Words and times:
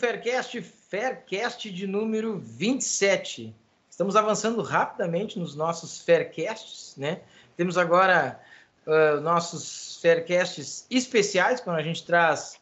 Faircast, 0.00 0.62
Faircast 0.62 1.70
de 1.70 1.86
número 1.86 2.38
27. 2.38 3.54
Estamos 3.90 4.16
avançando 4.16 4.62
rapidamente 4.62 5.38
nos 5.38 5.54
nossos 5.54 6.00
Faircasts, 6.00 6.94
né? 6.96 7.20
Temos 7.54 7.76
agora 7.76 8.40
uh, 8.86 9.20
nossos 9.20 10.00
Faircasts 10.00 10.86
especiais, 10.90 11.60
quando 11.60 11.76
a 11.76 11.82
gente 11.82 12.02
traz 12.06 12.58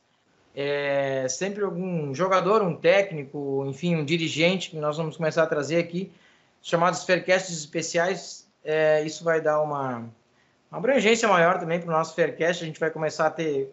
é, 0.52 1.28
sempre 1.28 1.62
algum 1.62 2.12
jogador, 2.12 2.60
um 2.60 2.74
técnico, 2.74 3.64
enfim, 3.68 3.94
um 3.94 4.04
dirigente, 4.04 4.70
que 4.70 4.76
nós 4.76 4.96
vamos 4.96 5.16
começar 5.16 5.44
a 5.44 5.46
trazer 5.46 5.78
aqui, 5.78 6.10
chamados 6.60 7.04
Faircasts 7.04 7.56
especiais. 7.56 8.48
É, 8.64 9.04
isso 9.04 9.22
vai 9.22 9.40
dar 9.40 9.60
uma, 9.60 9.98
uma 10.68 10.78
abrangência 10.78 11.28
maior 11.28 11.60
também 11.60 11.78
para 11.78 11.88
o 11.88 11.92
nosso 11.92 12.16
Faircast. 12.16 12.64
A 12.64 12.66
gente 12.66 12.80
vai 12.80 12.90
começar 12.90 13.28
a 13.28 13.30
ter 13.30 13.72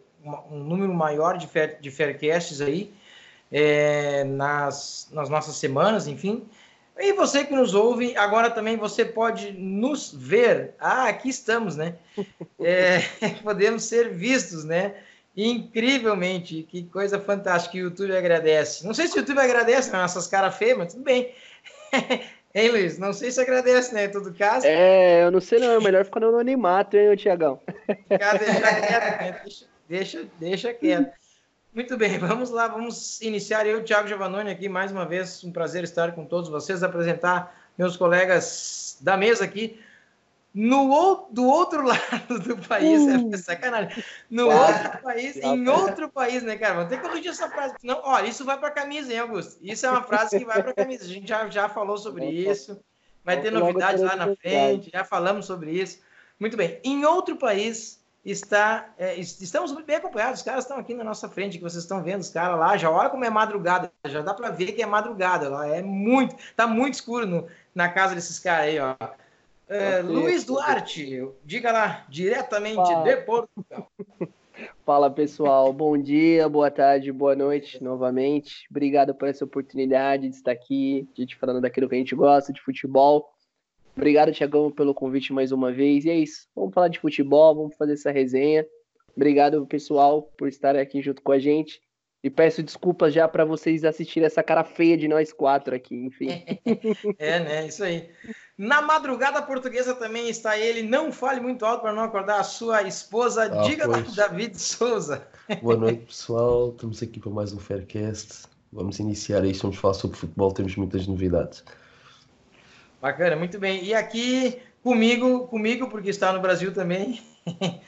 um 0.52 0.60
número 0.60 0.94
maior 0.94 1.36
de, 1.36 1.48
fair, 1.48 1.80
de 1.82 1.90
Faircasts 1.90 2.62
aí 2.62 2.94
é, 3.52 4.24
nas, 4.24 5.10
nas 5.12 5.30
nossas 5.30 5.56
semanas, 5.56 6.08
enfim. 6.08 6.48
E 6.98 7.12
você 7.12 7.44
que 7.44 7.54
nos 7.54 7.74
ouve, 7.74 8.16
agora 8.16 8.50
também 8.50 8.78
você 8.78 9.04
pode 9.04 9.52
nos 9.52 10.14
ver. 10.14 10.76
Ah, 10.80 11.10
aqui 11.10 11.30
estamos, 11.30 11.76
né? 11.76 11.96
É, 12.60 13.00
podemos 13.44 13.84
ser 13.84 14.14
vistos, 14.14 14.64
né? 14.64 14.96
Incrivelmente, 15.36 16.64
que 16.64 16.84
coisa 16.84 17.20
fantástica. 17.20 17.76
O 17.76 17.80
YouTube 17.82 18.16
agradece. 18.16 18.86
Não 18.86 18.94
sei 18.94 19.08
se 19.08 19.18
o 19.18 19.20
YouTube 19.20 19.40
agradece 19.40 19.92
nas 19.92 20.02
nossas 20.02 20.28
caras 20.28 20.56
feias, 20.56 20.78
mas 20.78 20.94
tudo 20.94 21.04
bem. 21.04 21.34
Hein, 22.58 22.70
Luiz? 22.70 22.98
Não 22.98 23.12
sei 23.12 23.32
se 23.32 23.42
agradece, 23.42 23.94
né? 23.94 24.06
Em 24.06 24.12
todo 24.12 24.34
caso. 24.34 24.66
É, 24.66 25.26
eu 25.26 25.30
não 25.30 25.42
sei 25.42 25.60
não. 25.60 25.74
É 25.74 25.80
melhor 25.82 26.06
ficar 26.06 26.22
no 26.22 26.30
anonimato, 26.30 26.96
hein, 26.96 27.14
Tiagão? 27.18 27.60
Deixa 28.08 28.38
quieto, 28.38 29.20
né? 29.20 29.42
deixa, 29.44 29.66
deixa, 29.90 30.26
deixa 30.40 30.74
quieto. 30.74 31.12
Muito 31.76 31.98
bem, 31.98 32.18
vamos 32.18 32.52
lá, 32.52 32.70
vamos 32.70 33.20
iniciar. 33.20 33.68
Eu, 33.68 33.84
Thiago 33.84 34.08
Giovannoni, 34.08 34.50
aqui 34.50 34.70
mais 34.70 34.94
uma 34.94 35.06
vez, 35.06 35.44
um 35.44 35.52
prazer 35.52 35.84
estar 35.84 36.14
com 36.14 36.26
todos 36.26 36.50
vocês, 36.50 36.82
apresentar 36.82 37.54
meus 37.78 37.98
colegas 37.98 38.98
da 39.02 39.18
mesa 39.18 39.44
aqui. 39.44 39.78
No, 40.54 41.28
do 41.32 41.46
outro 41.46 41.84
lado 41.86 42.40
do 42.40 42.56
país, 42.66 43.02
uh, 43.02 43.30
é 43.34 43.38
sacanagem. 43.38 44.02
No 44.30 44.48
outro 44.50 45.02
país, 45.04 45.36
em 45.36 45.68
outro 45.68 46.10
país, 46.10 46.44
né, 46.44 46.56
cara? 46.56 46.76
Vamos 46.76 46.90
ter 46.90 47.02
que 47.02 47.10
corrigir 47.10 47.32
essa 47.32 47.50
frase. 47.50 47.76
Não, 47.84 48.00
olha, 48.06 48.28
isso 48.28 48.46
vai 48.46 48.58
para 48.58 48.70
a 48.70 48.72
camisa, 48.72 49.12
hein, 49.12 49.20
Augusto? 49.20 49.58
Isso 49.62 49.86
é 49.86 49.92
uma 49.92 50.02
frase 50.02 50.40
que 50.40 50.46
vai 50.46 50.64
para 50.64 50.72
a 50.72 50.76
camisa. 50.76 51.04
A 51.04 51.08
gente 51.10 51.28
já, 51.28 51.46
já 51.50 51.68
falou 51.68 51.98
sobre 51.98 52.26
isso. 52.26 52.80
Vai 53.22 53.42
ter 53.42 53.52
novidades 53.52 54.02
lá 54.02 54.16
na 54.16 54.34
frente, 54.34 54.92
já 54.94 55.04
falamos 55.04 55.46
sobre 55.46 55.72
isso. 55.72 56.00
Muito 56.40 56.56
bem. 56.56 56.80
Em 56.86 57.04
outro 57.04 57.36
país, 57.36 58.00
está. 58.26 58.94
É, 58.98 59.16
estamos 59.20 59.72
bem 59.84 59.98
acompanhados, 59.98 60.40
os 60.40 60.46
caras 60.46 60.64
estão 60.64 60.78
aqui 60.78 60.94
na 60.94 61.04
nossa 61.04 61.30
frente, 61.30 61.58
que 61.58 61.64
vocês 61.64 61.84
estão 61.84 62.02
vendo, 62.02 62.22
os 62.22 62.30
caras 62.30 62.60
lá, 62.60 62.76
já 62.76 62.90
olha 62.90 63.10
como 63.10 63.24
é 63.24 63.30
madrugada, 63.30 63.92
já 64.06 64.22
dá 64.22 64.34
para 64.34 64.50
ver 64.50 64.72
que 64.72 64.82
é 64.82 64.86
madrugada, 64.86 65.50
lá 65.50 65.68
é 65.68 65.82
muito, 65.82 66.36
tá 66.56 66.66
muito 66.66 66.96
escuro 66.96 67.26
no, 67.26 67.48
na 67.74 67.90
casa 67.90 68.16
desses 68.16 68.40
caras 68.40 68.66
aí, 68.66 68.80
ó. 68.80 68.96
É, 69.68 70.00
Luiz 70.02 70.44
Duarte, 70.44 71.28
diga 71.44 71.72
lá, 71.72 72.06
diretamente 72.08 72.76
Fala. 72.76 73.04
de 73.04 73.18
Portugal. 73.18 73.92
Fala 74.86 75.12
pessoal, 75.12 75.74
bom 75.74 75.98
dia, 75.98 76.48
boa 76.48 76.72
tarde, 76.72 77.12
boa 77.12 77.36
noite 77.36 77.84
novamente. 77.84 78.68
Obrigado 78.70 79.14
por 79.14 79.28
essa 79.28 79.44
oportunidade 79.44 80.30
de 80.30 80.36
estar 80.36 80.52
aqui, 80.52 81.10
de 81.14 81.26
te 81.26 81.36
falando 81.36 81.62
daquilo 81.62 81.90
que 81.90 81.96
a 81.96 81.98
gente 81.98 82.16
gosta, 82.16 82.54
de 82.54 82.62
futebol. 82.62 83.35
Obrigado, 83.96 84.32
Tiagão, 84.32 84.72
pelo 84.72 84.94
convite 84.94 85.32
mais 85.32 85.52
uma 85.52 85.72
vez. 85.72 86.06
E 86.06 86.10
é 86.10 86.18
isso. 86.18 86.48
Vamos 86.56 86.74
falar 86.74 86.90
de 86.90 87.00
futebol, 87.00 87.56
vamos 87.56 87.76
fazer 87.76 87.94
essa 87.94 88.12
resenha. 88.12 88.66
Obrigado, 89.16 89.66
pessoal, 89.66 90.24
por 90.38 90.48
estar 90.50 90.76
aqui 90.76 91.02
junto 91.02 91.22
com 91.22 91.32
a 91.32 91.40
gente. 91.40 91.80
E 92.22 92.30
peço 92.30 92.64
desculpas 92.64 93.14
já 93.14 93.28
para 93.28 93.46
vocês 93.46 93.84
assistirem 93.84 94.26
essa 94.26 94.42
cara 94.42 94.64
feia 94.64 94.98
de 94.98 95.08
nós 95.08 95.32
quatro 95.32 95.76
aqui, 95.76 95.96
enfim. 95.96 96.28
é, 97.20 97.40
né? 97.40 97.68
Isso 97.68 97.84
aí. 97.84 98.10
Na 98.58 98.82
madrugada 98.82 99.42
portuguesa 99.44 99.94
também 99.94 100.28
está 100.28 100.58
ele. 100.58 100.82
Não 100.82 101.12
fale 101.12 101.40
muito 101.40 101.64
alto 101.64 101.82
para 101.82 101.94
não 101.94 102.02
acordar 102.02 102.40
a 102.40 102.44
sua 102.44 102.82
esposa. 102.82 103.44
Ah, 103.44 103.62
Diga 103.68 103.86
pois. 103.86 104.16
David 104.16 104.60
Souza. 104.60 105.28
Boa 105.62 105.78
noite, 105.78 106.06
pessoal. 106.08 106.72
Estamos 106.72 107.02
aqui 107.04 107.20
para 107.20 107.30
mais 107.30 107.54
um 107.54 107.60
Faircast. 107.60 108.48
Vamos 108.74 108.98
iniciar 108.98 109.46
isto. 109.46 109.62
Vamos 109.62 109.78
falar 109.78 109.94
sobre 109.94 110.18
futebol. 110.18 110.52
Temos 110.52 110.76
muitas 110.76 111.06
novidades. 111.06 111.64
Bacana, 113.02 113.36
muito 113.36 113.60
bem. 113.60 113.84
E 113.84 113.94
aqui 113.94 114.62
comigo, 114.84 115.48
comigo 115.48 115.90
porque 115.90 116.10
está 116.10 116.32
no 116.32 116.42
Brasil 116.42 116.74
também. 116.74 117.22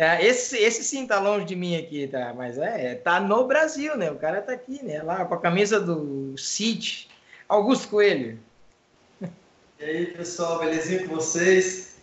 É, 0.00 0.24
esse, 0.24 0.56
esse 0.56 0.84
sim 0.84 1.08
tá 1.08 1.18
longe 1.18 1.44
de 1.44 1.56
mim 1.56 1.76
aqui, 1.76 2.06
tá? 2.06 2.32
Mas 2.32 2.56
é, 2.56 2.94
tá 2.94 3.18
no 3.18 3.48
Brasil, 3.48 3.96
né? 3.96 4.08
O 4.12 4.14
cara 4.14 4.40
tá 4.40 4.52
aqui, 4.52 4.80
né? 4.84 5.02
Lá 5.02 5.24
com 5.24 5.34
a 5.34 5.40
camisa 5.40 5.80
do 5.80 6.38
City. 6.38 7.08
Augusto 7.48 7.88
Coelho. 7.88 8.38
E 9.20 9.84
aí, 9.84 10.06
pessoal, 10.06 10.60
belezinha 10.60 11.04
com 11.04 11.16
vocês? 11.16 11.96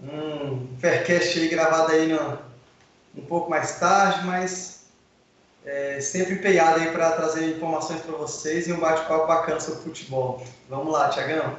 Um 0.00 0.68
Faircast 0.78 1.36
aí 1.36 1.48
gravado 1.48 1.90
aí 1.90 2.06
no, 2.06 2.38
um 3.16 3.26
pouco 3.26 3.50
mais 3.50 3.80
tarde, 3.80 4.24
mas 4.24 4.86
é, 5.64 6.00
sempre 6.00 6.34
empenhado 6.34 6.78
aí 6.78 6.92
para 6.92 7.10
trazer 7.12 7.56
informações 7.56 8.02
para 8.02 8.16
vocês 8.16 8.68
e 8.68 8.72
um 8.72 8.78
bate-papo 8.78 9.26
bacana 9.26 9.58
sobre 9.58 9.82
futebol. 9.82 10.46
Vamos 10.68 10.92
lá, 10.92 11.08
Tiagão. 11.08 11.56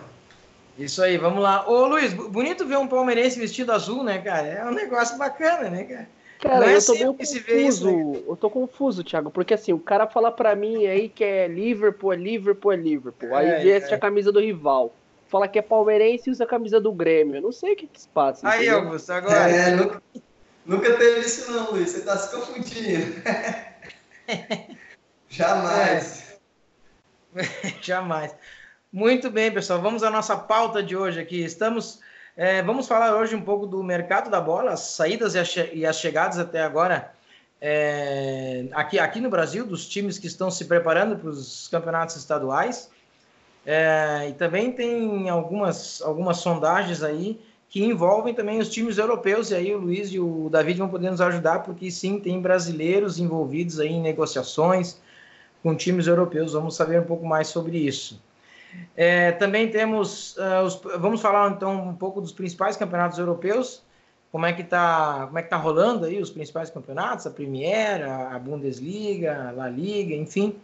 Isso 0.78 1.04
aí, 1.04 1.18
vamos 1.18 1.42
lá. 1.42 1.70
Ô 1.70 1.86
Luiz, 1.86 2.14
bonito 2.14 2.66
ver 2.66 2.78
um 2.78 2.88
palmeirense 2.88 3.40
vestido 3.40 3.72
azul, 3.72 4.04
né, 4.04 4.20
cara? 4.20 4.48
É 4.48 4.66
um 4.66 4.74
negócio 4.74 5.18
bacana, 5.18 5.70
né, 5.70 5.84
cara? 5.84 6.08
Cara, 6.40 6.70
é 6.70 6.76
eu 6.76 6.86
tô 6.86 6.94
meio 6.94 7.14
confuso. 7.14 7.92
Né? 7.92 8.24
Eu 8.28 8.36
tô 8.36 8.50
confuso, 8.50 9.04
Thiago, 9.04 9.32
porque 9.32 9.54
assim, 9.54 9.72
o 9.72 9.80
cara 9.80 10.08
fala 10.08 10.30
pra 10.30 10.56
mim 10.56 10.86
aí 10.86 11.08
que 11.08 11.24
é 11.24 11.48
Liverpool, 11.48 12.12
é 12.12 12.18
Liverpool, 12.18 12.74
é 12.74 12.76
Liverpool. 12.76 13.34
Aí 13.34 13.48
é, 13.48 13.60
veste 13.60 13.94
é. 13.94 13.96
a 13.96 14.00
camisa 14.00 14.30
do 14.32 14.42
rival. 14.42 14.94
Fala 15.30 15.48
que 15.48 15.58
é 15.58 15.62
palmeirense 15.62 16.30
e 16.30 16.32
usa 16.32 16.44
a 16.44 16.48
camisa 16.48 16.82
do 16.82 16.92
Grêmio. 16.92 17.38
Eu 17.38 17.42
não 17.42 17.52
sei 17.52 17.74
o 17.74 17.76
que 17.76 17.88
que 17.88 18.02
se 18.02 18.10
passa. 18.10 18.48
Aí, 18.48 18.68
entendeu? 18.68 18.80
Augusto, 18.80 19.12
agora. 19.12 19.50
É, 19.50 19.76
nunca, 19.76 20.04
nunca 20.66 20.98
teve 20.98 21.22
isso 21.22 21.50
não, 21.50 21.72
Luiz. 21.72 21.92
Você 21.92 22.02
tá 22.02 22.18
se 22.18 22.36
confundindo. 22.36 23.22
Jamais. 25.30 26.40
Jamais. 27.82 28.36
Muito 28.94 29.32
bem, 29.32 29.52
pessoal. 29.52 29.82
Vamos 29.82 30.04
à 30.04 30.12
nossa 30.12 30.38
pauta 30.38 30.84
de 30.84 30.96
hoje 30.96 31.20
aqui. 31.20 31.44
Estamos, 31.44 32.00
é, 32.38 32.62
vamos 32.62 32.88
falar 32.88 33.18
hoje 33.18 33.36
um 33.36 33.42
pouco 33.42 33.66
do 33.66 33.84
mercado 33.84 34.30
da 34.30 34.40
bola, 34.40 34.74
as 34.74 34.82
saídas 34.82 35.34
e 35.34 35.40
as, 35.40 35.48
che 35.48 35.72
e 35.74 35.84
as 35.84 35.98
chegadas 35.98 36.38
até 36.38 36.62
agora 36.62 37.12
é, 37.60 38.68
aqui, 38.72 39.00
aqui 39.00 39.20
no 39.20 39.32
Brasil, 39.32 39.66
dos 39.66 39.90
times 39.90 40.20
que 40.20 40.28
estão 40.28 40.52
se 40.52 40.66
preparando 40.66 41.18
para 41.18 41.32
os 41.32 41.68
campeonatos 41.70 42.18
estaduais. 42.18 42.92
É, 43.66 44.28
e 44.30 44.34
também 44.34 44.72
tem 44.72 45.28
algumas, 45.28 46.00
algumas 46.04 46.38
sondagens 46.38 47.02
aí 47.02 47.42
que 47.72 47.84
envolvem 47.84 48.36
também 48.36 48.60
os 48.60 48.70
times 48.70 49.00
europeus, 49.00 49.50
e 49.50 49.56
aí 49.56 49.74
o 49.74 49.80
Luiz 49.80 50.10
e 50.10 50.20
o 50.20 50.50
David 50.52 50.78
vão 50.78 50.88
poder 50.88 51.10
nos 51.10 51.20
ajudar, 51.20 51.64
porque 51.64 51.90
sim, 51.90 52.20
tem 52.20 52.40
brasileiros 52.40 53.18
envolvidos 53.18 53.80
aí 53.80 53.90
em 53.90 54.02
negociações 54.04 55.02
com 55.64 55.76
times 55.76 56.06
europeus. 56.06 56.54
Vamos 56.54 56.76
saber 56.76 57.02
um 57.02 57.06
pouco 57.06 57.26
mais 57.26 57.48
sobre 57.48 57.80
isso. 57.80 58.22
É, 58.96 59.32
também 59.34 59.70
temos, 59.70 60.38
uh, 60.38 60.64
os, 60.64 60.80
vamos 61.00 61.22
falar 61.22 61.50
então 61.52 61.90
um 61.90 61.96
pouco 61.96 62.22
dos 62.22 62.32
principais 62.32 62.78
campeonatos 62.78 63.18
europeus, 63.18 63.84
como 64.32 64.46
é 64.46 64.54
que 64.54 64.62
está 64.62 65.26
como 65.28 65.40
é 65.40 65.44
que 65.44 65.50
tá 65.50 65.58
rolando 65.58 66.06
aí 66.06 66.20
os 66.20 66.30
principais 66.30 66.70
campeonatos, 66.70 67.26
a 67.26 67.32
Premier, 67.32 68.04
a, 68.04 68.38
Bundesliga, 68.40 69.50
a 69.50 69.52
La 69.52 69.70
Liga, 69.70 70.16
enfim, 70.16 70.56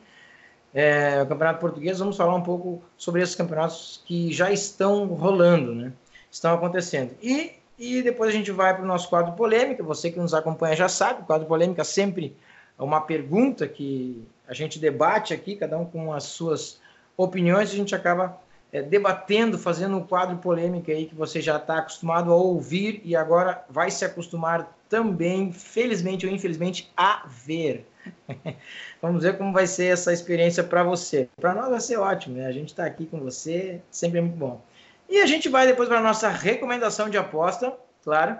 é, 0.74 1.22
o 1.24 1.28
campeonato 1.28 1.60
português, 1.60 2.00
vamos 2.00 2.18
falar 2.18 2.36
um 2.36 2.42
pouco 2.44 2.82
sobre 2.98 3.22
esses 3.22 3.36
campeonatos 3.36 4.02
que 4.06 4.32
já 4.32 4.52
estão 4.52 5.06
rolando, 5.08 5.74
né, 5.74 5.92
estão 6.32 6.54
acontecendo. 6.54 7.16
E, 7.22 7.54
e 7.78 8.04
depois 8.04 8.30
a 8.30 8.34
gente 8.34 8.52
vai 8.52 8.76
para 8.76 8.84
o 8.84 8.88
nosso 8.88 9.10
quadro 9.10 9.34
polêmica, 9.34 9.84
você 9.84 10.12
que 10.12 10.20
nos 10.20 10.34
acompanha 10.34 10.76
já 10.76 10.90
sabe, 10.90 11.22
o 11.22 11.26
quadro 11.26 11.48
polêmica 11.48 11.84
sempre 11.84 12.36
é 12.78 12.84
uma 12.84 13.02
pergunta 13.02 13.68
que 13.68 14.24
a 14.48 14.54
gente 14.54 14.80
debate 14.80 15.34
aqui, 15.34 15.56
cada 15.56 15.78
um 15.78 15.86
com 15.86 16.14
as 16.14 16.24
suas 16.24 16.80
opiniões, 17.24 17.69
a 17.69 17.75
gente 17.75 17.94
acaba 17.94 18.39
é, 18.71 18.81
debatendo, 18.81 19.60
fazendo 19.60 19.98
um 19.98 20.06
quadro 20.06 20.38
polêmico 20.38 20.89
aí 20.89 21.06
que 21.06 21.16
você 21.16 21.42
já 21.42 21.57
está 21.57 21.80
acostumado 21.80 22.31
a 22.31 22.36
ouvir 22.36 23.01
e 23.04 23.16
agora 23.16 23.63
vai 23.69 23.92
se 23.92 24.06
acostumar 24.06 24.77
também, 24.88 25.51
felizmente 25.51 26.25
ou 26.25 26.31
infelizmente, 26.31 26.92
a 26.95 27.25
ver. 27.27 27.86
Vamos 29.01 29.24
ver 29.24 29.38
como 29.38 29.51
vai 29.51 29.68
ser 29.68 29.94
essa 29.94 30.13
experiência 30.13 30.63
para 30.63 30.81
você. 30.81 31.27
Para 31.39 31.54
nós 31.54 31.69
vai 31.69 31.80
ser 31.81 31.98
ótimo, 31.98 32.38
né? 32.38 32.48
A 32.48 32.51
gente 32.51 32.69
está 32.69 32.86
aqui 32.86 33.06
com 33.06 33.19
você, 33.19 33.81
sempre 33.92 34.19
é 34.19 34.21
muito 34.21 34.38
bom. 34.38 34.62
E 35.10 35.19
a 35.19 35.25
gente 35.25 35.50
vai 35.50 35.68
depois 35.68 35.89
para 35.89 36.00
a 36.00 36.04
nossa 36.04 36.30
recomendação 36.30 37.10
de 37.10 37.18
aposta, 37.18 37.74
claro. 38.04 38.38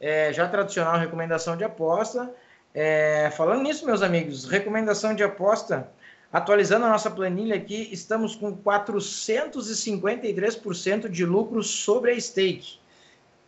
É, 0.00 0.32
já 0.32 0.48
tradicional 0.48 0.98
recomendação 0.98 1.56
de 1.56 1.64
aposta. 1.64 2.32
É, 2.72 3.30
falando 3.36 3.62
nisso, 3.62 3.84
meus 3.84 4.02
amigos, 4.02 4.44
recomendação 4.44 5.14
de 5.14 5.22
aposta 5.22 5.88
Atualizando 6.30 6.84
a 6.84 6.90
nossa 6.90 7.10
planilha 7.10 7.56
aqui, 7.56 7.88
estamos 7.90 8.36
com 8.36 8.54
453% 8.54 11.08
de 11.08 11.24
lucro 11.24 11.62
sobre 11.62 12.10
a 12.10 12.20
stake. 12.20 12.78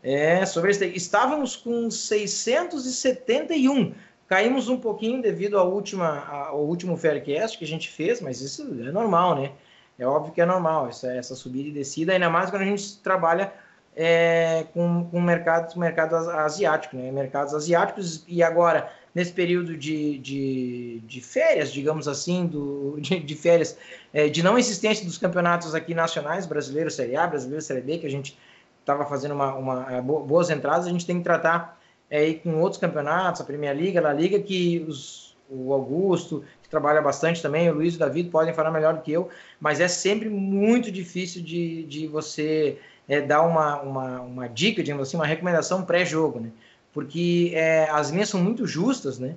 É, 0.02 0.46
sobre 0.46 0.70
a 0.70 0.74
stake. 0.74 0.96
Estávamos 0.96 1.56
com 1.56 1.90
671. 1.90 3.92
Caímos 4.26 4.70
um 4.70 4.78
pouquinho 4.78 5.20
devido 5.20 5.58
ao 5.58 5.70
último 5.70 6.96
Faircast 6.96 7.58
que 7.58 7.64
a 7.64 7.68
gente 7.68 7.90
fez, 7.90 8.22
mas 8.22 8.40
isso 8.40 8.62
é 8.62 8.90
normal, 8.90 9.34
né? 9.34 9.52
É 9.98 10.06
óbvio 10.06 10.32
que 10.32 10.40
é 10.40 10.46
normal 10.46 10.88
essa, 10.88 11.12
essa 11.12 11.34
subida 11.34 11.68
e 11.68 11.72
descida, 11.72 12.14
ainda 12.14 12.30
mais 12.30 12.48
quando 12.48 12.62
a 12.62 12.66
gente 12.66 12.96
trabalha 13.02 13.52
é, 13.94 14.64
com, 14.72 15.06
com 15.10 15.20
mercado 15.20 16.16
asiático, 16.16 16.96
né? 16.96 17.12
Mercados 17.12 17.52
asiáticos 17.52 18.24
e 18.26 18.42
agora 18.42 18.90
nesse 19.14 19.32
período 19.32 19.76
de, 19.76 20.18
de, 20.18 21.00
de 21.04 21.20
férias, 21.20 21.72
digamos 21.72 22.06
assim, 22.06 22.46
do, 22.46 22.96
de, 23.00 23.18
de 23.20 23.34
férias, 23.34 23.76
é, 24.12 24.28
de 24.28 24.42
não 24.42 24.58
existência 24.58 25.04
dos 25.04 25.18
campeonatos 25.18 25.74
aqui 25.74 25.94
nacionais, 25.94 26.46
brasileiro 26.46 26.90
Série 26.90 27.16
A, 27.16 27.26
brasileiro 27.26 27.62
Série 27.62 27.80
B, 27.80 27.98
que 27.98 28.06
a 28.06 28.10
gente 28.10 28.38
estava 28.80 29.04
fazendo 29.04 29.34
uma, 29.34 29.54
uma, 29.54 29.86
é, 29.92 30.00
boas 30.00 30.50
entradas, 30.50 30.86
a 30.86 30.90
gente 30.90 31.06
tem 31.06 31.18
que 31.18 31.24
tratar 31.24 31.80
é, 32.08 32.32
com 32.34 32.60
outros 32.60 32.80
campeonatos, 32.80 33.40
a 33.40 33.44
Primeira 33.44 33.74
Liga, 33.74 34.06
a 34.06 34.12
Liga, 34.12 34.38
que 34.40 34.84
os, 34.88 35.36
o 35.48 35.72
Augusto, 35.72 36.44
que 36.62 36.68
trabalha 36.68 37.02
bastante 37.02 37.42
também, 37.42 37.68
o 37.68 37.74
Luiz 37.74 37.94
e 37.94 37.96
o 37.96 38.00
David 38.00 38.30
podem 38.30 38.54
falar 38.54 38.70
melhor 38.70 38.94
do 38.94 39.02
que 39.02 39.12
eu, 39.12 39.28
mas 39.60 39.80
é 39.80 39.88
sempre 39.88 40.28
muito 40.28 40.90
difícil 40.90 41.42
de, 41.42 41.84
de 41.84 42.06
você 42.06 42.78
é, 43.08 43.20
dar 43.20 43.42
uma, 43.42 43.80
uma, 43.80 44.20
uma 44.20 44.48
dica, 44.48 44.82
digamos 44.82 45.08
assim, 45.08 45.16
uma 45.16 45.26
recomendação 45.26 45.84
pré-jogo, 45.84 46.40
né? 46.40 46.50
Porque 46.92 47.52
é, 47.54 47.88
as 47.90 48.10
linhas 48.10 48.28
são 48.28 48.42
muito 48.42 48.66
justas, 48.66 49.18
né? 49.18 49.36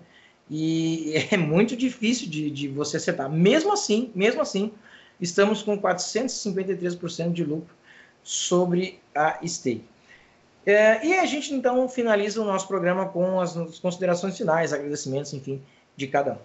E 0.50 1.13
é 1.31 1.38
muito 1.38 1.75
difícil 1.75 2.29
de, 2.29 2.50
de 2.50 2.67
você 2.67 2.97
acertar. 2.97 3.29
Mesmo 3.29 3.73
assim, 3.73 4.11
mesmo 4.15 4.41
assim, 4.41 4.71
estamos 5.19 5.61
com 5.61 5.79
453% 5.79 7.31
de 7.31 7.44
lucro 7.44 7.73
sobre 8.23 9.00
a 9.13 9.39
stake. 9.45 9.85
É, 10.65 11.05
e 11.05 11.19
a 11.19 11.25
gente 11.25 11.53
então 11.53 11.89
finaliza 11.89 12.41
o 12.41 12.45
nosso 12.45 12.67
programa 12.67 13.09
com 13.09 13.41
as, 13.41 13.53
considerações 13.79 14.38
finais, 14.38 14.71
agradecimentos, 14.71 15.33
enfim, 15.33 15.61
de 15.95 16.07
cada 16.07 16.33
um. 16.33 16.38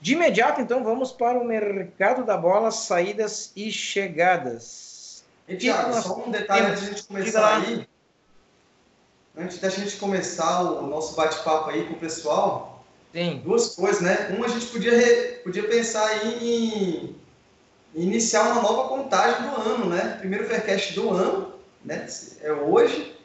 De 0.00 0.14
imediato, 0.14 0.60
então, 0.60 0.82
vamos 0.82 1.12
para 1.12 1.38
o 1.38 1.44
mercado 1.44 2.24
da 2.24 2.36
bola, 2.36 2.72
saídas 2.72 3.52
e 3.54 3.70
chegadas. 3.70 5.24
E, 5.46 5.56
Thiago, 5.56 5.94
só 6.00 6.24
um 6.26 6.30
detalhe 6.30 6.66
antes 6.66 6.80
de 6.80 6.86
a 6.86 6.92
gente 6.92 7.04
começar 7.04 7.62
aí. 7.62 7.86
Antes 9.36 9.58
da 9.58 9.68
gente 9.68 9.96
começar 9.96 10.62
o 10.62 10.86
nosso 10.86 11.14
bate-papo 11.14 11.70
aí 11.70 11.86
com 11.86 11.94
o 11.94 11.98
pessoal, 11.98 12.84
Sim. 13.12 13.40
duas 13.44 13.74
coisas, 13.74 14.02
né? 14.02 14.34
Uma, 14.36 14.46
a 14.46 14.48
gente 14.48 14.66
podia, 14.66 14.94
re, 14.94 15.40
podia 15.42 15.62
pensar 15.64 16.06
aí 16.06 17.14
em, 17.94 18.02
iniciar 18.02 18.52
uma 18.52 18.62
nova 18.62 18.88
contagem 18.88 19.48
do 19.48 19.56
ano, 19.56 19.86
né? 19.86 20.16
Primeiro 20.18 20.46
Faircast 20.46 20.94
do 20.94 21.10
ano, 21.10 21.54
né? 21.84 22.06
É 22.42 22.52
hoje. 22.52 23.16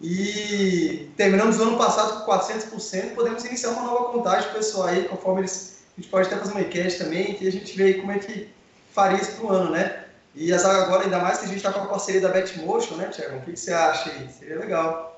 E 0.00 1.10
terminamos 1.16 1.58
o 1.58 1.62
ano 1.62 1.78
passado 1.78 2.24
com 2.24 2.30
400%, 2.30 3.14
podemos 3.14 3.44
iniciar 3.44 3.70
uma 3.70 3.82
nova 3.82 4.12
contagem 4.12 4.52
pessoal 4.52 4.88
aí, 4.88 5.08
conforme 5.08 5.40
eles. 5.40 5.76
A 5.96 6.00
gente 6.00 6.10
pode 6.10 6.26
até 6.26 6.36
fazer 6.36 6.50
uma 6.50 6.60
enquete 6.60 6.98
também, 6.98 7.32
que 7.32 7.48
a 7.48 7.52
gente 7.52 7.74
vê 7.74 7.94
como 7.94 8.12
é 8.12 8.18
que 8.18 8.50
faria 8.92 9.18
isso 9.18 9.32
para 9.32 9.46
o 9.46 9.50
ano, 9.50 9.70
né? 9.70 10.04
E 10.34 10.52
agora, 10.52 11.04
ainda 11.04 11.18
mais 11.18 11.38
que 11.38 11.46
a 11.46 11.48
gente 11.48 11.56
está 11.56 11.72
com 11.72 11.80
a 11.80 11.86
parceria 11.86 12.20
da 12.20 12.28
Betmotion, 12.28 12.96
né, 12.96 13.08
Tiago? 13.08 13.38
O 13.38 13.40
que, 13.40 13.52
que 13.52 13.58
você 13.58 13.72
acha 13.72 14.10
aí? 14.10 14.28
Seria 14.28 14.58
legal. 14.58 15.15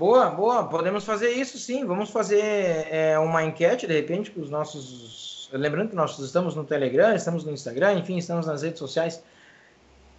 Boa, 0.00 0.30
boa. 0.30 0.64
Podemos 0.64 1.04
fazer 1.04 1.28
isso 1.28 1.58
sim. 1.58 1.84
Vamos 1.84 2.08
fazer 2.08 2.40
é, 2.90 3.18
uma 3.18 3.44
enquete, 3.44 3.86
de 3.86 3.92
repente, 3.94 4.30
com 4.30 4.40
os 4.40 4.48
nossos. 4.48 5.50
Lembrando 5.52 5.90
que 5.90 5.94
nós 5.94 6.18
estamos 6.18 6.54
no 6.54 6.64
Telegram, 6.64 7.14
estamos 7.14 7.44
no 7.44 7.52
Instagram, 7.52 7.98
enfim, 7.98 8.16
estamos 8.16 8.46
nas 8.46 8.62
redes 8.62 8.78
sociais 8.78 9.22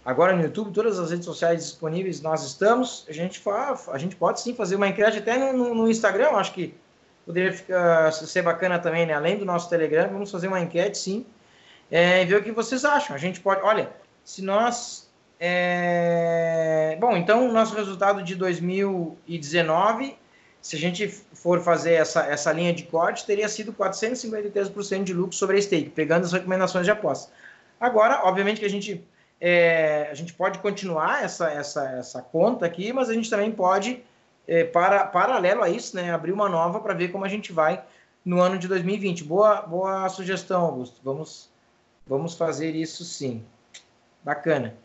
Agora 0.04 0.34
no 0.36 0.42
YouTube, 0.42 0.72
todas 0.72 0.98
as 0.98 1.10
redes 1.10 1.24
sociais 1.24 1.64
disponíveis 1.64 2.20
nós 2.20 2.44
estamos. 2.44 3.04
A 3.08 3.12
gente, 3.12 3.40
faz, 3.40 3.88
a 3.88 3.98
gente 3.98 4.16
pode 4.16 4.40
sim 4.40 4.54
fazer 4.54 4.74
uma 4.74 4.88
enquete 4.88 5.18
até 5.18 5.52
no, 5.52 5.74
no 5.74 5.88
Instagram, 5.88 6.30
acho 6.30 6.52
que 6.52 6.74
poderia 7.24 7.52
ficar, 7.52 8.12
ser 8.12 8.42
bacana 8.42 8.78
também, 8.78 9.04
né? 9.04 9.14
Além 9.14 9.36
do 9.36 9.44
nosso 9.44 9.68
Telegram, 9.68 10.08
vamos 10.08 10.30
fazer 10.30 10.48
uma 10.48 10.60
enquete 10.60 10.98
sim. 10.98 11.26
É, 11.90 12.22
e 12.22 12.24
ver 12.26 12.36
o 12.36 12.42
que 12.42 12.50
vocês 12.50 12.84
acham. 12.84 13.14
A 13.14 13.18
gente 13.18 13.40
pode. 13.40 13.62
Olha, 13.62 13.90
se 14.24 14.42
nós. 14.42 15.01
É... 15.44 16.96
Bom, 17.00 17.16
então, 17.16 17.50
nosso 17.50 17.74
resultado 17.74 18.22
de 18.22 18.36
2019, 18.36 20.16
se 20.60 20.76
a 20.76 20.78
gente 20.78 21.08
for 21.08 21.60
fazer 21.60 21.94
essa, 21.94 22.24
essa 22.26 22.52
linha 22.52 22.72
de 22.72 22.84
corte, 22.84 23.26
teria 23.26 23.48
sido 23.48 23.72
453% 23.72 25.02
de 25.02 25.12
lucro 25.12 25.34
sobre 25.34 25.58
a 25.58 25.60
stake, 25.60 25.90
pegando 25.90 26.24
as 26.24 26.32
recomendações 26.32 26.84
de 26.84 26.92
aposta. 26.92 27.32
Agora, 27.80 28.20
obviamente 28.22 28.60
que 28.60 28.66
a 28.66 28.70
gente 28.70 29.04
é, 29.40 30.06
a 30.08 30.14
gente 30.14 30.32
pode 30.32 30.60
continuar 30.60 31.24
essa, 31.24 31.50
essa, 31.50 31.90
essa 31.90 32.22
conta 32.22 32.64
aqui, 32.64 32.92
mas 32.92 33.10
a 33.10 33.12
gente 33.12 33.28
também 33.28 33.50
pode, 33.50 34.00
é, 34.46 34.62
para, 34.62 35.06
paralelo 35.06 35.64
a 35.64 35.68
isso, 35.68 35.96
né, 35.96 36.12
abrir 36.12 36.30
uma 36.30 36.48
nova 36.48 36.78
para 36.78 36.94
ver 36.94 37.08
como 37.08 37.24
a 37.24 37.28
gente 37.28 37.52
vai 37.52 37.82
no 38.24 38.40
ano 38.40 38.56
de 38.56 38.68
2020. 38.68 39.24
Boa, 39.24 39.62
boa 39.62 40.08
sugestão, 40.08 40.62
Augusto. 40.62 41.00
Vamos, 41.02 41.50
vamos 42.06 42.34
fazer 42.34 42.76
isso 42.76 43.04
sim. 43.04 43.44
Bacana. 44.22 44.76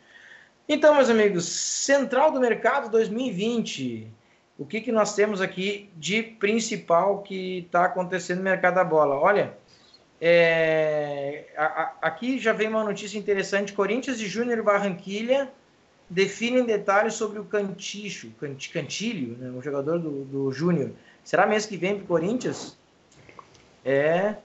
Então, 0.69 0.95
meus 0.95 1.09
amigos, 1.09 1.45
Central 1.45 2.29
do 2.29 2.41
Mercado 2.41 2.89
2020. 2.91 4.11
O 4.57 4.65
que, 4.65 4.81
que 4.81 4.91
nós 4.91 5.15
temos 5.15 5.39
aqui 5.39 5.89
de 5.95 6.21
principal 6.21 7.21
que 7.21 7.59
está 7.59 7.85
acontecendo 7.85 8.39
no 8.39 8.43
mercado 8.43 8.75
da 8.75 8.83
bola? 8.83 9.15
Olha, 9.15 9.57
é, 10.19 11.45
a, 11.55 11.63
a, 11.63 11.93
aqui 12.01 12.37
já 12.37 12.51
vem 12.51 12.67
uma 12.67 12.83
notícia 12.83 13.17
interessante: 13.17 13.71
Corinthians 13.71 14.19
e 14.19 14.27
Júnior 14.27 14.61
Barranquilha 14.61 15.49
definem 16.09 16.65
detalhes 16.65 17.13
sobre 17.13 17.39
o 17.39 17.45
Canticho, 17.45 18.31
Cant, 18.39 18.69
Cantilho, 18.69 19.37
né, 19.37 19.49
o 19.57 19.61
jogador 19.61 19.99
do, 19.99 20.25
do 20.25 20.51
Júnior. 20.51 20.91
Será 21.23 21.45
mês 21.45 21.65
que 21.65 21.77
vem 21.77 21.95
para 21.95 22.03
o 22.03 22.07
Corinthians? 22.07 22.77
É. 23.85 24.35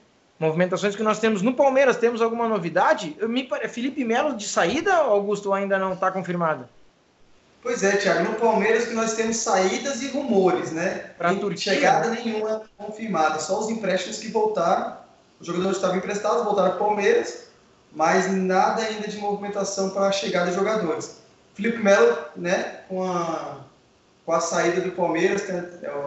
Movimentações 0.43 0.93
que 0.93 1.03
nós 1.03 1.19
temos 1.19 1.41
no 1.41 1.53
Palmeiras, 1.53 1.95
temos 1.95 2.21
alguma 2.21 2.49
novidade? 2.49 3.15
Me, 3.21 3.49
Felipe 3.69 4.03
Melo 4.03 4.35
de 4.35 4.45
saída, 4.45 4.93
Augusto, 4.95 5.53
ainda 5.53 5.79
não 5.79 5.93
está 5.93 6.11
confirmado? 6.11 6.67
Pois 7.61 7.81
é, 7.81 7.95
Thiago, 7.95 8.29
no 8.29 8.35
Palmeiras 8.35 8.85
que 8.87 8.93
nós 8.93 9.13
temos 9.13 9.37
saídas 9.37 10.01
e 10.01 10.09
rumores, 10.09 10.73
né? 10.73 11.11
Para 11.17 11.33
Turquia. 11.33 11.75
Chegada 11.75 12.09
nenhuma 12.09 12.63
confirmada, 12.77 13.39
só 13.39 13.57
os 13.57 13.69
empréstimos 13.69 14.19
que 14.19 14.27
voltaram 14.27 14.97
os 15.39 15.47
jogadores 15.47 15.77
estavam 15.77 15.97
emprestados, 15.97 16.43
voltaram 16.43 16.71
para 16.71 16.83
o 16.83 16.87
Palmeiras, 16.87 17.47
mas 17.93 18.31
nada 18.31 18.81
ainda 18.81 19.07
de 19.07 19.17
movimentação 19.17 19.91
para 19.91 20.07
a 20.07 20.11
chegada 20.11 20.51
de 20.51 20.55
jogadores. 20.55 21.17
Felipe 21.53 21.77
Melo, 21.77 22.17
né, 22.35 22.81
com 22.89 23.03
a, 23.03 23.59
com 24.25 24.31
a 24.33 24.39
saída 24.39 24.81
do 24.81 24.91
Palmeiras, 24.91 25.43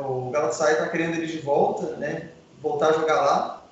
o 0.06 0.30
Galatasaray 0.30 0.74
está 0.74 0.88
querendo 0.88 1.14
ele 1.14 1.26
de 1.26 1.38
volta, 1.38 1.96
né, 1.96 2.30
voltar 2.60 2.88
a 2.88 2.92
jogar 2.92 3.20
lá, 3.20 3.62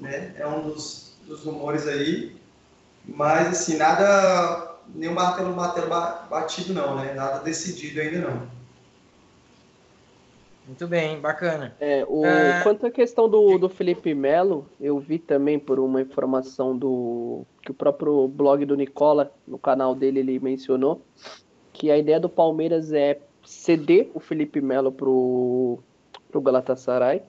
né, 0.00 0.34
é 0.36 0.46
um 0.46 0.62
dos, 0.62 1.16
dos 1.26 1.44
rumores 1.44 1.86
aí, 1.86 2.36
mas 3.04 3.48
assim, 3.48 3.76
nada, 3.76 4.76
nenhum 4.94 5.14
martelo, 5.14 5.54
martelo 5.54 5.88
batido 5.88 6.72
não, 6.74 6.96
né, 6.96 7.14
nada 7.14 7.40
decidido 7.40 8.00
ainda 8.00 8.30
não. 8.30 8.58
Muito 10.68 10.86
bem, 10.86 11.18
bacana. 11.18 11.74
É, 11.80 12.04
o, 12.06 12.26
é... 12.26 12.62
Quanto 12.62 12.86
à 12.86 12.90
questão 12.90 13.26
do, 13.26 13.56
do 13.56 13.70
Felipe 13.70 14.12
Melo, 14.14 14.66
eu 14.78 14.98
vi 14.98 15.18
também 15.18 15.58
por 15.58 15.80
uma 15.80 16.02
informação 16.02 16.76
do 16.76 17.46
que 17.62 17.70
o 17.70 17.74
próprio 17.74 18.28
blog 18.28 18.66
do 18.66 18.76
Nicola, 18.76 19.32
no 19.46 19.58
canal 19.58 19.94
dele, 19.94 20.20
ele 20.20 20.38
mencionou 20.38 21.00
que 21.72 21.90
a 21.90 21.96
ideia 21.96 22.20
do 22.20 22.28
Palmeiras 22.28 22.92
é 22.92 23.18
ceder 23.42 24.10
o 24.12 24.20
Felipe 24.20 24.60
Melo 24.60 24.92
pro, 24.92 25.78
pro 26.30 26.40
Galatasaray, 26.42 27.22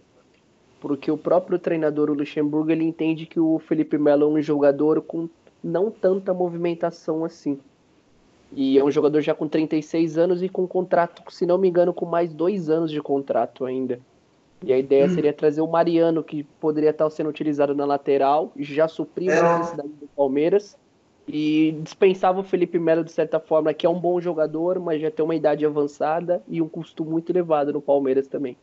porque 0.80 1.12
o 1.12 1.18
próprio 1.18 1.60
treinador, 1.60 2.10
o 2.10 2.14
Luxemburgo, 2.14 2.72
ele 2.72 2.84
entende 2.84 3.26
que 3.26 3.40
o 3.40 3.60
Felipe 3.60 3.98
Melo 3.98 4.24
é 4.24 4.40
um 4.40 4.42
jogador 4.42 5.02
com 5.02 5.30
não 5.64 5.92
tanta 5.92 6.34
movimentação 6.34 7.26
assim. 7.26 7.60
E 8.52 8.80
é 8.80 8.84
um 8.84 8.90
jogador 8.90 9.22
já 9.22 9.34
com 9.36 9.48
36 9.48 10.18
anos 10.18 10.42
e 10.42 10.50
com 10.50 10.68
contrato, 10.68 11.22
se 11.32 11.46
não 11.46 11.58
me 11.58 11.68
engano, 11.68 11.94
com 11.94 12.06
mais 12.06 12.34
dois 12.34 12.70
anos 12.70 12.90
de 12.90 13.02
contrato 13.02 13.66
ainda. 13.66 14.00
E 14.64 14.74
a 14.74 14.78
ideia 14.78 15.06
hum. 15.06 15.10
seria 15.10 15.32
trazer 15.32 15.62
o 15.62 15.68
Mariano, 15.68 16.24
que 16.24 16.44
poderia 16.60 16.90
estar 16.90 17.10
sendo 17.10 17.30
utilizado 17.30 17.76
na 17.76 17.86
lateral, 17.86 18.52
já 18.58 18.88
supriu 18.88 19.32
é. 19.32 19.40
a 19.40 19.60
necessidade 19.60 19.90
do 19.90 20.08
Palmeiras. 20.16 20.78
E 21.32 21.78
dispensava 21.84 22.40
o 22.40 22.44
Felipe 22.44 22.80
Melo 22.80 23.04
de 23.04 23.12
certa 23.12 23.40
forma, 23.40 23.72
que 23.72 23.86
é 23.86 23.90
um 23.90 24.00
bom 24.00 24.20
jogador, 24.20 24.80
mas 24.80 25.00
já 25.00 25.12
tem 25.12 25.24
uma 25.24 25.36
idade 25.36 25.64
avançada 25.64 26.42
e 26.48 26.60
um 26.60 26.68
custo 26.68 27.06
muito 27.06 27.32
elevado 27.32 27.72
no 27.72 27.80
Palmeiras 27.80 28.28
também. 28.28 28.58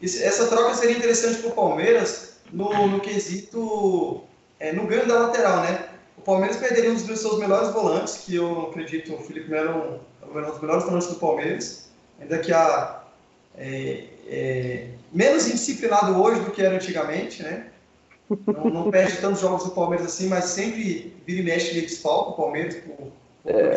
Essa 0.00 0.46
troca 0.46 0.74
seria 0.74 0.96
interessante 0.96 1.40
para 1.40 1.50
o 1.50 1.54
Palmeiras 1.54 2.38
no, 2.52 2.86
no 2.86 3.00
quesito, 3.00 4.22
é, 4.60 4.72
no 4.72 4.86
ganho 4.86 5.06
da 5.06 5.20
lateral, 5.20 5.62
né? 5.62 5.88
O 6.16 6.20
Palmeiras 6.22 6.56
perderia 6.56 6.90
um 6.90 6.94
dos 6.94 7.20
seus 7.20 7.38
melhores 7.38 7.70
volantes, 7.70 8.18
que 8.18 8.36
eu 8.36 8.68
acredito 8.68 9.14
o 9.14 9.18
Felipe 9.18 9.50
Melo 9.50 10.00
é 10.22 10.26
um 10.26 10.50
dos 10.50 10.60
melhores 10.60 10.84
volantes 10.84 11.08
do 11.08 11.16
Palmeiras, 11.16 11.90
ainda 12.20 12.38
que 12.38 12.52
a, 12.52 13.02
é, 13.56 14.04
é, 14.26 14.88
menos 15.12 15.46
indisciplinado 15.46 16.20
hoje 16.20 16.40
do 16.40 16.50
que 16.50 16.62
era 16.62 16.74
antigamente, 16.74 17.42
né? 17.42 17.66
Não, 18.46 18.64
não 18.64 18.90
perde 18.90 19.16
tantos 19.20 19.40
jogos 19.40 19.64
do 19.64 19.70
Palmeiras 19.70 20.06
assim, 20.06 20.28
mas 20.28 20.44
sempre 20.44 21.16
vira 21.26 21.40
e 21.40 21.44
mexe 21.44 21.76
e 21.76 21.80
desfalca 21.80 22.30
o 22.30 22.34
Palmeiras 22.34 22.76
por, 22.76 23.10
por 23.42 23.52
é. 23.54 23.74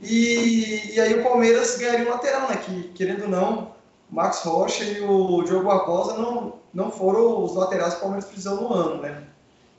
E, 0.00 0.94
e 0.94 1.00
aí 1.00 1.14
o 1.14 1.22
Palmeiras 1.22 1.76
ganharia 1.76 2.06
um 2.06 2.10
lateral, 2.10 2.48
né? 2.48 2.56
Que, 2.56 2.88
querendo 2.94 3.24
ou 3.24 3.28
não, 3.28 3.71
Max 4.12 4.42
Rocha 4.42 4.84
e 4.84 5.00
o 5.00 5.42
Diogo 5.42 5.64
Barbosa 5.64 6.18
não, 6.18 6.52
não 6.72 6.90
foram 6.90 7.42
os 7.42 7.56
laterais 7.56 7.94
que 7.94 8.00
o 8.00 8.02
Palmeiras 8.02 8.26
precisou 8.26 8.56
no 8.56 8.74
ano, 8.74 9.00
né? 9.00 9.22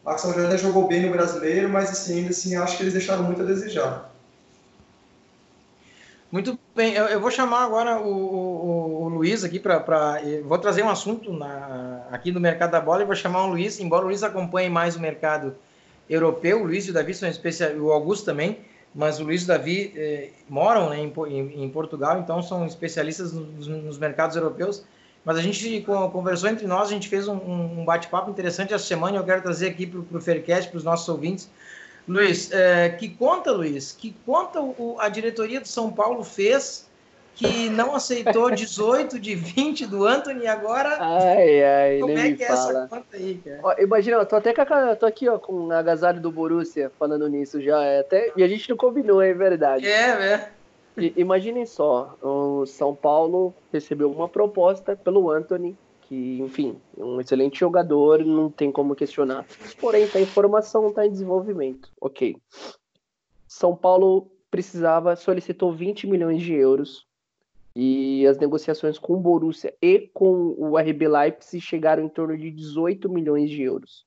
Max 0.03 0.23
Rocha 0.23 0.39
ainda 0.39 0.57
jogou 0.57 0.87
bem 0.87 1.03
no 1.03 1.11
brasileiro, 1.11 1.69
mas 1.69 1.91
assim, 1.91 2.17
ainda 2.17 2.31
assim 2.31 2.55
acho 2.55 2.75
que 2.75 2.83
eles 2.83 2.93
deixaram 2.93 3.23
muito 3.23 3.43
a 3.43 3.45
desejar. 3.45 4.11
Muito 6.31 6.57
bem, 6.75 6.95
eu, 6.95 7.05
eu 7.05 7.21
vou 7.21 7.29
chamar 7.29 7.63
agora 7.63 8.01
o, 8.01 8.09
o, 8.09 9.03
o 9.03 9.07
Luiz 9.09 9.43
aqui 9.43 9.59
para. 9.59 10.19
Vou 10.43 10.57
trazer 10.57 10.81
um 10.81 10.89
assunto 10.89 11.31
na, 11.31 12.01
aqui 12.11 12.31
do 12.31 12.39
mercado 12.39 12.71
da 12.71 12.81
bola 12.81 13.03
e 13.03 13.05
vou 13.05 13.15
chamar 13.15 13.43
o 13.43 13.49
Luiz, 13.49 13.79
embora 13.79 14.03
o 14.03 14.07
Luiz 14.07 14.23
acompanhe 14.23 14.67
mais 14.67 14.95
o 14.95 14.99
mercado 14.99 15.55
europeu, 16.09 16.61
o 16.61 16.65
Luiz 16.65 16.87
e 16.87 16.89
o 16.89 16.93
Davi 16.93 17.13
são 17.13 17.29
especialistas, 17.29 17.79
o 17.79 17.91
Augusto 17.91 18.25
também, 18.25 18.57
mas 18.93 19.19
o 19.19 19.23
Luiz 19.23 19.41
e 19.41 19.45
o 19.45 19.47
Davi 19.47 19.93
eh, 19.95 20.29
moram 20.47 20.89
né, 20.89 20.99
em, 20.99 21.63
em, 21.63 21.69
Portugal, 21.69 22.19
então 22.19 22.41
são 22.41 22.65
especialistas 22.65 23.33
nos, 23.33 23.67
nos, 23.67 23.97
mercados 23.97 24.35
europeus. 24.35 24.85
Mas 25.25 25.37
a 25.37 25.41
gente 25.41 25.81
conversou 26.11 26.49
entre 26.49 26.67
nós, 26.67 26.89
a 26.89 26.91
gente 26.91 27.07
fez 27.07 27.27
um, 27.29 27.35
um 27.35 27.85
bate-papo 27.85 28.29
interessante 28.29 28.73
essa 28.73 28.83
semana 28.83 29.15
e 29.15 29.19
eu 29.19 29.23
quero 29.23 29.41
trazer 29.41 29.69
aqui 29.69 29.87
para 29.87 30.17
o 30.17 30.21
Faircast, 30.21 30.69
para 30.69 30.77
os 30.77 30.83
nossos 30.83 31.07
ouvintes, 31.07 31.49
Luiz, 32.07 32.51
é, 32.51 32.89
que 32.89 33.07
conta, 33.07 33.51
Luiz, 33.51 33.93
que 33.93 34.13
conta 34.25 34.59
o, 34.61 34.97
a 34.99 35.07
diretoria 35.07 35.61
do 35.61 35.67
São 35.67 35.91
Paulo 35.91 36.23
fez 36.23 36.89
que 37.35 37.69
não 37.69 37.95
aceitou 37.95 38.51
18 38.51 39.19
de 39.19 39.35
20 39.35 39.87
do 39.87 40.05
Anthony 40.05 40.43
e 40.43 40.47
agora. 40.47 40.97
Ai, 40.99 41.63
ai, 41.63 41.99
como 41.99 42.17
é 42.17 42.31
que 42.31 42.43
é 42.43 42.47
fala. 42.47 42.69
essa 42.69 42.87
conta 42.87 43.17
aí, 43.17 43.41
cara? 43.43 43.59
Ó, 43.63 43.75
imagina, 43.79 44.17
eu 44.17 44.25
tô 44.25 44.35
até 44.35 44.53
com 44.53 44.61
a, 44.61 44.95
tô 44.95 45.05
aqui, 45.05 45.27
ó, 45.27 45.39
com 45.39 45.71
a 45.71 45.79
agasalho 45.79 46.21
do 46.21 46.31
Borussia 46.31 46.91
falando 46.99 47.27
nisso 47.27 47.61
já. 47.61 47.83
É 47.83 47.99
até, 47.99 48.31
e 48.35 48.43
a 48.43 48.47
gente 48.47 48.69
não 48.69 48.77
combinou, 48.77 49.21
é 49.21 49.33
verdade. 49.33 49.87
É, 49.87 50.33
é. 50.33 50.49
E, 50.97 51.13
imaginem 51.17 51.65
só, 51.65 52.15
o 52.21 52.65
São 52.65 52.93
Paulo 52.93 53.53
recebeu 53.71 54.11
uma 54.11 54.29
proposta 54.29 54.95
pelo 54.95 55.31
Anthony 55.31 55.75
que, 56.03 56.39
enfim, 56.41 56.77
é 56.97 57.03
um 57.03 57.19
excelente 57.19 57.59
jogador, 57.59 58.23
não 58.23 58.49
tem 58.49 58.71
como 58.71 58.95
questionar. 58.95 59.45
Porém, 59.79 60.03
está 60.03 60.19
em 60.19 60.25
formação, 60.25 60.89
está 60.89 61.05
em 61.05 61.11
desenvolvimento. 61.11 61.89
Ok. 61.99 62.37
São 63.47 63.75
Paulo 63.75 64.29
precisava, 64.51 65.15
solicitou 65.15 65.73
20 65.73 66.05
milhões 66.05 66.41
de 66.41 66.53
euros 66.53 67.07
e 67.75 68.25
as 68.27 68.37
negociações 68.37 68.99
com 68.99 69.13
o 69.13 69.19
Borussia 69.19 69.73
e 69.81 70.09
com 70.13 70.55
o 70.57 70.77
RB 70.77 71.07
Leipzig 71.07 71.59
chegaram 71.59 72.03
em 72.03 72.09
torno 72.09 72.37
de 72.37 72.51
18 72.51 73.09
milhões 73.09 73.49
de 73.49 73.63
euros. 73.63 74.05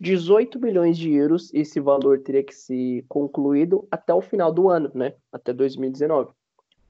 18 0.00 0.60
milhões 0.60 0.96
de 0.96 1.12
euros, 1.12 1.52
esse 1.52 1.80
valor 1.80 2.20
teria 2.20 2.44
que 2.44 2.54
ser 2.54 3.04
concluído 3.08 3.86
até 3.90 4.14
o 4.14 4.20
final 4.20 4.52
do 4.52 4.68
ano, 4.68 4.90
né? 4.94 5.14
Até 5.32 5.52
2019. 5.52 6.32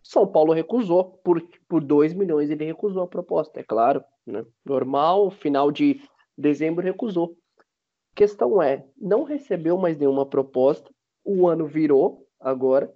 São 0.03 0.27
Paulo 0.27 0.53
recusou, 0.53 1.21
por, 1.25 1.43
por 1.69 1.83
2 1.83 2.15
milhões 2.15 2.51
ele 2.51 2.65
recusou 2.65 3.03
a 3.03 3.09
proposta, 3.09 3.61
é 3.61 3.63
claro. 3.63 4.03
Né? 4.27 4.45
Normal, 4.65 5.31
final 5.31 5.71
de 5.71 6.01
dezembro 6.37 6.85
recusou. 6.85 7.37
Questão 8.15 8.63
é, 8.63 8.85
não 8.97 9.23
recebeu 9.23 9.77
mais 9.77 9.97
nenhuma 9.97 10.27
proposta, 10.27 10.91
o 11.25 11.47
ano 11.47 11.67
virou 11.67 12.27
agora, 12.41 12.93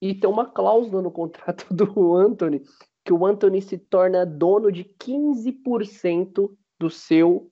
e 0.00 0.14
tem 0.14 0.28
uma 0.28 0.46
cláusula 0.46 1.02
no 1.02 1.10
contrato 1.10 1.66
do 1.74 2.14
Anthony, 2.14 2.62
que 3.04 3.12
o 3.12 3.26
Anthony 3.26 3.62
se 3.62 3.78
torna 3.78 4.24
dono 4.24 4.70
de 4.70 4.84
15% 4.84 6.50
do 6.78 6.90
seu 6.90 7.50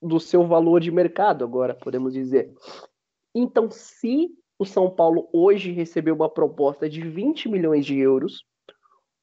do 0.00 0.20
seu 0.20 0.46
valor 0.46 0.80
de 0.80 0.92
mercado 0.92 1.42
agora, 1.44 1.74
podemos 1.74 2.12
dizer. 2.12 2.54
Então, 3.34 3.68
se 3.68 4.30
o 4.58 4.64
São 4.64 4.90
Paulo 4.90 5.28
hoje 5.32 5.70
recebeu 5.70 6.14
uma 6.14 6.28
proposta 6.28 6.88
de 6.88 7.00
20 7.00 7.48
milhões 7.48 7.86
de 7.86 7.96
euros. 7.96 8.44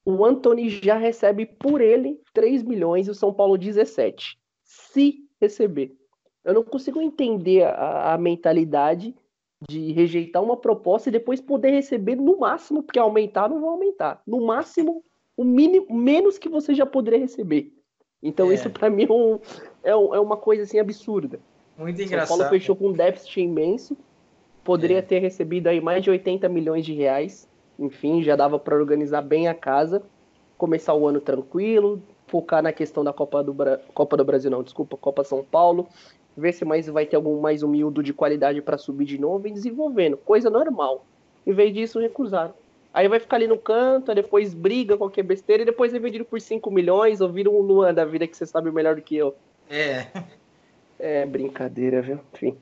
O 0.04 0.24
Anthony 0.24 0.70
já 0.70 0.96
recebe 0.96 1.44
por 1.44 1.80
ele 1.80 2.18
3 2.32 2.62
milhões 2.62 3.06
e 3.06 3.10
o 3.10 3.14
São 3.14 3.34
Paulo 3.34 3.58
17. 3.58 4.38
Se 4.62 5.18
receber. 5.40 5.94
Eu 6.42 6.54
não 6.54 6.62
consigo 6.62 7.02
entender 7.02 7.64
a, 7.64 8.14
a 8.14 8.18
mentalidade 8.18 9.14
de 9.68 9.92
rejeitar 9.92 10.42
uma 10.42 10.56
proposta 10.56 11.08
e 11.08 11.12
depois 11.12 11.40
poder 11.40 11.70
receber 11.70 12.16
no 12.16 12.38
máximo, 12.38 12.82
porque 12.82 12.98
aumentar 12.98 13.48
não 13.48 13.60
vão 13.60 13.70
aumentar. 13.70 14.22
No 14.26 14.44
máximo, 14.46 15.02
o 15.36 15.44
mínimo, 15.44 15.86
menos 15.90 16.38
que 16.38 16.48
você 16.48 16.74
já 16.74 16.84
poderia 16.84 17.18
receber. 17.18 17.72
Então, 18.22 18.50
é. 18.50 18.54
isso 18.54 18.70
para 18.70 18.90
mim 18.90 19.04
é, 19.04 19.12
um, 19.12 19.40
é, 19.82 19.90
é, 19.90 20.20
uma 20.20 20.36
coisa 20.36 20.64
assim 20.64 20.78
absurda. 20.78 21.40
Muito 21.78 22.00
engraçado. 22.00 22.28
São 22.28 22.38
Paulo 22.38 22.50
fechou 22.50 22.76
com 22.76 22.88
um 22.88 22.92
déficit 22.92 23.40
imenso 23.40 23.96
Poderia 24.66 24.98
é. 24.98 25.02
ter 25.02 25.20
recebido 25.20 25.68
aí 25.68 25.80
mais 25.80 26.02
de 26.02 26.10
80 26.10 26.48
milhões 26.48 26.84
de 26.84 26.92
reais. 26.92 27.48
Enfim, 27.78 28.20
já 28.20 28.34
dava 28.34 28.58
para 28.58 28.74
organizar 28.74 29.22
bem 29.22 29.46
a 29.46 29.54
casa, 29.54 30.02
começar 30.58 30.92
o 30.92 31.06
ano 31.06 31.20
tranquilo, 31.20 32.02
focar 32.26 32.62
na 32.62 32.72
questão 32.72 33.04
da 33.04 33.12
Copa 33.12 33.42
do, 33.42 33.54
Bra... 33.54 33.80
Copa 33.94 34.16
do 34.16 34.24
Brasil, 34.24 34.50
não, 34.50 34.62
desculpa, 34.62 34.96
Copa 34.96 35.24
São 35.24 35.44
Paulo, 35.44 35.88
ver 36.36 36.52
se 36.52 36.64
mais 36.64 36.86
vai 36.86 37.06
ter 37.06 37.16
algum 37.16 37.40
mais 37.40 37.62
humilde 37.62 38.02
de 38.02 38.12
qualidade 38.12 38.60
para 38.60 38.76
subir 38.76 39.04
de 39.04 39.18
novo 39.18 39.46
e 39.48 39.52
desenvolvendo, 39.52 40.16
coisa 40.16 40.50
normal. 40.50 41.04
Em 41.46 41.52
vez 41.52 41.72
disso, 41.72 42.00
recusaram. 42.00 42.54
Aí 42.92 43.08
vai 43.08 43.20
ficar 43.20 43.36
ali 43.36 43.46
no 43.46 43.58
canto, 43.58 44.14
depois 44.14 44.54
briga 44.54 44.96
qualquer 44.96 45.22
besteira 45.22 45.62
e 45.62 45.66
depois 45.66 45.92
é 45.92 45.98
vendido 45.98 46.24
por 46.24 46.40
5 46.40 46.70
milhões 46.70 47.20
ou 47.20 47.30
vira 47.30 47.50
um 47.50 47.60
Luan 47.60 47.92
da 47.92 48.04
vida 48.04 48.26
que 48.26 48.36
você 48.36 48.46
sabe 48.46 48.70
melhor 48.70 48.96
do 48.96 49.02
que 49.02 49.16
eu. 49.16 49.36
É. 49.68 50.06
É 50.98 51.26
brincadeira, 51.26 52.00
viu? 52.00 52.20
Enfim. 52.32 52.56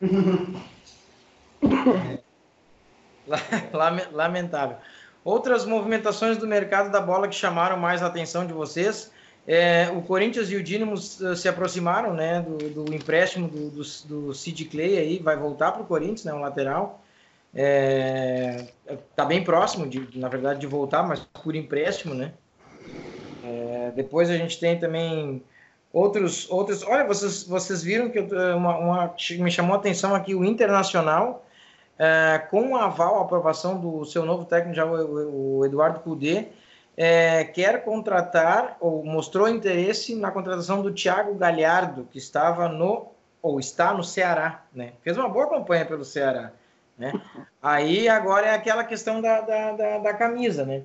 Lamentável. 4.12 4.76
Outras 5.24 5.64
movimentações 5.64 6.38
do 6.38 6.46
mercado 6.46 6.90
da 6.90 7.00
bola 7.00 7.28
que 7.28 7.34
chamaram 7.34 7.76
mais 7.76 8.02
a 8.02 8.06
atenção 8.06 8.46
de 8.46 8.52
vocês. 8.52 9.10
É, 9.46 9.90
o 9.90 10.02
Corinthians 10.02 10.50
e 10.50 10.56
o 10.56 10.62
Dínamo 10.62 10.94
eh, 10.94 11.34
se 11.34 11.48
aproximaram 11.48 12.14
né, 12.14 12.40
do, 12.40 12.84
do 12.84 12.94
empréstimo 12.94 13.48
do, 13.48 13.70
do, 13.70 13.82
do 14.04 14.34
Sid 14.34 14.66
Clay 14.66 14.98
aí, 14.98 15.18
vai 15.18 15.36
voltar 15.36 15.72
para 15.72 15.82
o 15.82 15.86
Corinthians, 15.86 16.24
né, 16.24 16.32
um 16.32 16.40
lateral. 16.40 17.02
É, 17.54 18.66
tá 19.16 19.24
bem 19.24 19.42
próximo, 19.42 19.88
de, 19.88 20.06
na 20.16 20.28
verdade, 20.28 20.60
de 20.60 20.66
voltar, 20.66 21.02
mas 21.02 21.20
por 21.20 21.56
empréstimo, 21.56 22.14
né? 22.14 22.32
É, 23.42 23.92
depois 23.96 24.30
a 24.30 24.36
gente 24.36 24.60
tem 24.60 24.78
também 24.78 25.42
outros, 25.92 26.48
outros. 26.50 26.84
Olha, 26.84 27.04
vocês, 27.04 27.42
vocês 27.42 27.82
viram 27.82 28.08
que 28.08 28.18
eu, 28.18 28.28
uma, 28.56 28.78
uma, 28.78 29.14
me 29.38 29.50
chamou 29.50 29.74
a 29.74 29.78
atenção 29.78 30.14
aqui 30.14 30.34
o 30.34 30.44
Internacional 30.44 31.44
é, 32.00 32.38
com 32.38 32.74
a 32.76 32.86
aval, 32.86 33.18
a 33.18 33.22
aprovação 33.22 33.78
do 33.78 34.06
seu 34.06 34.24
novo 34.24 34.46
técnico, 34.46 34.74
já 34.74 34.86
o, 34.86 35.58
o 35.58 35.66
Eduardo 35.66 36.00
Cudê, 36.00 36.46
é, 36.96 37.44
quer 37.44 37.84
contratar, 37.84 38.78
ou 38.80 39.04
mostrou 39.04 39.46
interesse 39.46 40.16
na 40.16 40.30
contratação 40.30 40.80
do 40.80 40.94
Thiago 40.94 41.34
Galhardo, 41.34 42.08
que 42.10 42.16
estava 42.16 42.70
no, 42.70 43.08
ou 43.42 43.60
está 43.60 43.92
no 43.92 44.02
Ceará, 44.02 44.64
né? 44.74 44.94
Fez 45.02 45.18
uma 45.18 45.28
boa 45.28 45.50
campanha 45.50 45.84
pelo 45.84 46.02
Ceará, 46.02 46.52
né? 46.96 47.12
Aí 47.62 48.08
agora 48.08 48.46
é 48.46 48.54
aquela 48.54 48.82
questão 48.82 49.20
da, 49.20 49.42
da, 49.42 49.72
da, 49.72 49.98
da 49.98 50.14
camisa, 50.14 50.64
né? 50.64 50.84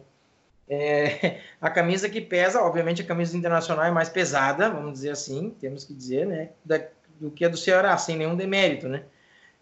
É, 0.68 1.40
a 1.62 1.70
camisa 1.70 2.10
que 2.10 2.20
pesa, 2.20 2.62
obviamente 2.62 3.02
a 3.02 3.06
camisa 3.06 3.38
internacional 3.38 3.86
é 3.86 3.92
mais 3.92 4.10
pesada, 4.10 4.70
vamos 4.70 4.92
dizer 4.92 5.12
assim, 5.12 5.56
temos 5.62 5.86
que 5.86 5.94
dizer, 5.94 6.28
né? 6.28 6.50
Da, 6.64 6.82
do 7.22 7.32
que 7.32 7.46
a 7.46 7.50
do 7.50 7.56
Ceará, 7.56 7.98
sem 7.98 8.18
nenhum 8.18 8.36
demérito, 8.36 8.90
né? 8.90 9.04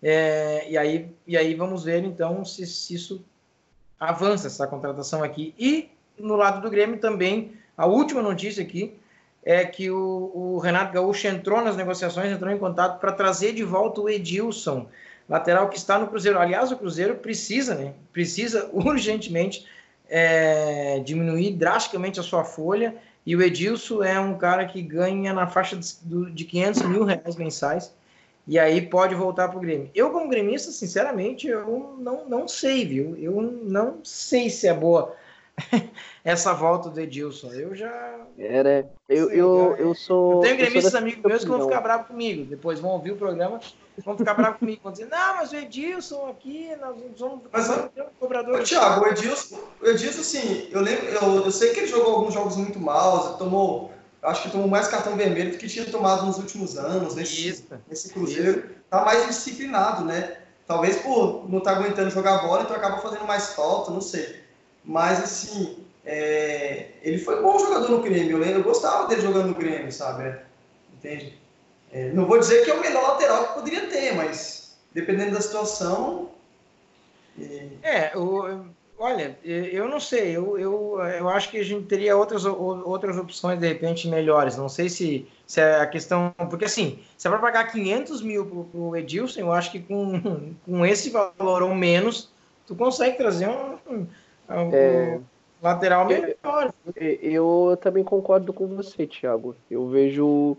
É, 0.03 0.69
e, 0.69 0.77
aí, 0.77 1.09
e 1.25 1.37
aí 1.37 1.55
vamos 1.55 1.85
ver 1.85 2.03
então 2.03 2.43
se, 2.43 2.67
se 2.67 2.93
isso 2.93 3.23
avança, 3.97 4.47
essa 4.47 4.67
contratação 4.67 5.23
aqui. 5.23 5.55
E 5.57 5.89
no 6.19 6.35
lado 6.35 6.61
do 6.61 6.69
Grêmio 6.69 6.99
também, 6.99 7.53
a 7.77 7.85
última 7.85 8.21
notícia 8.21 8.61
aqui 8.61 8.93
é 9.45 9.63
que 9.63 9.89
o, 9.89 10.31
o 10.33 10.57
Renato 10.57 10.93
Gaúcho 10.93 11.27
entrou 11.27 11.61
nas 11.61 11.77
negociações, 11.77 12.31
entrou 12.31 12.51
em 12.51 12.57
contato 12.57 12.99
para 12.99 13.13
trazer 13.13 13.53
de 13.53 13.63
volta 13.63 14.01
o 14.01 14.09
Edilson, 14.09 14.87
lateral 15.27 15.69
que 15.69 15.77
está 15.77 15.97
no 15.97 16.07
Cruzeiro. 16.07 16.37
Aliás, 16.37 16.69
o 16.71 16.77
Cruzeiro 16.77 17.15
precisa, 17.15 17.73
né? 17.73 17.93
Precisa 18.11 18.69
urgentemente 18.73 19.65
é, 20.09 20.99
diminuir 20.99 21.53
drasticamente 21.53 22.19
a 22.19 22.23
sua 22.23 22.43
folha. 22.43 22.95
E 23.25 23.37
o 23.37 23.41
Edilson 23.41 24.03
é 24.03 24.19
um 24.19 24.37
cara 24.37 24.65
que 24.65 24.81
ganha 24.81 25.33
na 25.33 25.47
faixa 25.47 25.77
de, 25.77 26.31
de 26.31 26.43
500 26.43 26.81
mil 26.83 27.03
reais 27.05 27.37
mensais 27.37 27.93
e 28.45 28.59
aí 28.59 28.81
pode 28.81 29.15
voltar 29.15 29.47
para 29.47 29.57
o 29.57 29.61
Grêmio. 29.61 29.89
Eu, 29.95 30.11
como 30.11 30.29
gremista, 30.29 30.69
sinceramente, 30.71 31.47
eu 31.47 31.95
não, 31.97 32.27
não 32.27 32.47
sei, 32.47 32.85
viu? 32.85 33.15
Eu 33.17 33.41
não 33.41 33.99
sei 34.03 34.49
se 34.49 34.67
é 34.67 34.73
boa 34.73 35.15
essa 36.25 36.53
volta 36.53 36.89
do 36.89 36.99
Edilson. 36.99 37.53
Eu 37.53 37.73
já. 37.73 38.19
Era. 38.37 38.89
Eu, 39.07 39.29
sei, 39.29 39.39
eu, 39.39 39.75
eu 39.77 39.95
sou. 39.95 40.35
Eu 40.35 40.41
tenho 40.41 40.57
gremistas 40.57 40.93
amigos 40.93 41.23
meus 41.23 41.43
que 41.43 41.49
vão 41.49 41.61
ficar 41.61 41.79
bravos 41.79 42.07
comigo. 42.07 42.43
Depois 42.43 42.81
vão 42.81 42.91
ouvir 42.91 43.11
o 43.11 43.15
programa, 43.15 43.61
vão 44.03 44.17
ficar 44.17 44.33
bravos 44.33 44.59
comigo. 44.59 44.81
Vão 44.83 44.91
dizer, 44.91 45.07
não, 45.09 45.37
mas 45.37 45.53
o 45.53 45.55
Edilson 45.55 46.27
aqui, 46.27 46.75
nós 46.81 46.97
vamos 47.17 47.43
mas, 47.49 47.67
ter 47.95 48.01
um 48.01 48.07
cobrador. 48.19 48.59
Ô, 48.59 48.63
Thiago, 48.63 49.05
o 49.05 49.07
Edilson, 49.07 49.59
o 49.81 49.87
Edilson, 49.87 50.19
assim, 50.19 50.67
eu 50.69 50.81
lembro, 50.81 51.05
eu, 51.05 51.45
eu 51.45 51.51
sei 51.51 51.71
que 51.73 51.79
ele 51.79 51.87
jogou 51.87 52.15
alguns 52.15 52.33
jogos 52.33 52.57
muito 52.57 52.77
maus, 52.77 53.37
tomou 53.37 53.93
acho 54.23 54.43
que 54.43 54.51
tomou 54.51 54.67
mais 54.67 54.87
cartão 54.87 55.15
vermelho 55.15 55.51
do 55.51 55.57
que 55.57 55.67
tinha 55.67 55.85
tomado 55.85 56.25
nos 56.25 56.37
últimos 56.37 56.77
anos, 56.77 57.15
nesse, 57.15 57.47
Isso. 57.47 57.67
nesse 57.87 58.09
Cruzeiro. 58.09 58.59
Isso. 58.59 58.69
Tá 58.89 59.03
mais 59.03 59.27
disciplinado, 59.27 60.05
né? 60.05 60.37
Talvez 60.65 60.97
por 60.97 61.49
não 61.49 61.57
estar 61.59 61.73
tá 61.73 61.79
aguentando 61.79 62.09
jogar 62.09 62.37
bola, 62.39 62.63
então 62.63 62.75
acaba 62.75 62.97
fazendo 62.99 63.25
mais 63.25 63.53
falta, 63.53 63.91
não 63.91 64.01
sei. 64.01 64.41
Mas, 64.83 65.21
assim, 65.21 65.77
é, 66.05 66.91
ele 67.01 67.17
foi 67.17 67.41
bom 67.41 67.59
jogador 67.59 67.89
no 67.89 68.01
Grêmio, 68.01 68.43
eu, 68.43 68.57
eu 68.57 68.63
gostava 68.63 69.07
dele 69.07 69.21
jogando 69.21 69.47
no 69.47 69.55
Grêmio, 69.55 69.91
sabe? 69.91 70.23
É, 70.23 70.43
entende? 70.93 71.37
É, 71.91 72.11
não 72.11 72.25
vou 72.25 72.39
dizer 72.39 72.63
que 72.63 72.71
é 72.71 72.73
o 72.73 72.81
melhor 72.81 73.09
lateral 73.09 73.47
que 73.47 73.53
poderia 73.53 73.87
ter, 73.87 74.13
mas 74.15 74.75
dependendo 74.93 75.31
da 75.31 75.41
situação. 75.41 76.29
É, 77.81 78.17
o, 78.17 78.65
olha, 79.03 79.37
eu 79.43 79.89
não 79.89 79.99
sei, 79.99 80.37
eu, 80.37 80.57
eu, 80.57 80.97
eu 81.19 81.27
acho 81.27 81.51
que 81.51 81.57
a 81.57 81.63
gente 81.63 81.85
teria 81.87 82.15
outras, 82.15 82.45
outras 82.45 83.17
opções 83.17 83.59
de 83.59 83.67
repente 83.67 84.07
melhores. 84.07 84.55
Não 84.55 84.69
sei 84.69 84.87
se, 84.87 85.27
se 85.45 85.59
é 85.59 85.81
a 85.81 85.85
questão. 85.85 86.33
Porque 86.49 86.65
assim, 86.65 86.99
se 87.17 87.27
é 87.27 87.29
para 87.29 87.39
pagar 87.39 87.69
500 87.69 88.21
mil 88.21 88.45
para 88.45 88.79
o 88.79 88.95
Edilson, 88.95 89.41
eu 89.41 89.51
acho 89.51 89.71
que 89.73 89.81
com, 89.81 90.53
com 90.65 90.85
esse 90.85 91.09
valor 91.09 91.63
ou 91.63 91.75
menos, 91.75 92.31
tu 92.65 92.75
consegue 92.75 93.17
trazer 93.17 93.49
um, 93.49 93.77
um, 93.89 94.07
é... 94.71 95.17
um 95.17 95.23
lateral 95.61 96.05
melhor. 96.07 96.73
Eu, 96.95 97.71
eu 97.71 97.77
também 97.81 98.05
concordo 98.05 98.53
com 98.53 98.67
você, 98.67 99.05
Thiago. 99.05 99.53
Eu 99.69 99.85
vejo. 99.89 100.55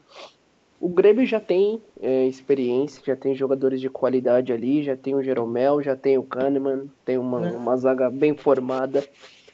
O 0.85 0.89
Grêmio 0.91 1.25
já 1.25 1.41
tem 1.41 1.83
é, 1.99 2.27
experiência, 2.27 3.03
já 3.03 3.17
tem 3.17 3.35
jogadores 3.35 3.81
de 3.81 3.89
qualidade 3.89 4.53
ali, 4.53 4.83
já 4.83 4.95
tem 4.95 5.15
o 5.15 5.23
Jeromel, 5.23 5.83
já 5.83 5.97
tem 5.97 6.19
o 6.19 6.23
Kahneman, 6.23 6.91
tem 7.07 7.17
uma, 7.17 7.49
é. 7.49 7.53
uma 7.53 7.75
zaga 7.75 8.11
bem 8.11 8.37
formada. 8.37 9.03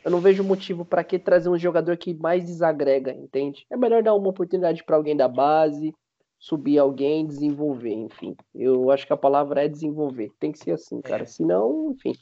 Eu 0.05 0.11
não 0.11 0.19
vejo 0.19 0.43
motivo 0.43 0.85
para 0.85 1.05
que 1.05 1.21
trazer 1.21 1.49
um 1.49 1.57
jogador 1.57 1.97
que 1.97 2.13
mais 2.15 2.45
desagrega, 2.45 3.13
entende? 3.13 3.65
É 3.71 3.77
melhor 3.77 4.03
dar 4.03 4.13
uma 4.17 4.29
oportunidade 4.29 4.83
para 4.83 4.97
alguém 4.97 5.17
da 5.17 5.29
base, 5.29 5.95
subir 6.37 6.81
alguém, 6.81 7.25
desenvolver, 7.25 7.95
enfim. 7.95 8.35
Eu 8.53 8.91
acho 8.91 9.07
que 9.07 9.13
a 9.13 9.17
palavra 9.17 9.65
é 9.65 9.69
desenvolver. 9.69 10.33
Tem 10.41 10.51
que 10.51 10.59
ser 10.59 10.73
assim, 10.73 11.01
cara. 11.01 11.23
É. 11.23 11.27
Senão, 11.27 11.93
enfim, 11.93 12.13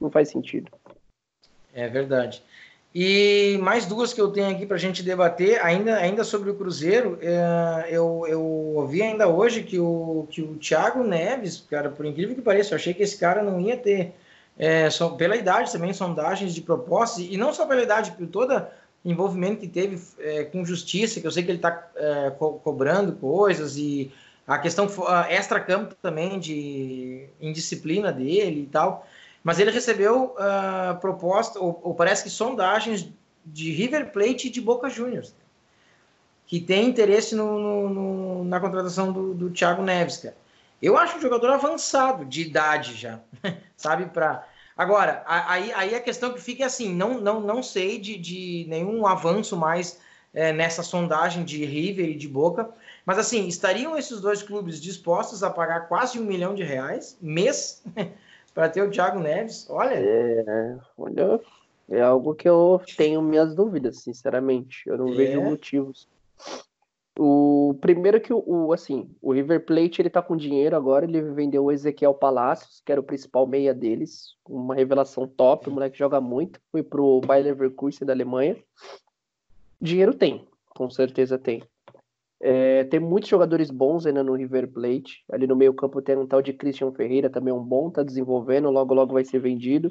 não 0.00 0.12
faz 0.12 0.28
sentido. 0.28 0.70
É 1.72 1.88
verdade. 1.88 2.40
E 2.94 3.58
mais 3.60 3.86
duas 3.86 4.12
que 4.12 4.20
eu 4.20 4.30
tenho 4.30 4.48
aqui 4.48 4.64
para 4.64 4.76
a 4.76 4.78
gente 4.78 5.02
debater, 5.02 5.60
ainda, 5.64 5.96
ainda 5.96 6.22
sobre 6.22 6.48
o 6.48 6.54
Cruzeiro, 6.54 7.18
é, 7.20 7.88
eu, 7.90 8.24
eu 8.28 8.40
ouvi 8.40 9.02
ainda 9.02 9.26
hoje 9.26 9.64
que 9.64 9.80
o, 9.80 10.28
que 10.30 10.40
o 10.40 10.54
Thiago 10.54 11.02
Neves, 11.02 11.66
cara, 11.68 11.90
por 11.90 12.06
incrível 12.06 12.36
que 12.36 12.40
pareça, 12.40 12.72
eu 12.72 12.76
achei 12.76 12.94
que 12.94 13.02
esse 13.02 13.18
cara 13.18 13.42
não 13.42 13.60
ia 13.60 13.76
ter, 13.76 14.14
é, 14.56 14.88
só, 14.90 15.10
pela 15.10 15.34
idade 15.34 15.72
também, 15.72 15.92
sondagens 15.92 16.54
de 16.54 16.60
propostas, 16.62 17.26
e 17.28 17.36
não 17.36 17.52
só 17.52 17.66
pela 17.66 17.82
idade, 17.82 18.12
por 18.12 18.28
todo 18.28 18.64
envolvimento 19.04 19.58
que 19.58 19.68
teve 19.68 20.00
é, 20.20 20.44
com 20.44 20.64
justiça, 20.64 21.20
que 21.20 21.26
eu 21.26 21.32
sei 21.32 21.42
que 21.42 21.50
ele 21.50 21.58
está 21.58 21.88
é, 21.96 22.30
co 22.30 22.60
cobrando 22.60 23.14
coisas, 23.14 23.76
e 23.76 24.12
a 24.46 24.56
questão 24.56 24.88
extra-campo 25.28 25.96
também, 26.00 26.38
de 26.38 27.26
indisciplina 27.40 28.12
dele 28.12 28.62
e 28.62 28.66
tal. 28.66 29.04
Mas 29.44 29.60
ele 29.60 29.70
recebeu 29.70 30.34
uh, 30.34 30.98
proposta, 31.00 31.60
ou, 31.60 31.78
ou, 31.84 31.94
parece 31.94 32.24
que 32.24 32.30
sondagens 32.30 33.08
de 33.44 33.70
River 33.70 34.10
Plate 34.10 34.48
e 34.48 34.50
de 34.50 34.60
Boca 34.60 34.88
Juniors, 34.88 35.34
que 36.46 36.58
tem 36.58 36.88
interesse 36.88 37.34
no, 37.34 37.60
no, 37.60 37.88
no, 37.90 38.44
na 38.44 38.58
contratação 38.58 39.12
do, 39.12 39.34
do 39.34 39.50
Thiago 39.50 39.82
Neves, 39.82 40.16
cara. 40.16 40.36
Eu 40.80 40.96
acho 40.96 41.18
um 41.18 41.20
jogador 41.20 41.50
avançado, 41.50 42.24
de 42.24 42.42
idade 42.42 42.94
já, 42.94 43.20
sabe? 43.76 44.06
Para 44.06 44.46
Agora, 44.76 45.22
aí, 45.26 45.72
aí 45.72 45.94
a 45.94 46.00
questão 46.00 46.32
que 46.32 46.40
fica 46.40 46.64
é 46.64 46.66
assim: 46.66 46.92
não, 46.92 47.20
não, 47.20 47.40
não 47.40 47.62
sei 47.62 47.98
de, 47.98 48.16
de 48.16 48.66
nenhum 48.68 49.06
avanço 49.06 49.56
mais 49.56 50.00
é, 50.32 50.52
nessa 50.52 50.82
sondagem 50.82 51.44
de 51.44 51.64
River 51.64 52.08
e 52.08 52.16
de 52.16 52.26
Boca, 52.26 52.68
mas 53.06 53.18
assim, 53.18 53.46
estariam 53.46 53.96
esses 53.96 54.20
dois 54.20 54.42
clubes 54.42 54.80
dispostos 54.80 55.44
a 55.44 55.50
pagar 55.50 55.86
quase 55.86 56.18
um 56.18 56.24
milhão 56.24 56.54
de 56.56 56.64
reais 56.64 57.16
mês 57.20 57.84
para 58.54 58.68
ter 58.68 58.82
o 58.82 58.90
Thiago 58.90 59.18
Neves, 59.18 59.68
olha. 59.68 59.94
É, 59.94 60.78
olha, 60.96 61.40
é 61.90 62.00
algo 62.00 62.34
que 62.34 62.48
eu 62.48 62.80
tenho 62.96 63.20
minhas 63.20 63.54
dúvidas, 63.54 63.98
sinceramente. 63.98 64.82
Eu 64.86 64.96
não 64.96 65.08
é. 65.08 65.14
vejo 65.14 65.42
motivos. 65.42 66.08
O 67.16 67.76
primeiro 67.80 68.20
que 68.20 68.32
o, 68.32 68.72
assim, 68.72 69.08
o 69.22 69.32
River 69.32 69.64
Plate 69.64 70.02
ele 70.02 70.10
tá 70.10 70.20
com 70.20 70.36
dinheiro 70.36 70.74
agora, 70.74 71.04
ele 71.04 71.20
vendeu 71.22 71.64
o 71.64 71.70
Ezequiel 71.70 72.14
Palacios, 72.14 72.82
que 72.84 72.90
era 72.90 73.00
o 73.00 73.04
principal 73.04 73.46
meia 73.46 73.72
deles, 73.72 74.34
uma 74.48 74.74
revelação 74.74 75.26
top, 75.28 75.68
o 75.68 75.72
moleque 75.72 75.96
joga 75.96 76.20
muito, 76.20 76.60
foi 76.72 76.82
pro 76.82 77.20
Bayer 77.20 77.44
Leverkusen 77.44 78.04
da 78.04 78.12
Alemanha. 78.12 78.56
Dinheiro 79.80 80.12
tem, 80.12 80.44
com 80.70 80.90
certeza 80.90 81.38
tem. 81.38 81.62
É, 82.46 82.84
tem 82.84 83.00
muitos 83.00 83.30
jogadores 83.30 83.70
bons 83.70 84.04
ainda 84.04 84.22
no 84.22 84.34
River 84.34 84.68
Plate. 84.68 85.24
Ali 85.32 85.46
no 85.46 85.56
meio-campo 85.56 86.02
tem 86.02 86.14
um 86.14 86.26
tal 86.26 86.42
de 86.42 86.52
Christian 86.52 86.92
Ferreira, 86.92 87.30
também 87.30 87.54
um 87.54 87.62
bom, 87.62 87.88
tá 87.88 88.02
desenvolvendo, 88.02 88.70
logo 88.70 88.92
logo 88.92 89.14
vai 89.14 89.24
ser 89.24 89.38
vendido. 89.38 89.90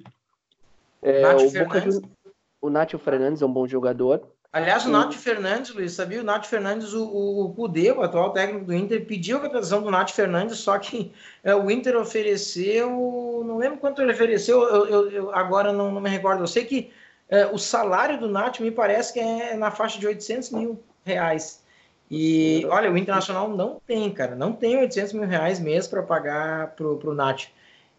É, 1.01 1.35
o, 1.35 1.51
Boca, 1.51 1.83
o 2.61 2.69
Nátio 2.69 2.99
Fernandes 2.99 3.41
é 3.41 3.45
um 3.47 3.51
bom 3.51 3.67
jogador. 3.67 4.21
Aliás, 4.51 4.85
o 4.85 4.89
Nath 4.91 5.13
Fernandes, 5.13 5.73
Luiz, 5.73 5.93
sabia? 5.93 6.21
O 6.21 6.23
Nath 6.23 6.45
Fernandes, 6.45 6.93
o, 6.93 7.03
o, 7.03 7.45
o 7.45 7.53
Cudê, 7.55 7.91
o 7.91 8.03
atual 8.03 8.29
técnico 8.29 8.65
do 8.65 8.73
Inter, 8.75 9.03
pediu 9.03 9.37
a 9.37 9.39
contratação 9.39 9.81
do 9.81 9.89
Nath 9.89 10.11
Fernandes, 10.11 10.59
só 10.59 10.77
que 10.77 11.11
é, 11.43 11.55
o 11.55 11.71
Inter 11.71 11.97
ofereceu, 11.97 13.43
não 13.43 13.57
lembro 13.57 13.79
quanto 13.79 13.99
ele 13.99 14.11
ofereceu, 14.11 14.61
eu, 14.61 14.85
eu, 14.85 15.11
eu 15.11 15.35
agora 15.35 15.73
não, 15.73 15.91
não, 15.91 15.99
me 15.99 16.07
recordo. 16.07 16.43
Eu 16.43 16.47
sei 16.47 16.65
que 16.65 16.91
é, 17.27 17.47
o 17.47 17.57
salário 17.57 18.19
do 18.19 18.29
Nath 18.29 18.59
me 18.59 18.69
parece 18.69 19.11
que 19.11 19.19
é 19.19 19.55
na 19.55 19.71
faixa 19.71 19.99
de 19.99 20.05
800 20.05 20.51
mil 20.51 20.79
reais. 21.03 21.62
E 22.15 22.65
olha, 22.67 22.91
o 22.91 22.97
Internacional 22.97 23.49
não 23.49 23.81
tem, 23.87 24.11
cara, 24.11 24.35
não 24.35 24.53
tem 24.53 24.77
800 24.77 25.13
mil 25.13 25.27
reais 25.27 25.59
mesmo 25.59 25.89
para 25.89 26.03
pagar 26.03 26.75
pro, 26.75 26.97
pro 26.97 27.15
Nath. 27.15 27.45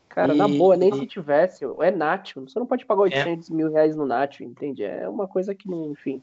Cara, 0.09 0.33
e, 0.33 0.37
na 0.37 0.47
boa, 0.47 0.77
nem 0.77 0.91
e... 0.91 0.99
se 1.01 1.07
tivesse, 1.07 1.65
é 1.81 1.91
Nath, 1.91 2.35
você 2.37 2.57
não 2.57 2.67
pode 2.67 2.87
pagar 2.87 3.03
800 3.03 3.51
é. 3.51 3.53
mil 3.53 3.73
reais 3.73 3.97
no 3.97 4.07
Nath, 4.07 4.41
entende? 4.41 4.85
É 4.85 5.09
uma 5.09 5.27
coisa 5.27 5.53
que, 5.53 5.69
enfim, 5.69 6.23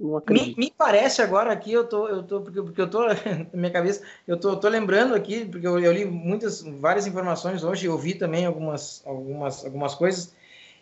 não 0.00 0.16
acredito. 0.16 0.58
Me, 0.58 0.64
me, 0.64 0.74
parece 0.76 1.22
agora 1.22 1.52
aqui, 1.52 1.72
eu 1.72 1.84
tô, 1.84 2.08
eu 2.08 2.24
tô, 2.24 2.40
porque, 2.40 2.60
porque 2.60 2.80
eu 2.80 2.90
tô, 2.90 3.06
na 3.06 3.46
minha 3.52 3.70
cabeça, 3.70 4.02
eu 4.26 4.36
tô, 4.36 4.56
tô 4.56 4.68
lembrando 4.68 5.14
aqui, 5.14 5.44
porque 5.44 5.64
eu, 5.64 5.78
eu 5.78 5.92
li 5.92 6.04
muitas, 6.04 6.62
várias 6.62 7.06
informações 7.06 7.62
hoje, 7.62 7.86
eu 7.86 7.96
vi 7.96 8.14
também 8.14 8.44
algumas, 8.46 9.00
algumas, 9.06 9.64
algumas 9.64 9.94
coisas, 9.94 10.34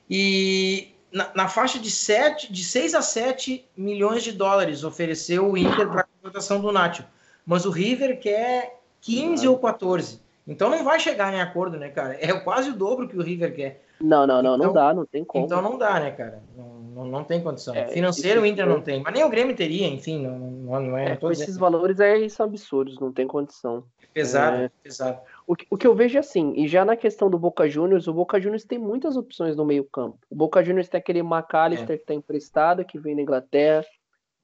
e 0.08 0.94
na, 1.12 1.30
na, 1.34 1.48
faixa 1.48 1.78
de, 1.78 1.90
7, 1.90 2.50
de 2.50 2.64
6 2.64 2.94
a 2.94 3.02
7 3.02 3.68
milhões 3.76 4.22
de 4.22 4.32
dólares 4.32 4.82
ofereceu 4.82 5.50
o 5.50 5.58
Inter 5.58 5.90
para 5.90 6.05
contratação 6.26 6.60
do 6.60 6.72
Nacho. 6.72 7.04
Mas 7.44 7.64
o 7.64 7.70
River 7.70 8.18
quer 8.18 8.80
15 9.00 9.46
ou 9.48 9.58
14. 9.58 10.20
Então 10.46 10.70
não 10.70 10.84
vai 10.84 11.00
chegar 11.00 11.32
em 11.32 11.40
acordo, 11.40 11.76
né, 11.76 11.88
cara? 11.88 12.16
É 12.20 12.32
quase 12.40 12.70
o 12.70 12.74
dobro 12.74 13.08
que 13.08 13.16
o 13.16 13.22
River 13.22 13.54
quer. 13.54 13.82
Não, 14.00 14.26
não, 14.26 14.42
não, 14.42 14.56
então, 14.56 14.66
não 14.66 14.72
dá, 14.72 14.94
não 14.94 15.06
tem 15.06 15.24
como. 15.24 15.44
Então 15.44 15.62
não 15.62 15.78
dá, 15.78 15.98
né, 15.98 16.10
cara? 16.10 16.42
Não, 16.56 16.66
não, 16.66 17.04
não 17.06 17.24
tem 17.24 17.42
condição. 17.42 17.74
É, 17.74 17.86
Financeiro 17.88 18.42
o 18.42 18.46
Inter 18.46 18.66
não 18.66 18.80
tem, 18.80 19.02
mas 19.02 19.12
nem 19.12 19.24
o 19.24 19.28
Grêmio 19.28 19.56
teria, 19.56 19.86
enfim, 19.88 20.22
não, 20.22 20.38
não, 20.38 20.80
não 20.80 20.98
é. 20.98 21.12
é 21.12 21.18
esses 21.30 21.56
valores 21.56 21.98
aí 21.98 22.28
são 22.28 22.46
absurdos, 22.46 22.98
não 23.00 23.10
tem 23.10 23.26
condição. 23.26 23.84
Pesado, 24.12 24.56
é... 24.56 24.70
pesado. 24.82 25.18
O 25.46 25.56
que, 25.56 25.66
o 25.70 25.76
que 25.76 25.86
eu 25.86 25.94
vejo 25.94 26.16
é 26.16 26.20
assim, 26.20 26.52
e 26.56 26.68
já 26.68 26.84
na 26.84 26.96
questão 26.96 27.30
do 27.30 27.38
Boca 27.38 27.68
Juniors, 27.68 28.06
o 28.06 28.12
Boca 28.12 28.40
Juniors 28.40 28.64
tem 28.64 28.78
muitas 28.78 29.16
opções 29.16 29.56
no 29.56 29.64
meio-campo. 29.64 30.18
O 30.30 30.34
Boca 30.34 30.62
Juniors 30.62 30.88
tem 30.88 30.98
aquele 30.98 31.20
McAllister 31.20 31.94
é. 31.94 31.96
que 31.96 32.02
está 32.02 32.14
emprestado, 32.14 32.84
que 32.84 32.98
vem 32.98 33.16
da 33.16 33.22
Inglaterra. 33.22 33.86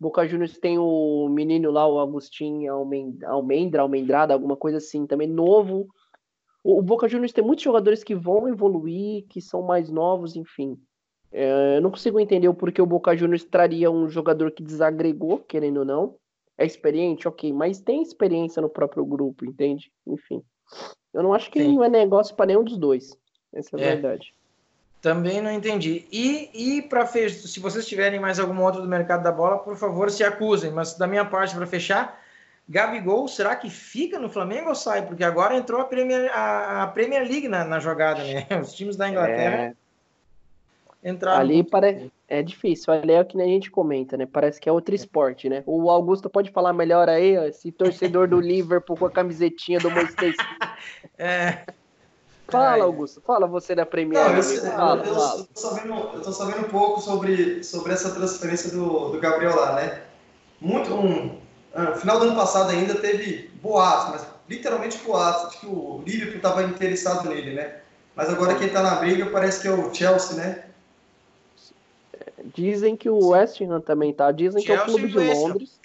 Boca 0.03 0.27
Juniors 0.27 0.59
tem 0.59 0.79
o 0.79 1.29
menino 1.29 1.71
lá, 1.71 1.87
o 1.87 2.01
Agostinho 2.01 2.73
Almendra, 3.25 3.83
Almendrada, 3.83 4.35
alguma 4.35 4.57
coisa 4.57 4.79
assim, 4.79 5.07
também 5.07 5.29
novo. 5.29 5.87
O, 6.65 6.81
o 6.81 6.83
Boca 6.83 7.09
Juniors 7.09 7.33
tem 7.33 7.45
muitos 7.45 7.63
jogadores 7.63 8.03
que 8.03 8.13
vão 8.13 8.49
evoluir, 8.49 9.25
que 9.29 9.41
são 9.41 9.63
mais 9.63 9.89
novos, 9.89 10.35
enfim. 10.35 10.77
É, 11.31 11.77
eu 11.77 11.81
não 11.81 11.93
consigo 11.93 12.19
entender 12.19 12.49
o 12.49 12.55
porquê 12.55 12.83
o 12.83 12.87
Boca 12.87 13.17
Juniors 13.17 13.45
traria 13.45 13.93
um 13.93 14.09
jogador 14.09 14.51
que 14.51 14.63
desagregou, 14.63 15.39
querendo 15.39 15.79
ou 15.79 15.85
não. 15.85 16.17
É 16.59 16.67
experiente, 16.67 17.29
ok, 17.29 17.53
mas 17.53 17.81
tem 17.81 18.03
experiência 18.03 18.61
no 18.61 18.69
próprio 18.69 19.05
grupo, 19.05 19.45
entende? 19.45 19.93
Enfim. 20.05 20.43
Eu 21.15 21.23
não 21.23 21.33
acho 21.33 21.49
que 21.49 21.63
Sim. 21.63 21.77
não 21.77 21.85
é 21.85 21.89
negócio 21.89 22.35
para 22.35 22.47
nenhum 22.47 22.65
dos 22.65 22.77
dois. 22.77 23.17
Essa 23.55 23.77
é 23.77 23.81
a 23.81 23.87
é. 23.87 23.93
verdade. 23.95 24.35
Também 25.03 25.43
não 25.43 25.51
entendi. 25.51 26.07
E, 26.13 26.49
e 26.55 26.83
para 26.83 27.05
fechar, 27.05 27.49
se 27.49 27.59
vocês 27.59 27.85
tiverem 27.85 28.21
mais 28.21 28.39
algum 28.39 28.63
outro 28.63 28.81
do 28.81 28.89
mercado 28.89 29.25
da 29.25 29.33
bola, 29.33 29.59
por 29.59 29.77
favor, 29.77 30.09
se 30.09 30.23
acusem. 30.23 30.71
Mas 30.71 30.97
da 30.97 31.09
minha 31.09 31.25
parte, 31.25 31.57
para 31.57 31.67
fechar, 31.67 32.23
Gabigol, 32.69 33.27
será 33.27 33.57
que 33.57 33.69
fica 33.69 34.17
no 34.21 34.31
Flamengo 34.31 34.69
ou 34.69 34.77
sai? 34.77 35.05
Porque 35.05 35.25
agora 35.25 35.57
entrou 35.57 35.81
a 35.81 35.85
Premier, 35.87 36.31
a, 36.33 36.85
a 36.85 36.87
Premier 36.87 37.27
League 37.27 37.49
na, 37.49 37.65
na, 37.65 37.81
jogada, 37.81 38.23
né? 38.23 38.47
Os 38.63 38.73
times 38.75 38.95
da 38.95 39.09
Inglaterra 39.09 39.75
é... 41.03 41.11
entraram. 41.11 41.41
Ali 41.41 41.65
parece 41.65 42.09
é 42.29 42.41
difícil. 42.41 42.93
Ali 42.93 43.13
é 43.13 43.21
o 43.21 43.25
que 43.25 43.43
a 43.43 43.45
gente 43.45 43.73
comenta, 43.73 44.17
né? 44.17 44.25
Parece 44.25 44.61
que 44.61 44.69
é 44.69 44.73
outro 44.73 44.95
esporte, 44.95 45.49
né? 45.49 45.65
O 45.67 45.91
Augusto 45.91 46.31
pode 46.31 46.53
falar 46.53 46.73
melhor 46.73 47.09
aí, 47.09 47.37
ó, 47.37 47.43
esse 47.43 47.73
torcedor 47.73 48.29
do 48.29 48.39
Liverpool 48.41 48.97
com 48.97 49.07
a 49.07 49.11
camisetinha 49.11 49.81
do 49.81 49.91
Manchester 49.91 50.33
É. 51.19 51.67
Fala, 52.53 52.85
Augusto, 52.85 53.21
fala 53.21 53.47
você 53.47 53.75
da 53.75 53.85
Premier 53.87 54.25
League. 54.31 54.57
Eu, 54.57 54.63
fala, 54.73 55.03
eu, 55.03 55.15
eu, 55.15 55.45
tô 55.45 55.61
sabendo, 55.61 55.95
eu 56.15 56.23
tô 56.23 56.33
sabendo 56.33 56.67
um 56.67 56.69
pouco 56.69 57.01
sobre, 57.01 57.65
sobre 57.65 57.93
essa 57.93 58.11
transferência 58.11 58.71
do, 58.71 59.09
do 59.11 59.19
Gabriel 59.19 59.57
lá, 59.57 59.75
né? 59.75 60.03
Muito 60.61 60.95
um, 60.95 61.27
no 61.27 61.39
ah, 61.75 61.97
final 61.97 62.21
do 62.21 62.27
ano 62.27 62.37
passado 62.37 62.71
ainda 62.71 62.95
teve 62.95 63.51
boatos, 63.63 64.11
mas 64.11 64.27
literalmente 64.49 64.99
boatos, 64.99 65.53
de 65.53 65.59
que 65.59 65.67
o 65.67 66.03
Liverpool 66.07 66.37
estava 66.37 66.63
interessado 66.63 67.29
nele, 67.29 67.55
né? 67.55 67.77
Mas 68.15 68.29
agora 68.29 68.55
quem 68.55 68.67
está 68.67 68.83
na 68.83 68.97
briga 68.97 69.27
parece 69.27 69.63
que 69.63 69.69
é 69.69 69.73
o 69.73 69.93
Chelsea, 69.93 70.37
né? 70.37 70.65
Dizem 72.55 72.97
que 72.97 73.09
o 73.09 73.29
West 73.29 73.61
Ham 73.63 73.81
também 73.81 74.13
tá. 74.13 74.31
Dizem 74.31 74.63
Chelsea 74.63 74.85
que 74.85 74.91
é 74.91 74.95
o 74.95 74.99
clube 74.99 75.09
de 75.09 75.35
Londres. 75.35 75.81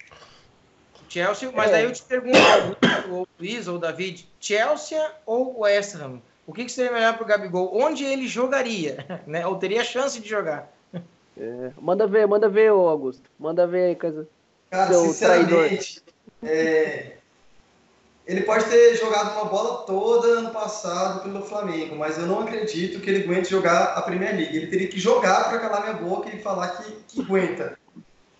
Chelsea, 1.08 1.50
mas 1.52 1.70
é. 1.70 1.72
daí 1.72 1.84
eu 1.84 1.92
te 1.92 2.02
pergunto, 2.02 2.36
o 3.10 3.26
Luiz 3.38 3.66
ou 3.66 3.76
o 3.76 3.78
David, 3.78 4.28
Chelsea 4.38 5.12
ou 5.24 5.60
West 5.60 5.94
Ham? 5.94 6.20
O 6.48 6.52
que, 6.54 6.64
que 6.64 6.72
seria 6.72 6.90
melhor 6.90 7.14
para 7.14 7.24
o 7.24 7.26
Gabigol? 7.26 7.78
Onde 7.78 8.04
ele 8.04 8.26
jogaria? 8.26 9.06
Né? 9.26 9.46
Ou 9.46 9.56
teria 9.56 9.84
chance 9.84 10.18
de 10.18 10.26
jogar? 10.26 10.72
É, 11.36 11.70
manda 11.78 12.06
ver, 12.06 12.26
manda 12.26 12.48
ver, 12.48 12.70
Augusto. 12.70 13.30
Manda 13.38 13.66
ver 13.66 13.88
aí, 13.90 13.94
coisa. 13.94 14.26
Cara, 14.70 14.88
seu 14.88 15.04
sinceramente, 15.04 16.02
é, 16.42 17.18
ele 18.26 18.42
pode 18.42 18.64
ter 18.64 18.96
jogado 18.96 19.32
uma 19.34 19.44
bola 19.44 19.84
toda 19.84 20.26
ano 20.38 20.50
passado 20.50 21.22
pelo 21.22 21.42
Flamengo, 21.42 21.94
mas 21.96 22.18
eu 22.18 22.26
não 22.26 22.40
acredito 22.40 23.00
que 23.00 23.10
ele 23.10 23.24
aguente 23.24 23.50
jogar 23.50 23.94
a 23.94 24.02
Premier 24.02 24.34
League. 24.34 24.56
Ele 24.56 24.66
teria 24.68 24.88
que 24.88 24.98
jogar 24.98 25.50
para 25.50 25.58
calar 25.58 25.82
minha 25.82 25.94
boca 25.94 26.34
e 26.34 26.40
falar 26.40 26.68
que, 26.68 26.92
que 27.08 27.20
aguenta. 27.20 27.78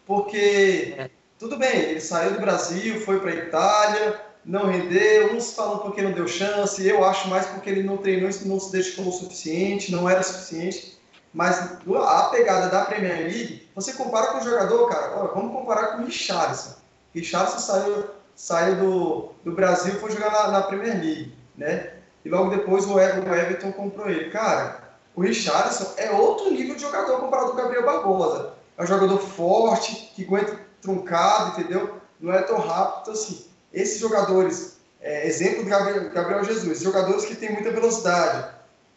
Porque, 0.06 0.94
é. 0.96 1.10
tudo 1.38 1.58
bem, 1.58 1.76
ele 1.76 2.00
saiu 2.00 2.32
do 2.32 2.40
Brasil, 2.40 3.02
foi 3.02 3.20
para 3.20 3.32
a 3.32 3.34
Itália, 3.34 4.27
não 4.48 4.66
rendeu, 4.66 5.34
uns 5.34 5.52
falam 5.52 5.80
porque 5.80 6.00
não 6.00 6.12
deu 6.12 6.26
chance, 6.26 6.84
eu 6.84 7.04
acho 7.04 7.28
mais 7.28 7.46
porque 7.46 7.68
ele 7.68 7.82
não 7.82 7.98
treinou, 7.98 8.30
não 8.46 8.58
se 8.58 8.72
dedicou 8.72 9.08
o 9.08 9.12
suficiente, 9.12 9.92
não 9.92 10.08
era 10.08 10.22
suficiente. 10.22 10.98
Mas 11.34 11.60
a 11.60 12.22
pegada 12.30 12.70
da 12.70 12.86
Premier 12.86 13.18
League, 13.18 13.68
você 13.74 13.92
compara 13.92 14.28
com 14.28 14.38
o 14.38 14.42
jogador, 14.42 14.88
cara, 14.88 15.08
vamos 15.34 15.52
comparar 15.52 15.88
com 15.88 16.02
o 16.02 16.06
Richarlison. 16.06 16.76
Richarlison 17.14 17.58
saiu 17.58 18.04
saiu 18.34 18.76
do, 18.76 19.28
do 19.44 19.52
Brasil 19.52 19.94
e 19.94 19.98
foi 19.98 20.12
jogar 20.12 20.30
na, 20.30 20.48
na, 20.48 20.62
Premier 20.62 20.94
League, 20.94 21.36
né? 21.56 21.94
E 22.24 22.28
logo 22.28 22.50
depois 22.50 22.86
o, 22.86 22.98
Everton 22.98 23.72
comprou 23.72 24.08
ele. 24.08 24.30
Cara, 24.30 24.80
o 25.14 25.20
Richardson 25.20 25.92
é 25.96 26.12
outro 26.12 26.50
nível 26.52 26.76
de 26.76 26.82
jogador 26.82 27.18
comparado 27.18 27.50
com 27.50 27.54
o 27.54 27.60
Gabriel 27.60 27.84
Barbosa. 27.84 28.54
É 28.76 28.82
um 28.84 28.86
jogador 28.86 29.18
forte, 29.18 30.12
que 30.14 30.24
aguenta 30.24 30.56
truncado, 30.80 31.60
entendeu? 31.60 31.98
Não 32.20 32.32
é 32.32 32.40
tão 32.42 32.58
rápido. 32.60 33.10
Assim, 33.10 33.47
esses 33.72 33.98
jogadores, 33.98 34.78
é, 35.00 35.26
exemplo 35.26 35.64
do 35.64 35.70
Gabriel, 35.70 36.10
Gabriel, 36.10 36.44
Jesus, 36.44 36.80
jogadores 36.80 37.24
que 37.24 37.36
têm 37.36 37.52
muita 37.52 37.70
velocidade, 37.70 38.54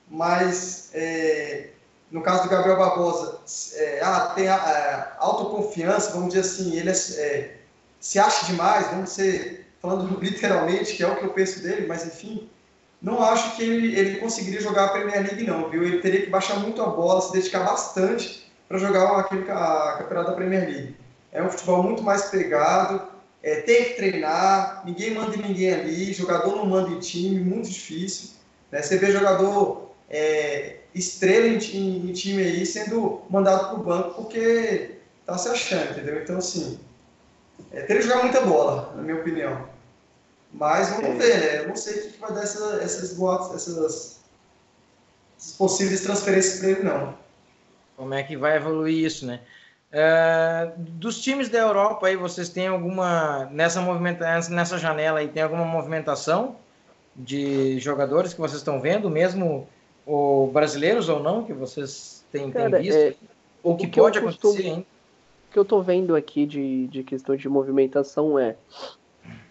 mas 0.10 0.90
é, 0.94 1.70
no 2.12 2.22
caso 2.22 2.44
do 2.44 2.50
Gabriel 2.50 2.78
Barbosa, 2.78 3.40
é, 3.76 4.02
ah, 4.04 4.32
tem 4.36 4.48
a, 4.48 4.56
a, 4.56 5.16
autoconfiança, 5.20 6.12
vamos 6.12 6.34
dizer 6.34 6.42
assim, 6.42 6.78
ele 6.78 6.90
é, 6.90 6.94
é 6.94 7.58
se 8.00 8.20
acha 8.20 8.46
demais, 8.48 8.88
vamos 8.88 9.12
ser 9.12 9.68
falando 9.82 10.18
literalmente, 10.20 10.96
que 10.96 11.04
é 11.04 11.08
o 11.08 11.16
que 11.16 11.24
eu 11.24 11.34
penso 11.34 11.62
dele, 11.62 11.88
mas 11.88 12.06
enfim, 12.06 12.50
não 13.02 13.24
acho 13.24 13.56
que 13.56 13.64
ele, 13.64 13.98
ele 13.98 14.20
conseguiria 14.20 14.62
jogar 14.62 14.86
a 14.86 14.90
Premier 14.90 15.24
League 15.24 15.44
não, 15.44 15.70
viu? 15.70 15.84
Ele 15.84 16.00
teria 16.00 16.22
que 16.22 16.30
baixar 16.30 16.60
muito 16.60 16.82
a 16.82 16.88
bola, 16.88 17.22
se 17.22 17.32
dedicar 17.32 17.64
bastante 17.64 18.52
para 18.68 18.78
jogar 18.78 19.20
aquele 19.20 19.50
a 19.50 19.96
campeonato 19.98 20.30
da 20.30 20.36
Premier 20.36 20.70
League. 20.70 20.96
É 21.32 21.42
um 21.42 21.50
futebol 21.50 21.82
muito 21.82 22.04
mais 22.04 22.26
pegado, 22.26 23.08
é, 23.44 23.62
tem 23.62 23.86
que 23.86 23.94
treinar, 23.96 24.84
ninguém 24.86 25.14
manda 25.14 25.36
em 25.36 25.42
ninguém 25.42 25.74
ali, 25.74 26.14
jogador 26.14 26.56
não 26.56 26.66
manda 26.66 26.90
em 26.90 27.00
time, 27.00 27.40
muito 27.40 27.70
difícil. 27.70 28.32
Né? 28.72 28.82
Você 28.82 28.98
vê 28.98 29.12
jogador 29.12 29.92
é, 30.10 30.78
estrela 30.94 31.48
em, 31.48 31.58
em, 31.58 32.10
em, 32.10 32.14
time 32.14 32.44
aí 32.44 32.66
sendo 32.66 33.22
mandado 33.30 33.70
para 33.70 33.80
o 33.80 33.84
banco 33.84 34.24
porque 34.24 34.92
tá 35.26 35.38
se 35.38 35.50
achando, 35.50 35.92
entendeu? 35.92 36.22
Então, 36.22 36.38
assim, 36.38 36.80
é, 37.72 37.82
teria 37.82 38.02
que 38.02 38.08
jogar 38.08 38.24
muita 38.24 38.42
bola, 38.42 38.94
na 38.96 39.02
minha 39.02 39.18
opinião. 39.18 39.68
Mas 40.54 40.90
vamos 40.90 41.06
é. 41.06 41.14
ver, 41.14 41.40
né? 41.40 41.60
Eu 41.60 41.70
não 41.70 41.76
sei 41.76 41.96
o 41.96 42.12
que 42.12 42.20
vai 42.20 42.34
dar 42.34 42.44
essa, 42.44 42.80
essas 42.84 43.14
boatos, 43.14 43.56
essas, 43.56 44.20
essas 45.38 45.54
possíveis 45.58 46.02
transferências 46.02 46.60
para 46.60 46.70
ele, 46.70 46.84
não. 46.84 47.18
Como 47.96 48.14
é 48.14 48.22
que 48.22 48.38
vai 48.38 48.58
evoluir 48.58 49.06
isso, 49.06 49.26
né? 49.26 49.40
Uh, 49.92 50.72
dos 50.78 51.22
times 51.22 51.50
da 51.50 51.60
Europa 51.60 52.08
aí, 52.08 52.16
vocês 52.16 52.48
têm 52.48 52.68
alguma 52.68 53.46
nessa 53.52 53.82
movimentação, 53.82 54.56
nessa 54.56 54.78
janela 54.78 55.20
aí, 55.20 55.28
tem 55.28 55.44
alguma 55.44 55.66
movimentação 55.66 56.56
de 57.14 57.78
jogadores 57.80 58.34
que 58.34 58.40
vocês 58.40 58.60
estão 58.60 58.80
vendo, 58.80 59.10
mesmo 59.10 59.68
ou 60.06 60.50
brasileiros 60.50 61.10
ou 61.10 61.22
não, 61.22 61.44
que 61.44 61.52
vocês 61.52 62.26
têm, 62.32 62.50
Cara, 62.52 62.72
têm 62.72 62.82
visto? 62.84 62.98
É, 62.98 63.16
ou 63.62 63.76
que, 63.76 63.88
que 63.88 64.00
pode 64.00 64.18
acontecer 64.18 64.66
ainda? 64.66 64.86
que 65.52 65.60
eu 65.60 65.66
tô 65.66 65.82
vendo 65.82 66.16
aqui 66.16 66.46
de, 66.46 66.88
de 66.88 67.04
questão 67.04 67.36
de 67.36 67.50
movimentação 67.50 68.40
é, 68.40 68.56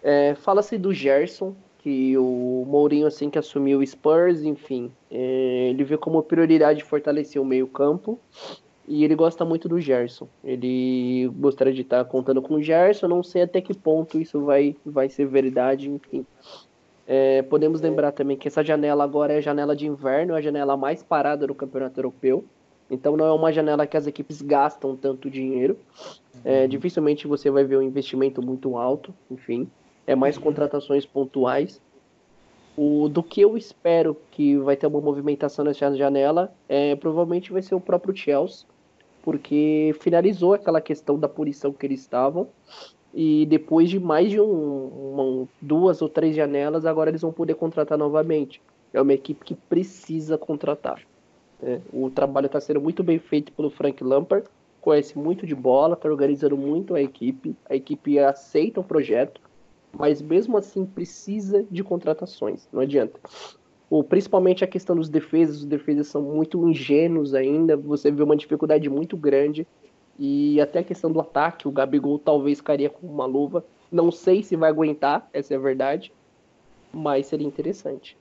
é 0.01 0.33
fala-se 0.33 0.75
do 0.75 0.91
Gerson, 0.91 1.55
que 1.77 2.17
o 2.17 2.65
Mourinho 2.67 3.05
assim 3.05 3.29
que 3.29 3.37
assumiu 3.37 3.79
o 3.79 3.85
Spurs, 3.85 4.41
enfim, 4.41 4.91
é, 5.11 5.67
ele 5.69 5.83
vê 5.83 5.97
como 5.97 6.21
prioridade 6.23 6.83
fortalecer 6.83 7.39
o 7.39 7.45
meio 7.45 7.67
campo 7.67 8.19
e 8.91 9.05
ele 9.05 9.15
gosta 9.15 9.45
muito 9.45 9.69
do 9.69 9.79
Gerson. 9.79 10.27
Ele 10.43 11.31
gostaria 11.37 11.71
de 11.71 11.81
estar 11.81 12.03
contando 12.03 12.41
com 12.41 12.55
o 12.55 12.61
Gerson, 12.61 13.07
não 13.07 13.23
sei 13.23 13.43
até 13.43 13.61
que 13.61 13.73
ponto 13.73 14.19
isso 14.19 14.41
vai, 14.41 14.75
vai 14.85 15.07
ser 15.07 15.25
verdade, 15.27 15.89
enfim. 15.89 16.25
É, 17.07 17.41
podemos 17.43 17.79
lembrar 17.79 18.11
também 18.11 18.35
que 18.35 18.49
essa 18.49 18.61
janela 18.61 19.05
agora 19.05 19.31
é 19.31 19.37
a 19.37 19.41
janela 19.41 19.73
de 19.77 19.87
inverno, 19.87 20.33
é 20.33 20.39
a 20.39 20.41
janela 20.41 20.75
mais 20.75 21.01
parada 21.01 21.47
do 21.47 21.55
Campeonato 21.55 21.97
Europeu. 21.97 22.43
Então 22.89 23.15
não 23.15 23.25
é 23.25 23.31
uma 23.31 23.53
janela 23.53 23.87
que 23.87 23.95
as 23.95 24.07
equipes 24.07 24.41
gastam 24.41 24.93
tanto 24.97 25.29
dinheiro. 25.29 25.77
É, 26.43 26.63
uhum. 26.63 26.67
dificilmente 26.67 27.27
você 27.27 27.49
vai 27.49 27.63
ver 27.63 27.77
um 27.77 27.81
investimento 27.81 28.41
muito 28.41 28.75
alto, 28.75 29.13
enfim. 29.31 29.69
É 30.05 30.15
mais 30.15 30.35
uhum. 30.35 30.43
contratações 30.43 31.05
pontuais. 31.05 31.79
O, 32.75 33.07
do 33.07 33.23
que 33.23 33.39
eu 33.39 33.55
espero 33.55 34.17
que 34.31 34.57
vai 34.57 34.75
ter 34.75 34.87
uma 34.87 34.99
movimentação 34.99 35.63
nessa 35.63 35.95
janela, 35.95 36.53
é, 36.67 36.93
provavelmente 36.97 37.53
vai 37.53 37.61
ser 37.61 37.75
o 37.75 37.79
próprio 37.79 38.13
Chelsea, 38.13 38.65
porque 39.23 39.95
finalizou 39.99 40.53
aquela 40.53 40.81
questão 40.81 41.17
da 41.17 41.29
punição 41.29 41.71
que 41.71 41.85
eles 41.85 42.01
estavam. 42.01 42.47
E 43.13 43.45
depois 43.45 43.89
de 43.89 43.99
mais 43.99 44.29
de 44.29 44.39
um, 44.39 44.87
uma, 44.87 45.47
duas 45.61 46.01
ou 46.01 46.07
três 46.07 46.35
janelas, 46.35 46.85
agora 46.85 47.09
eles 47.09 47.21
vão 47.21 47.31
poder 47.31 47.55
contratar 47.55 47.97
novamente. 47.97 48.61
É 48.93 49.01
uma 49.01 49.13
equipe 49.13 49.43
que 49.43 49.55
precisa 49.55 50.37
contratar. 50.37 51.01
É, 51.61 51.79
o 51.93 52.09
trabalho 52.09 52.47
está 52.47 52.59
sendo 52.59 52.81
muito 52.81 53.03
bem 53.03 53.19
feito 53.19 53.51
pelo 53.51 53.69
Frank 53.69 54.03
Lampard, 54.03 54.47
conhece 54.79 55.17
muito 55.17 55.45
de 55.45 55.53
bola, 55.53 55.93
está 55.93 56.09
organizando 56.09 56.57
muito 56.57 56.95
a 56.95 57.01
equipe, 57.01 57.55
a 57.69 57.75
equipe 57.75 58.17
aceita 58.17 58.79
o 58.79 58.83
projeto, 58.83 59.39
mas 59.93 60.21
mesmo 60.21 60.57
assim 60.57 60.85
precisa 60.85 61.65
de 61.69 61.83
contratações, 61.83 62.67
não 62.71 62.81
adianta. 62.81 63.19
O, 63.91 64.03
principalmente 64.03 64.63
a 64.63 64.67
questão 64.67 64.95
dos 64.95 65.09
defesas, 65.09 65.57
os 65.57 65.65
defesas 65.65 66.07
são 66.07 66.23
muito 66.23 66.67
ingênuos 66.67 67.35
ainda, 67.35 67.77
você 67.77 68.09
vê 68.09 68.23
uma 68.23 68.35
dificuldade 68.35 68.89
muito 68.89 69.15
grande, 69.15 69.67
e 70.17 70.59
até 70.59 70.79
a 70.79 70.83
questão 70.83 71.11
do 71.11 71.19
ataque, 71.19 71.67
o 71.67 71.71
Gabigol 71.71 72.17
talvez 72.17 72.59
cairia 72.59 72.89
com 72.89 73.05
uma 73.05 73.25
luva, 73.25 73.63
não 73.91 74.11
sei 74.11 74.41
se 74.41 74.55
vai 74.55 74.69
aguentar, 74.69 75.29
essa 75.33 75.53
é 75.53 75.57
a 75.57 75.59
verdade, 75.59 76.11
mas 76.91 77.27
seria 77.27 77.45
interessante 77.45 78.17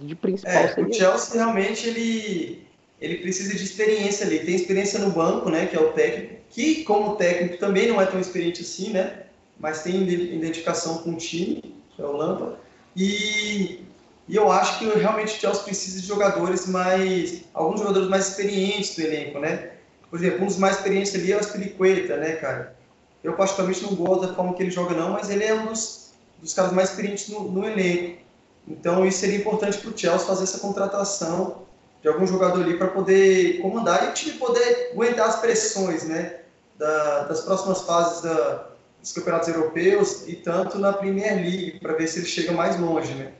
de 0.00 0.14
principal 0.14 0.52
é, 0.54 0.68
seria... 0.68 0.90
O 0.90 0.92
Chelsea 0.92 1.42
realmente 1.42 1.88
ele, 1.88 2.66
ele 3.00 3.16
precisa 3.18 3.56
de 3.56 3.62
experiência 3.62 4.26
ali. 4.26 4.40
Tem 4.40 4.54
experiência 4.54 4.98
no 4.98 5.10
banco, 5.10 5.50
né, 5.50 5.66
que 5.66 5.76
é 5.76 5.80
o 5.80 5.92
técnico, 5.92 6.42
que 6.50 6.84
como 6.84 7.16
técnico 7.16 7.58
também 7.58 7.88
não 7.88 8.00
é 8.00 8.06
tão 8.06 8.20
experiente 8.20 8.62
assim, 8.62 8.90
né, 8.90 9.24
mas 9.58 9.82
tem 9.82 10.02
identificação 10.08 10.98
com 10.98 11.10
o 11.10 11.16
time, 11.16 11.62
que 11.94 12.02
é 12.02 12.04
o 12.04 12.12
Lampa. 12.12 12.58
E, 12.96 13.80
e 14.28 14.36
eu 14.36 14.50
acho 14.50 14.78
que 14.78 14.84
realmente 14.86 15.36
o 15.36 15.40
Chelsea 15.40 15.62
precisa 15.62 16.00
de 16.00 16.06
jogadores 16.06 16.66
mais, 16.66 17.42
alguns 17.52 17.80
jogadores 17.80 18.08
mais 18.08 18.28
experientes 18.28 18.94
do 18.94 19.02
elenco, 19.02 19.38
né? 19.38 19.70
Por 20.08 20.18
exemplo, 20.18 20.42
um 20.42 20.46
dos 20.46 20.58
mais 20.58 20.76
experientes 20.76 21.14
ali 21.14 21.32
é 21.32 21.36
o 21.36 21.40
Aspiricueta, 21.40 22.16
né, 22.16 22.32
cara? 22.32 22.76
Eu 23.24 23.34
particularmente 23.34 23.82
não 23.82 23.94
gosto 23.94 24.26
da 24.26 24.34
forma 24.34 24.54
que 24.54 24.62
ele 24.62 24.70
joga 24.70 24.94
não, 24.94 25.10
mas 25.12 25.30
ele 25.30 25.44
é 25.44 25.54
um 25.54 25.66
dos, 25.66 26.12
dos 26.40 26.54
caras 26.54 26.72
mais 26.72 26.90
experientes 26.90 27.28
no, 27.28 27.50
no 27.50 27.64
elenco. 27.64 28.20
Então, 28.66 29.04
isso 29.04 29.18
seria 29.18 29.38
importante 29.38 29.78
para 29.78 29.90
o 29.90 29.98
Chelsea 29.98 30.26
fazer 30.26 30.44
essa 30.44 30.58
contratação 30.58 31.62
de 32.00 32.08
algum 32.08 32.26
jogador 32.26 32.62
ali 32.62 32.76
para 32.76 32.88
poder 32.88 33.60
comandar 33.60 34.04
e 34.04 34.08
o 34.10 34.12
time 34.12 34.38
poder 34.38 34.90
aguentar 34.92 35.28
as 35.28 35.36
pressões 35.36 36.04
né, 36.04 36.40
da, 36.76 37.24
das 37.24 37.40
próximas 37.40 37.82
fases 37.82 38.22
da, 38.22 38.68
dos 39.00 39.12
campeonatos 39.12 39.48
europeus 39.48 40.28
e 40.28 40.36
tanto 40.36 40.78
na 40.78 40.92
Premier 40.92 41.34
League, 41.36 41.78
para 41.80 41.94
ver 41.94 42.06
se 42.06 42.18
ele 42.18 42.26
chega 42.26 42.52
mais 42.52 42.78
longe. 42.78 43.14
Né? 43.14 43.32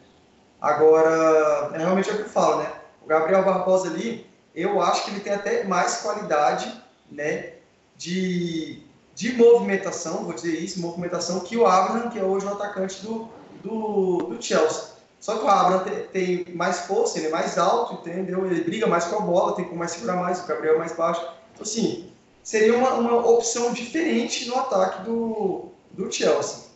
Agora, 0.62 1.72
é 1.74 1.78
realmente 1.78 2.08
é 2.08 2.12
o 2.12 2.16
que 2.18 2.22
eu 2.22 2.28
falo, 2.28 2.62
né? 2.62 2.72
O 3.02 3.08
Gabriel 3.08 3.44
Barbosa 3.44 3.88
ali, 3.88 4.24
eu 4.54 4.80
acho 4.80 5.04
que 5.04 5.10
ele 5.10 5.18
tem 5.18 5.32
até 5.32 5.64
mais 5.64 5.96
qualidade 5.96 6.72
né, 7.10 7.54
de, 7.96 8.80
de 9.12 9.32
movimentação, 9.32 10.22
vou 10.22 10.32
dizer 10.32 10.56
isso, 10.56 10.80
movimentação, 10.80 11.40
que 11.40 11.56
o 11.56 11.66
Abraham, 11.66 12.10
que 12.10 12.18
é 12.20 12.22
hoje 12.22 12.46
o 12.46 12.52
atacante 12.52 13.02
do, 13.02 13.28
do, 13.60 14.18
do 14.18 14.40
Chelsea. 14.40 14.92
Só 15.18 15.36
que 15.36 15.44
o 15.44 15.48
Abraham 15.48 15.82
tem, 16.12 16.44
tem, 16.44 16.54
mais 16.54 16.82
força, 16.82 17.18
ele 17.18 17.26
é 17.26 17.30
mais 17.30 17.58
alto, 17.58 17.94
entendeu? 17.94 18.46
Ele 18.46 18.62
briga 18.62 18.86
mais 18.86 19.04
com 19.06 19.16
a 19.16 19.20
bola, 19.20 19.56
tem 19.56 19.64
como 19.64 19.80
mais 19.80 19.90
segurar 19.90 20.14
mais, 20.14 20.44
o 20.44 20.46
Gabriel 20.46 20.76
é 20.76 20.78
mais 20.78 20.92
baixo. 20.92 21.22
Então, 21.54 21.62
assim, 21.62 22.12
seria 22.40 22.76
uma, 22.76 22.94
uma 22.94 23.26
opção 23.28 23.72
diferente 23.72 24.46
no 24.46 24.56
ataque 24.56 25.02
do, 25.02 25.70
do 25.90 26.10
Chelsea. 26.10 26.66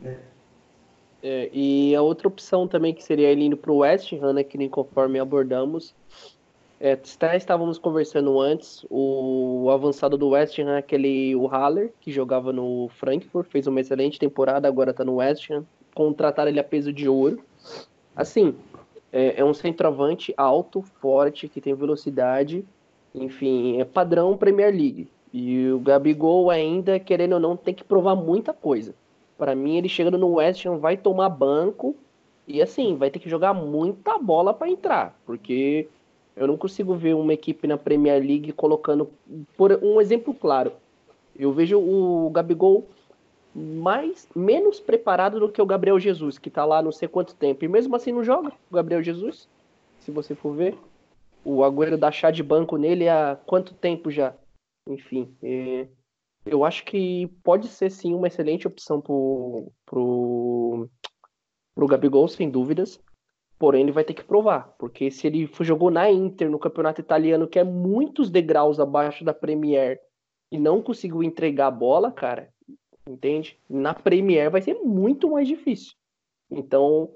Né? 0.00 0.16
É, 1.22 1.48
e 1.52 1.94
a 1.94 2.02
outra 2.02 2.26
opção 2.28 2.66
também 2.66 2.92
que 2.92 3.02
seria 3.02 3.28
ele 3.28 3.44
indo 3.44 3.56
para 3.56 3.70
o 3.70 3.78
West 3.78 4.12
Ham, 4.12 4.32
né, 4.32 4.42
que 4.44 4.58
nem 4.58 4.68
conforme 4.68 5.18
abordamos, 5.18 5.94
É, 6.84 6.98
estávamos 7.36 7.78
conversando 7.78 8.40
antes, 8.40 8.84
o 8.90 9.70
avançado 9.70 10.18
do 10.18 10.30
West 10.30 10.58
Ham, 10.58 10.76
aquele 10.76 11.32
o 11.36 11.46
Haller, 11.46 11.92
que 12.00 12.10
jogava 12.10 12.52
no 12.52 12.88
Frankfurt, 12.98 13.46
fez 13.48 13.68
uma 13.68 13.80
excelente 13.80 14.18
temporada, 14.18 14.66
agora 14.66 14.90
está 14.90 15.04
no 15.04 15.18
West 15.18 15.48
Ham. 15.48 15.64
Contrataram 15.94 16.50
ele 16.50 16.58
a 16.58 16.64
peso 16.64 16.92
de 16.92 17.08
ouro. 17.08 17.38
Assim, 18.16 18.56
é, 19.12 19.40
é 19.40 19.44
um 19.44 19.54
centroavante 19.54 20.34
alto, 20.36 20.82
forte, 21.00 21.46
que 21.46 21.60
tem 21.60 21.72
velocidade, 21.72 22.64
enfim, 23.14 23.80
é 23.80 23.84
padrão 23.84 24.36
Premier 24.36 24.72
League. 24.72 25.06
E 25.32 25.70
o 25.70 25.78
Gabigol 25.78 26.50
ainda, 26.50 26.98
querendo 26.98 27.34
ou 27.34 27.40
não, 27.40 27.56
tem 27.56 27.72
que 27.72 27.84
provar 27.84 28.16
muita 28.16 28.52
coisa. 28.52 28.92
Para 29.42 29.56
mim, 29.56 29.76
ele 29.76 29.88
chegando 29.88 30.16
no 30.16 30.34
West 30.34 30.64
Ham 30.64 30.78
vai 30.78 30.96
tomar 30.96 31.28
banco 31.28 31.96
e 32.46 32.62
assim, 32.62 32.94
vai 32.94 33.10
ter 33.10 33.18
que 33.18 33.28
jogar 33.28 33.52
muita 33.52 34.16
bola 34.16 34.54
para 34.54 34.70
entrar, 34.70 35.20
porque 35.26 35.88
eu 36.36 36.46
não 36.46 36.56
consigo 36.56 36.94
ver 36.94 37.16
uma 37.16 37.34
equipe 37.34 37.66
na 37.66 37.76
Premier 37.76 38.22
League 38.22 38.52
colocando. 38.52 39.10
Por 39.56 39.72
um 39.82 40.00
exemplo 40.00 40.32
claro, 40.32 40.72
eu 41.36 41.52
vejo 41.52 41.76
o 41.80 42.30
Gabigol 42.30 42.86
mais 43.52 44.28
menos 44.32 44.78
preparado 44.78 45.40
do 45.40 45.48
que 45.48 45.60
o 45.60 45.66
Gabriel 45.66 45.98
Jesus, 45.98 46.38
que 46.38 46.48
tá 46.48 46.64
lá 46.64 46.80
não 46.80 46.92
sei 46.92 47.08
quanto 47.08 47.34
tempo. 47.34 47.64
E 47.64 47.68
mesmo 47.68 47.96
assim 47.96 48.12
não 48.12 48.22
joga 48.22 48.52
o 48.70 48.74
Gabriel 48.76 49.02
Jesus, 49.02 49.48
se 49.98 50.12
você 50.12 50.36
for 50.36 50.54
ver. 50.54 50.78
O 51.44 51.64
Agüero 51.64 51.98
dá 51.98 52.12
chá 52.12 52.30
de 52.30 52.44
banco 52.44 52.76
nele 52.76 53.08
há 53.08 53.36
quanto 53.44 53.74
tempo 53.74 54.08
já? 54.08 54.36
Enfim, 54.88 55.34
é... 55.42 55.88
eu 56.44 56.64
acho 56.64 56.84
que 56.84 57.28
pode 57.42 57.68
ser 57.68 57.90
sim 57.90 58.14
uma 58.14 58.26
excelente 58.26 58.66
opção 58.66 59.00
pro, 59.00 59.72
pro, 59.86 60.88
pro 61.74 61.86
Gabigol, 61.86 62.28
sem 62.28 62.50
dúvidas. 62.50 63.00
Porém, 63.58 63.82
ele 63.82 63.92
vai 63.92 64.02
ter 64.02 64.14
que 64.14 64.24
provar, 64.24 64.74
porque 64.76 65.08
se 65.08 65.26
ele 65.26 65.48
jogou 65.60 65.88
na 65.88 66.10
Inter, 66.10 66.50
no 66.50 66.58
campeonato 66.58 67.00
italiano, 67.00 67.46
que 67.46 67.60
é 67.60 67.64
muitos 67.64 68.28
degraus 68.28 68.80
abaixo 68.80 69.24
da 69.24 69.32
Premier, 69.32 70.00
e 70.50 70.58
não 70.58 70.82
conseguiu 70.82 71.22
entregar 71.22 71.68
a 71.68 71.70
bola, 71.70 72.10
cara, 72.10 72.52
entende? 73.08 73.56
Na 73.70 73.94
Premier 73.94 74.50
vai 74.50 74.60
ser 74.60 74.74
muito 74.74 75.30
mais 75.30 75.46
difícil. 75.46 75.94
Então, 76.50 77.08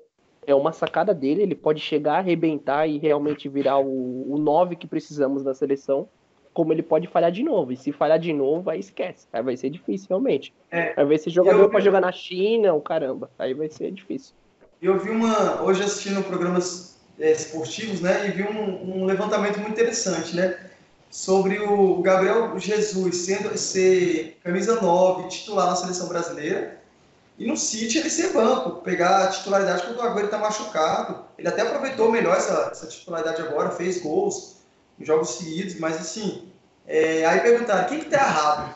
é 0.47 0.55
uma 0.55 0.73
sacada 0.73 1.13
dele, 1.13 1.43
ele 1.43 1.55
pode 1.57 1.81
chegar, 1.81 2.19
arrebentar 2.19 2.87
e 2.87 2.97
realmente 2.97 3.49
virar 3.49 3.79
o, 3.79 4.33
o 4.33 4.39
9 4.39 4.77
que 4.77 4.87
precisamos 4.87 5.43
da 5.43 5.53
seleção, 5.53 6.09
como 6.57 6.73
ele 6.73 6.83
pode 6.83 7.07
falhar 7.07 7.31
de 7.31 7.43
novo. 7.43 7.71
E 7.71 7.77
se 7.77 7.93
falhar 7.93 8.19
de 8.19 8.33
novo, 8.33 8.71
aí 8.71 8.81
esquece. 8.81 9.27
Aí 9.31 9.43
vai 9.43 9.59
ser 9.59 9.69
difícil, 9.69 10.07
realmente. 10.09 10.55
É, 10.71 10.95
aí 10.97 11.05
vai 11.05 11.19
ser 11.19 11.29
jogador 11.29 11.69
para 11.69 11.81
jogar 11.81 12.01
na 12.01 12.11
China, 12.11 12.73
o 12.73 12.81
caramba. 12.81 13.31
Aí 13.39 13.53
vai 13.53 13.69
ser 13.69 13.91
difícil. 13.91 14.33
Eu 14.81 14.99
vi 14.99 15.11
uma, 15.11 15.61
hoje 15.61 15.83
assistindo 15.83 16.25
programas 16.25 16.99
é, 17.21 17.31
esportivos, 17.31 18.01
né, 18.01 18.29
e 18.29 18.31
vi 18.31 18.43
um, 18.43 19.03
um, 19.03 19.05
levantamento 19.05 19.59
muito 19.59 19.73
interessante, 19.73 20.35
né, 20.35 20.59
sobre 21.11 21.59
o 21.59 22.01
Gabriel 22.01 22.59
Jesus 22.59 23.17
sendo 23.17 23.57
ser 23.59 24.39
camisa 24.43 24.81
9, 24.81 25.29
titular 25.29 25.67
na 25.67 25.77
seleção 25.77 26.09
brasileira, 26.09 26.79
e 27.39 27.47
no 27.47 27.57
City 27.57 27.99
ele 27.99 28.09
ser 28.09 28.33
banco, 28.33 28.81
pegar 28.81 29.25
a 29.25 29.29
titularidade 29.29 29.83
quando 29.83 29.99
o 29.99 30.03
Agüero 30.03 30.25
está 30.27 30.39
machucado. 30.39 31.27
Ele 31.37 31.49
até 31.49 31.61
aproveitou 31.61 32.11
melhor 32.11 32.35
essa, 32.35 32.71
essa 32.73 32.87
titularidade 32.87 33.43
agora, 33.43 33.71
fez 33.71 34.01
gols 34.01 34.57
em 34.99 35.05
jogos 35.05 35.31
seguidos, 35.31 35.79
mas 35.79 35.97
assim, 35.97 36.46
é, 36.87 37.25
aí 37.27 37.41
perguntaram, 37.41 37.89
quem 37.89 38.01
que 38.01 38.11
tá 38.11 38.17
errado? 38.17 38.75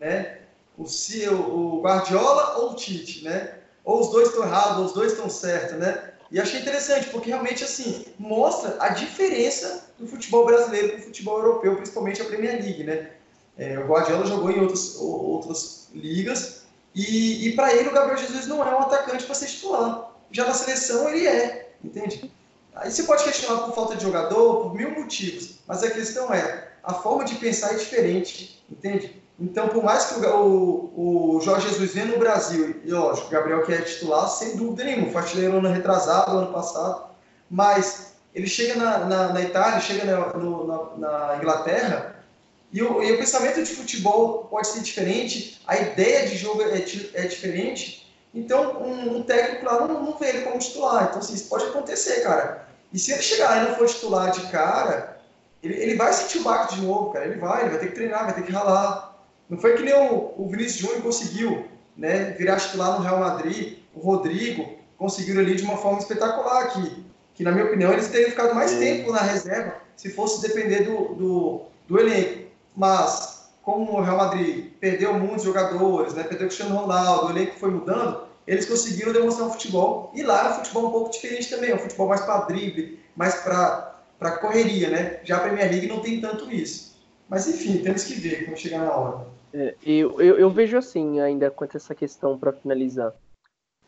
Né? 0.00 0.38
O, 0.76 0.84
o 1.32 1.80
Guardiola 1.80 2.58
ou 2.58 2.72
o 2.72 2.74
Tite, 2.74 3.24
né? 3.24 3.56
ou 3.86 4.00
os 4.00 4.10
dois 4.10 4.28
estão 4.28 4.42
errados, 4.42 4.78
ou 4.78 4.84
os 4.84 4.92
dois 4.92 5.12
estão 5.12 5.30
certos, 5.30 5.78
né? 5.78 6.12
E 6.28 6.40
achei 6.40 6.60
interessante, 6.60 7.08
porque 7.10 7.28
realmente, 7.28 7.62
assim, 7.62 8.04
mostra 8.18 8.76
a 8.80 8.88
diferença 8.88 9.88
do 9.96 10.08
futebol 10.08 10.44
brasileiro 10.44 10.88
para 10.88 10.98
o 10.98 11.02
futebol 11.02 11.38
europeu, 11.38 11.76
principalmente 11.76 12.20
a 12.20 12.24
Premier 12.24 12.60
League, 12.60 12.82
né? 12.82 13.12
É, 13.56 13.78
o 13.78 13.86
Guardiola 13.86 14.26
jogou 14.26 14.50
em 14.50 14.60
outros, 14.60 14.96
outras 14.98 15.88
ligas, 15.94 16.64
e, 16.92 17.46
e 17.46 17.52
para 17.54 17.72
ele 17.72 17.88
o 17.88 17.92
Gabriel 17.92 18.18
Jesus 18.18 18.48
não 18.48 18.60
é 18.66 18.74
um 18.74 18.80
atacante 18.80 19.24
para 19.24 19.34
ser 19.36 19.46
titular. 19.46 20.10
Já 20.32 20.44
na 20.44 20.52
seleção 20.52 21.08
ele 21.08 21.28
é, 21.28 21.70
entende? 21.82 22.30
Aí 22.74 22.90
você 22.90 23.04
pode 23.04 23.22
questionar 23.22 23.62
por 23.62 23.74
falta 23.74 23.94
de 23.94 24.02
jogador, 24.02 24.64
por 24.64 24.74
mil 24.74 24.90
motivos, 24.90 25.60
mas 25.66 25.84
a 25.84 25.90
questão 25.90 26.34
é, 26.34 26.65
a 26.86 26.94
forma 26.94 27.24
de 27.24 27.34
pensar 27.34 27.72
é 27.72 27.76
diferente, 27.76 28.64
entende? 28.70 29.20
Então, 29.38 29.68
por 29.68 29.82
mais 29.82 30.06
que 30.06 30.24
o, 30.24 30.92
o, 30.96 31.40
Jorge 31.42 31.68
Jesus 31.68 31.92
venha 31.92 32.06
no 32.06 32.18
Brasil, 32.18 32.80
e 32.84 32.90
lógico, 32.90 33.26
o 33.26 33.30
Gabriel 33.30 33.62
que 33.64 33.72
é 33.72 33.82
titular, 33.82 34.28
sem 34.28 34.56
dúvida 34.56 34.84
nenhuma, 34.84 35.10
foi 35.10 35.20
artilheiro 35.20 35.58
ano 35.58 35.68
retrasado, 35.68 36.38
ano 36.38 36.52
passado, 36.52 37.10
mas 37.50 38.14
ele 38.32 38.46
chega 38.46 38.76
na, 38.76 38.98
na, 38.98 39.32
na 39.32 39.42
Itália, 39.42 39.80
chega 39.80 40.04
na, 40.04 40.32
no, 40.34 40.96
na, 40.96 41.36
Inglaterra, 41.38 42.24
e 42.72 42.82
o, 42.82 43.02
e 43.02 43.12
o, 43.12 43.18
pensamento 43.18 43.62
de 43.62 43.74
futebol 43.74 44.44
pode 44.44 44.68
ser 44.68 44.80
diferente, 44.80 45.60
a 45.66 45.76
ideia 45.76 46.28
de 46.28 46.36
jogo 46.36 46.62
é, 46.62 46.76
é 47.14 47.26
diferente, 47.26 48.14
então 48.32 48.82
um, 48.82 49.16
um 49.16 49.22
técnico 49.22 49.66
lá 49.66 49.86
não, 49.86 50.04
não 50.04 50.16
vê 50.16 50.28
ele 50.28 50.42
como 50.42 50.58
titular. 50.58 51.08
Então, 51.08 51.18
assim, 51.18 51.34
isso 51.34 51.48
pode 51.48 51.64
acontecer, 51.64 52.20
cara. 52.22 52.68
E 52.92 52.98
se 52.98 53.12
ele 53.12 53.22
chegar 53.22 53.64
e 53.64 53.68
não 53.68 53.76
for 53.76 53.86
titular 53.86 54.30
de 54.30 54.42
cara, 54.48 55.15
ele, 55.62 55.74
ele 55.74 55.94
vai 55.96 56.12
sentir 56.12 56.38
o 56.38 56.44
barco 56.44 56.74
de 56.74 56.82
novo, 56.82 57.12
cara. 57.12 57.26
Ele 57.26 57.38
vai, 57.38 57.62
ele 57.62 57.70
vai 57.70 57.78
ter 57.78 57.88
que 57.88 57.94
treinar, 57.94 58.24
vai 58.24 58.34
ter 58.34 58.42
que 58.42 58.52
ralar. 58.52 59.16
Não 59.48 59.58
foi 59.58 59.74
que 59.74 59.82
nem 59.82 59.94
o, 59.94 60.34
o 60.36 60.48
Vinícius 60.48 60.78
Júnior 60.78 61.02
conseguiu 61.02 61.66
né, 61.96 62.34
virar 62.38 62.56
titular 62.56 62.92
no 62.92 63.04
Real 63.04 63.18
Madrid, 63.18 63.78
o 63.94 64.00
Rodrigo 64.00 64.76
conseguiram 64.98 65.40
ali 65.40 65.54
de 65.54 65.62
uma 65.62 65.76
forma 65.76 65.98
espetacular, 65.98 66.72
que, 66.72 67.04
que 67.34 67.42
na 67.42 67.52
minha 67.52 67.64
opinião 67.64 67.92
eles 67.92 68.08
teriam 68.08 68.30
ficado 68.30 68.54
mais 68.54 68.72
tempo 68.72 69.12
na 69.12 69.20
reserva 69.20 69.74
se 69.96 70.10
fosse 70.10 70.46
depender 70.46 70.84
do, 70.84 71.14
do, 71.14 71.62
do 71.88 71.98
elenco. 71.98 72.50
Mas, 72.76 73.48
como 73.62 73.92
o 73.92 74.02
Real 74.02 74.18
Madrid 74.18 74.72
perdeu 74.78 75.14
muitos 75.14 75.44
jogadores, 75.44 76.12
né, 76.12 76.22
perdeu 76.22 76.46
o 76.46 76.48
Cristiano 76.48 76.76
Ronaldo, 76.76 77.26
o 77.26 77.30
elenco 77.30 77.58
foi 77.58 77.70
mudando, 77.70 78.26
eles 78.46 78.66
conseguiram 78.66 79.12
demonstrar 79.12 79.48
um 79.48 79.52
futebol. 79.52 80.10
E 80.14 80.22
lá 80.22 80.46
é 80.46 80.50
um 80.50 80.54
futebol 80.56 80.86
um 80.88 80.90
pouco 80.90 81.10
diferente 81.10 81.48
também, 81.48 81.70
é 81.70 81.74
um 81.74 81.78
futebol 81.78 82.08
mais 82.08 82.20
para 82.20 82.42
drible, 82.42 83.00
mais 83.16 83.36
para 83.36 83.95
correria, 84.38 84.90
né? 84.90 85.20
Já 85.24 85.36
a 85.36 85.40
Premier 85.40 85.70
League 85.70 85.86
não 85.86 86.00
tem 86.00 86.20
tanto 86.20 86.50
isso. 86.50 86.96
Mas 87.28 87.48
enfim, 87.48 87.82
temos 87.82 88.04
que 88.04 88.14
ver 88.14 88.44
quando 88.44 88.56
chegar 88.56 88.78
na 88.78 88.94
hora. 88.94 89.26
É, 89.52 89.74
eu, 89.82 90.20
eu, 90.20 90.38
eu, 90.38 90.50
vejo 90.50 90.76
assim, 90.76 91.20
ainda 91.20 91.50
quanto 91.50 91.76
a 91.76 91.78
essa 91.78 91.94
questão 91.94 92.38
para 92.38 92.52
finalizar. 92.52 93.12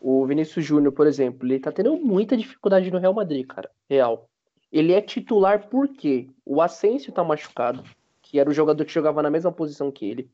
O 0.01 0.25
Vinícius 0.27 0.65
Júnior, 0.65 0.93
por 0.93 1.07
exemplo, 1.07 1.47
ele 1.47 1.59
tá 1.59 1.73
tendo 1.73 1.97
muita 1.97 2.37
dificuldade 2.37 2.91
no 2.91 2.99
Real 2.99 3.13
Madrid, 3.13 3.47
cara. 3.47 3.71
Real. 3.89 4.29
Ele 4.73 4.93
é 4.93 5.01
titular 5.01 5.69
porque 5.69 6.29
o 6.45 6.61
Asensio 6.61 7.13
tá 7.13 7.25
machucado, 7.25 7.83
que 8.23 8.39
era 8.39 8.49
o 8.49 8.55
jogador 8.55 8.85
que 8.85 8.93
jogava 8.93 9.23
na 9.23 9.31
mesma 9.31 9.51
posição 9.51 9.91
que 9.91 10.07
ele. 10.07 10.31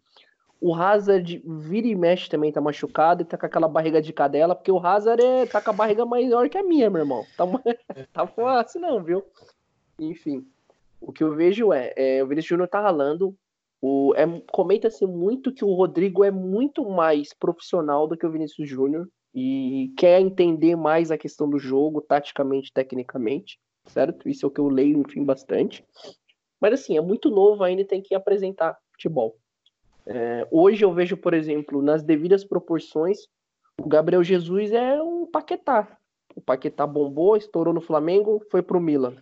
O 0.61 0.74
Hazard 0.74 1.42
vira 1.44 1.87
e 1.87 1.94
mexe 1.94 2.28
também 2.28 2.52
tá 2.52 2.61
machucado 2.61 3.22
e 3.22 3.24
tá 3.24 3.37
com 3.37 3.46
aquela 3.46 3.68
barriga 3.68 4.00
de 4.00 4.12
cadela, 4.12 4.54
porque 4.54 4.72
o 4.72 4.78
Hazard 4.78 5.22
é, 5.22 5.46
tá 5.46 5.61
com 5.61 5.70
a 5.70 5.74
barriga 5.74 6.07
maior 6.07 6.48
que 6.48 6.57
a 6.57 6.62
minha, 6.62 6.88
meu 6.88 7.02
irmão. 7.02 7.24
Tá, 7.37 7.44
tá 8.12 8.26
fácil 8.26 8.80
não, 8.80 9.02
viu? 9.02 9.24
Enfim, 9.98 10.46
o 11.00 11.12
que 11.12 11.22
eu 11.22 11.35
vejo 11.35 11.72
é, 11.72 11.92
é 11.96 12.22
o 12.22 12.26
Vinícius 12.26 12.50
Júnior 12.50 12.68
tá 12.68 12.80
ralando, 12.80 13.37
o, 13.80 14.14
é, 14.16 14.24
Comenta-se 14.50 15.04
muito 15.07 15.52
que 15.52 15.64
o 15.64 15.74
Rodrigo 15.74 16.24
é 16.24 16.30
muito 16.30 16.88
mais 16.88 17.35
profissional 17.35 18.07
do 18.09 18.16
que 18.16 18.24
o 18.24 18.30
Vinícius 18.30 18.66
Júnior 18.66 19.07
e 19.35 19.92
quer 19.98 20.20
entender 20.20 20.74
mais 20.74 21.11
a 21.11 21.18
questão 21.18 21.50
do 21.50 21.59
jogo, 21.59 22.00
taticamente, 22.00 22.72
tecnicamente, 22.72 23.59
certo? 23.85 24.26
Isso 24.26 24.46
é 24.46 24.48
o 24.48 24.50
que 24.50 24.61
eu 24.61 24.68
leio, 24.68 25.00
enfim, 25.00 25.22
bastante. 25.22 25.85
Mas 26.59 26.72
assim, 26.72 26.96
é 26.96 27.00
muito 27.02 27.28
novo 27.28 27.62
ainda 27.62 27.85
tem 27.85 28.00
que 28.00 28.14
apresentar 28.14 28.78
futebol. 28.92 29.37
É, 30.07 30.48
hoje 30.50 30.83
eu 30.83 30.94
vejo, 30.94 31.16
por 31.16 31.35
exemplo, 31.35 31.83
nas 31.83 32.02
devidas 32.02 32.42
proporções, 32.42 33.26
o 33.78 33.87
Gabriel 33.87 34.22
Jesus 34.22 34.72
é 34.72 35.02
um 35.02 35.26
Paquetá. 35.26 35.98
O 36.35 36.40
Paquetá 36.40 36.87
bombou, 36.87 37.37
estourou 37.37 37.74
no 37.74 37.83
Flamengo, 37.83 38.42
foi 38.50 38.62
pro 38.62 38.80
Milan. 38.80 39.16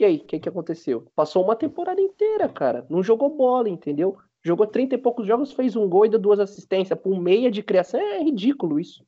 E 0.00 0.04
aí, 0.04 0.16
o 0.16 0.24
que, 0.24 0.40
que 0.40 0.48
aconteceu? 0.48 1.06
Passou 1.14 1.44
uma 1.44 1.54
temporada 1.54 2.00
inteira, 2.00 2.48
cara. 2.48 2.86
Não 2.88 3.02
jogou 3.02 3.36
bola, 3.36 3.68
entendeu? 3.68 4.16
Jogou 4.42 4.66
30 4.66 4.94
e 4.94 4.98
poucos 4.98 5.26
jogos, 5.26 5.52
fez 5.52 5.76
um 5.76 5.86
gol 5.86 6.06
e 6.06 6.08
deu 6.08 6.18
duas 6.18 6.40
assistências. 6.40 6.98
Por 6.98 7.20
meia 7.20 7.50
de 7.50 7.62
criação 7.62 8.00
é 8.00 8.22
ridículo 8.22 8.80
isso. 8.80 9.04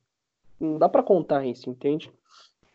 Não 0.59 0.77
dá 0.77 0.87
para 0.87 1.01
contar 1.01 1.47
isso, 1.47 1.67
entende? 1.67 2.13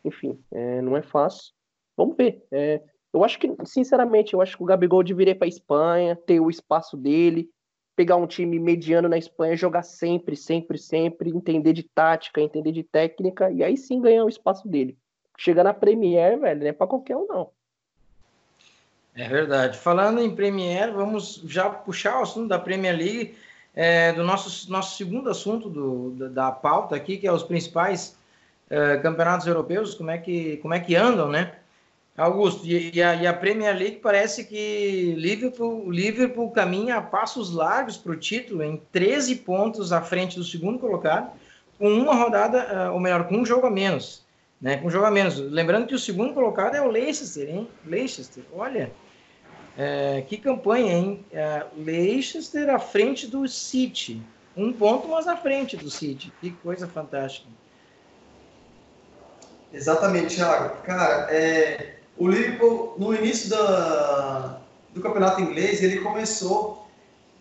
Enfim, 0.03 0.37
é, 0.51 0.81
não 0.81 0.97
é 0.97 1.01
fácil. 1.01 1.53
Vamos 1.95 2.17
ver. 2.17 2.45
É, 2.51 2.81
eu 3.13 3.23
acho 3.23 3.39
que, 3.39 3.55
sinceramente, 3.63 4.33
eu 4.33 4.41
acho 4.41 4.57
que 4.57 4.63
o 4.63 4.65
Gabigol 4.65 5.01
deveria 5.01 5.31
ir 5.31 5.35
para 5.35 5.47
Espanha, 5.47 6.17
ter 6.17 6.41
o 6.41 6.49
espaço 6.49 6.97
dele, 6.97 7.49
pegar 7.95 8.17
um 8.17 8.27
time 8.27 8.59
mediano 8.59 9.07
na 9.07 9.17
Espanha, 9.17 9.55
jogar 9.55 9.83
sempre, 9.83 10.35
sempre, 10.35 10.77
sempre, 10.77 11.29
entender 11.29 11.71
de 11.71 11.83
tática, 11.83 12.41
entender 12.41 12.73
de 12.73 12.83
técnica, 12.83 13.49
e 13.49 13.63
aí 13.63 13.77
sim 13.77 14.01
ganhar 14.01 14.25
o 14.25 14.29
espaço 14.29 14.67
dele. 14.67 14.97
Chegar 15.37 15.63
na 15.63 15.73
Premier, 15.73 16.37
velho, 16.37 16.59
não 16.59 16.67
é 16.67 16.73
para 16.73 16.85
qualquer 16.85 17.15
um, 17.15 17.25
não. 17.25 17.57
É 19.15 19.27
verdade. 19.27 19.77
Falando 19.77 20.21
em 20.21 20.33
Premier, 20.33 20.93
vamos 20.93 21.41
já 21.45 21.69
puxar 21.69 22.19
o 22.19 22.23
assunto 22.23 22.47
da 22.47 22.59
Premier 22.59 22.95
League, 22.95 23.35
é, 23.75 24.13
do 24.13 24.23
nosso, 24.23 24.71
nosso 24.71 24.97
segundo 24.97 25.29
assunto 25.29 25.69
do, 25.69 26.11
da, 26.11 26.27
da 26.27 26.51
pauta 26.51 26.95
aqui, 26.95 27.17
que 27.17 27.27
é 27.27 27.31
os 27.31 27.43
principais 27.43 28.17
é, 28.69 28.97
campeonatos 28.97 29.47
europeus, 29.47 29.93
como 29.95 30.11
é, 30.11 30.17
que, 30.17 30.57
como 30.57 30.73
é 30.73 30.79
que 30.79 30.95
andam, 30.95 31.29
né? 31.29 31.53
Augusto, 32.19 32.67
e, 32.67 33.01
a, 33.01 33.15
e 33.15 33.25
a, 33.25 33.33
Premier 33.33 33.73
League 33.77 33.99
parece 34.03 34.43
que 34.43 35.15
Liverpool, 35.17 35.89
Liverpool 35.89 36.51
caminha 36.51 36.97
a 36.97 37.01
passos 37.01 37.53
largos 37.53 37.95
para 37.95 38.11
o 38.11 38.17
título, 38.17 38.61
em 38.61 38.81
13 38.91 39.37
pontos 39.37 39.93
à 39.93 40.01
frente 40.01 40.35
do 40.35 40.43
segundo 40.43 40.79
colocado, 40.79 41.31
com 41.77 41.87
uma 41.87 42.13
rodada, 42.13 42.61
ah, 42.63 42.91
ou 42.91 42.99
melhor, 42.99 43.25
com 43.25 43.37
um 43.37 43.45
jogo 43.45 43.67
a 43.67 43.71
menos. 43.71 44.21
Né, 44.61 44.77
com 44.77 44.87
um 44.87 44.91
jogo 44.91 45.05
a 45.05 45.11
menos. 45.11 45.37
Lembrando 45.37 45.87
que 45.87 45.95
o 45.95 45.99
segundo 45.99 46.33
colocado 46.33 46.75
é 46.75 46.81
o 46.81 46.89
Leicester, 46.89 47.49
hein? 47.49 47.69
Leicester, 47.85 48.43
olha, 48.53 48.91
é, 49.77 50.21
que 50.27 50.37
campanha, 50.37 50.93
hein? 50.93 51.25
É, 51.31 51.65
Leicester 51.77 52.69
à 52.69 52.77
frente 52.77 53.25
do 53.25 53.47
City. 53.47 54.21
Um 54.57 54.73
ponto, 54.73 55.07
mas 55.07 55.25
à 55.27 55.37
frente 55.37 55.77
do 55.77 55.89
City. 55.89 56.33
Que 56.41 56.51
coisa 56.51 56.85
fantástica. 56.85 57.47
Exatamente, 59.71 60.35
Thiago. 60.35 60.81
Cara, 60.83 61.33
é, 61.33 61.95
o 62.17 62.27
Liverpool, 62.27 62.95
no 62.97 63.13
início 63.13 63.49
da, 63.49 64.59
do 64.93 65.01
campeonato 65.01 65.39
inglês, 65.39 65.81
ele 65.81 66.01
começou. 66.01 66.85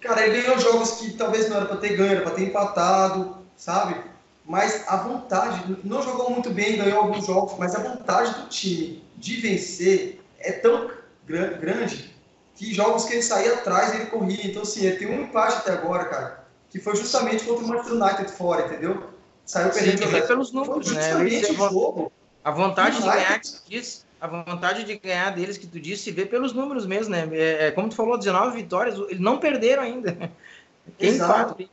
Cara, 0.01 0.25
ele 0.25 0.43
ganhou 0.43 0.59
jogos 0.61 0.93
que 0.93 1.15
talvez 1.15 1.49
não 1.49 1.57
era 1.57 1.67
para 1.67 1.79
ter 1.79 1.97
ganho, 1.97 2.13
era 2.13 2.23
para 2.23 2.31
ter 2.31 2.45
empatado, 2.45 3.39
sabe? 3.57 4.01
Mas 4.49 4.89
a 4.89 4.97
vontade, 4.97 5.77
não 5.85 6.03
jogou 6.03 6.31
muito 6.31 6.49
bem, 6.49 6.79
ganhou 6.79 7.03
alguns 7.03 7.27
jogos, 7.27 7.59
mas 7.59 7.75
a 7.75 7.83
vontade 7.83 8.41
do 8.41 8.49
time 8.49 9.05
de 9.15 9.37
vencer 9.43 10.21
é 10.39 10.53
tão 10.53 10.91
grande 11.27 12.17
que 12.57 12.73
jogos 12.73 13.05
que 13.05 13.13
ele 13.13 13.23
saía 13.23 13.53
atrás 13.53 13.95
ele 13.95 14.07
corria. 14.07 14.47
Então, 14.47 14.63
assim, 14.63 14.87
ele 14.87 14.97
tem 14.97 15.07
um 15.07 15.25
empate 15.25 15.59
até 15.59 15.73
agora, 15.73 16.07
cara, 16.07 16.45
que 16.71 16.81
foi 16.81 16.97
justamente 16.97 17.45
contra 17.45 17.63
o 17.63 17.69
Manchester 17.69 18.03
United 18.03 18.33
fora, 18.33 18.65
entendeu? 18.65 19.11
Saiu 19.45 19.71
perdendo. 19.71 20.09
Sim, 20.09 20.27
pelos 20.27 20.51
números, 20.51 20.93
né? 20.93 21.03
Justamente 21.03 21.53
o 21.53 21.55
jogo. 21.55 22.13
A 22.43 22.51
vontade 22.51 22.97
de 22.97 23.03
ganhar 23.03 23.39
que 23.41 23.53
tu 23.53 23.63
disse, 23.69 24.01
a 24.19 24.27
vontade 24.27 24.85
de 24.85 24.97
ganhar 24.97 25.31
deles 25.31 25.59
que 25.59 25.67
tu 25.67 25.79
disse 25.79 26.05
se 26.05 26.11
vê 26.11 26.25
pelos 26.25 26.55
números 26.55 26.87
mesmo, 26.87 27.11
né? 27.11 27.29
É, 27.33 27.67
é 27.67 27.71
como 27.71 27.91
tu 27.91 27.95
falou, 27.95 28.17
19 28.17 28.57
vitórias, 28.57 28.99
eles 28.99 29.21
não 29.21 29.39
perderam 29.39 29.83
ainda. 29.83 30.17
Quem 30.97 31.11
Exato. 31.11 31.69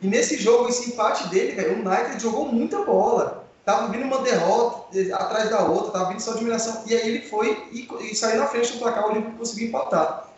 E 0.00 0.06
nesse 0.06 0.36
jogo, 0.36 0.68
esse 0.68 0.90
empate 0.90 1.28
dele, 1.28 1.52
velho, 1.52 1.78
o 1.78 1.88
United 1.88 2.22
jogou 2.22 2.46
muita 2.46 2.84
bola. 2.84 3.44
Tava 3.64 3.88
vindo 3.88 4.04
uma 4.04 4.20
derrota 4.20 4.98
atrás 5.14 5.48
da 5.48 5.64
outra, 5.64 5.92
tava 5.92 6.10
vindo 6.10 6.20
só 6.20 6.34
diminuição. 6.34 6.84
E 6.86 6.94
aí 6.94 7.08
ele 7.08 7.22
foi 7.22 7.66
e, 7.72 7.88
e 8.10 8.14
saiu 8.14 8.38
na 8.38 8.46
frente 8.46 8.72
do 8.72 8.78
placar, 8.78 9.06
o 9.06 9.12
Liverpool 9.14 9.38
conseguiu 9.38 9.68
empatar. 9.68 10.28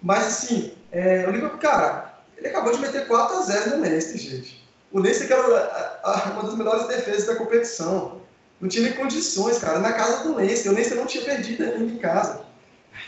Mas 0.00 0.26
assim, 0.26 0.72
é, 0.92 1.26
o 1.26 1.32
Liverpool, 1.32 1.58
cara, 1.58 2.20
ele 2.36 2.46
acabou 2.46 2.72
de 2.72 2.78
meter 2.78 3.08
4 3.08 3.36
a 3.36 3.42
0 3.42 3.76
no 3.76 3.82
Leicester, 3.82 4.16
gente. 4.16 4.64
O 4.92 5.00
Leicester 5.00 5.30
era 5.30 6.30
uma 6.32 6.42
das 6.44 6.56
melhores 6.56 6.86
defesas 6.86 7.26
da 7.26 7.34
competição. 7.34 8.20
Não 8.60 8.68
tinha 8.68 8.84
nem 8.84 8.96
condições, 8.96 9.58
cara. 9.58 9.80
Na 9.80 9.92
casa 9.92 10.22
do 10.22 10.36
Leicester. 10.36 10.70
O 10.70 10.74
Leicester 10.74 10.98
não 10.98 11.06
tinha 11.06 11.24
perdido 11.24 11.64
ainda 11.64 11.78
em 11.78 11.98
casa. 11.98 12.42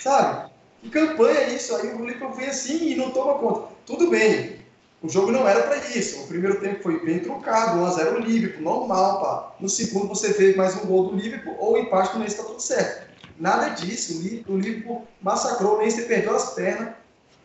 Sabe? 0.00 0.50
Que 0.82 0.90
campanha 0.90 1.40
é 1.40 1.54
isso? 1.54 1.74
Aí 1.76 1.92
o 1.94 2.04
Liverpool 2.04 2.34
vem 2.34 2.48
assim 2.48 2.90
e 2.90 2.96
não 2.96 3.10
toma 3.10 3.38
conta. 3.38 3.68
Tudo 3.86 4.10
bem. 4.10 4.59
O 5.02 5.08
jogo 5.08 5.32
não 5.32 5.48
era 5.48 5.62
para 5.62 5.78
isso. 5.88 6.20
O 6.20 6.26
primeiro 6.26 6.60
tempo 6.60 6.82
foi 6.82 7.02
bem 7.04 7.20
trucado, 7.20 7.80
1x0 7.80 8.16
o 8.16 8.18
Liverpool, 8.18 8.62
normal, 8.62 9.20
pá. 9.20 9.56
No 9.58 9.68
segundo 9.68 10.08
você 10.08 10.32
vê 10.32 10.54
mais 10.54 10.76
um 10.76 10.86
gol 10.86 11.08
do 11.08 11.16
Liverpool 11.16 11.56
ou 11.58 11.78
empate 11.78 12.12
do 12.12 12.18
Leicester 12.18 12.44
tá 12.44 12.50
tudo 12.50 12.62
certo. 12.62 13.10
Nada 13.38 13.70
disso. 13.70 14.18
O 14.46 14.58
Liverpool 14.58 15.06
massacrou, 15.22 15.76
o 15.76 15.78
Leicester 15.78 16.06
perdeu 16.06 16.36
as 16.36 16.52
pernas. 16.52 16.94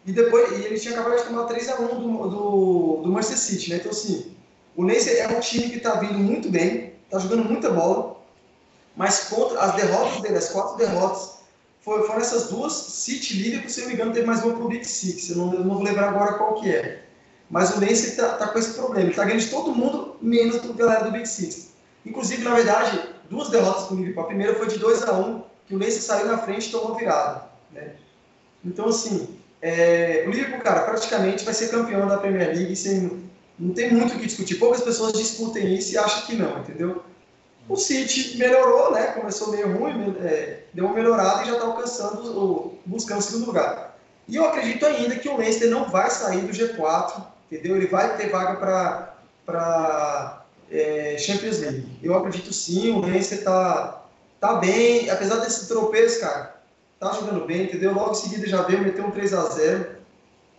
E 0.06 0.12
depois, 0.12 0.52
e 0.52 0.66
ele 0.66 0.80
tinha 0.80 0.94
acabado 0.94 1.18
de 1.18 1.26
tomar 1.26 1.48
3x1 1.48 1.88
do, 1.88 2.30
do, 2.30 3.02
do 3.04 3.12
Manchester 3.12 3.38
City, 3.38 3.70
né? 3.72 3.78
Então, 3.78 3.92
assim, 3.92 4.36
o 4.76 4.84
Leicester 4.84 5.18
é 5.18 5.28
um 5.36 5.40
time 5.40 5.70
que 5.70 5.78
está 5.78 5.96
vindo 5.96 6.20
muito 6.20 6.50
bem, 6.50 6.94
está 7.06 7.18
jogando 7.18 7.46
muita 7.46 7.72
bola, 7.72 8.18
mas 8.96 9.30
contra 9.30 9.60
as 9.62 9.76
derrotas 9.76 10.22
dele, 10.22 10.38
as 10.38 10.50
quatro 10.50 10.78
derrotas, 10.78 11.36
foram 11.82 12.18
essas 12.18 12.50
duas, 12.50 12.74
City 12.74 13.34
e 13.34 13.44
Liverpool, 13.44 13.70
se 13.70 13.82
não 13.82 13.88
me 13.88 13.94
engano, 13.94 14.14
teve 14.14 14.28
mais 14.28 14.44
uma 14.44 14.54
pro 14.54 14.68
Big 14.68 14.86
Six, 14.86 15.30
eu 15.30 15.38
não, 15.38 15.54
eu 15.54 15.64
não 15.64 15.76
vou 15.76 15.84
lembrar 15.84 16.10
agora 16.10 16.34
qual 16.34 16.56
que 16.56 16.70
é. 16.70 17.05
Mas 17.50 17.76
o 17.76 17.80
Leicester 17.80 18.12
está 18.12 18.38
tá 18.38 18.48
com 18.48 18.60
esse 18.60 18.74
problema. 18.74 19.02
Ele 19.02 19.10
está 19.12 19.24
ganhando 19.24 19.42
de 19.42 19.50
todo 19.50 19.74
mundo, 19.74 20.16
menos 20.22 20.62
do 20.62 20.74
galera 20.74 21.04
do 21.04 21.12
Big 21.12 21.28
Six. 21.28 21.70
Inclusive, 22.06 22.44
na 22.44 22.56
verdade, 22.56 23.02
duas 23.30 23.50
derrotas 23.50 23.86
para 23.86 23.96
o 23.96 23.98
Liverpool. 23.98 24.24
A 24.24 24.28
primeira 24.28 24.56
foi 24.56 24.68
de 24.68 24.78
2 24.78 25.04
a 25.04 25.14
1 25.14 25.22
um, 25.22 25.44
que 25.68 25.76
o 25.76 25.78
Leicester 25.78 26.04
saiu 26.04 26.28
na 26.28 26.38
frente 26.38 26.68
e 26.68 26.72
tomou 26.72 26.96
virada. 26.96 27.44
Né? 27.72 27.94
Então, 28.64 28.88
assim, 28.88 29.38
é, 29.62 30.24
o 30.28 30.32
Liverpool, 30.32 30.62
cara, 30.62 30.82
praticamente 30.82 31.46
vai 31.46 31.54
ser 31.54 31.70
campeão 31.70 32.08
da 32.08 32.18
Premier 32.18 32.56
League 32.56 32.76
sem, 32.76 33.30
não 33.58 33.74
tem 33.74 33.92
muito 33.92 34.16
o 34.16 34.20
que 34.20 34.26
discutir. 34.26 34.56
Poucas 34.56 34.82
pessoas 34.82 35.14
discutem 35.14 35.74
isso 35.74 35.94
e 35.94 35.98
acham 35.98 36.26
que 36.26 36.36
não, 36.36 36.60
entendeu? 36.60 37.04
O 37.68 37.76
City 37.76 38.38
melhorou, 38.38 38.92
né? 38.92 39.08
Começou 39.08 39.52
meio 39.52 39.76
ruim, 39.76 40.16
é, 40.20 40.64
deu 40.74 40.86
uma 40.86 40.94
melhorada 40.94 41.44
e 41.44 41.48
já 41.48 41.54
está 41.54 41.66
alcançando, 41.66 42.74
buscando 42.86 43.20
o 43.20 43.24
segundo 43.24 43.48
lugar. 43.48 43.98
E 44.28 44.36
eu 44.36 44.46
acredito 44.46 44.86
ainda 44.86 45.16
que 45.16 45.30
o 45.30 45.38
Leicester 45.38 45.70
não 45.70 45.90
vai 45.90 46.10
sair 46.10 46.42
do 46.42 46.54
G4 46.54 47.35
entendeu? 47.52 47.76
Ele 47.76 47.88
vai 47.88 48.16
ter 48.18 48.30
vaga 48.30 48.56
para 49.46 50.46
é, 50.72 51.18
Champions 51.18 51.60
League. 51.60 52.00
Eu 52.02 52.16
acredito 52.18 52.54
sim, 52.54 52.92
o 52.92 53.02
Leicester 53.02 53.44
tá, 53.44 54.04
tá 54.40 54.56
bem, 54.56 55.10
apesar 55.10 55.38
desse 55.38 55.68
tropeço, 55.68 56.20
cara, 56.20 56.56
tá 57.00 57.14
jogando 57.14 57.46
bem, 57.46 57.64
entendeu? 57.64 57.94
Logo 57.94 58.12
em 58.12 58.16
seguida 58.16 58.48
já 58.48 58.62
veio, 58.64 58.82
meteu 58.82 59.06
um 59.06 59.12
3 59.12 59.34
a 59.34 59.42
0 59.50 59.96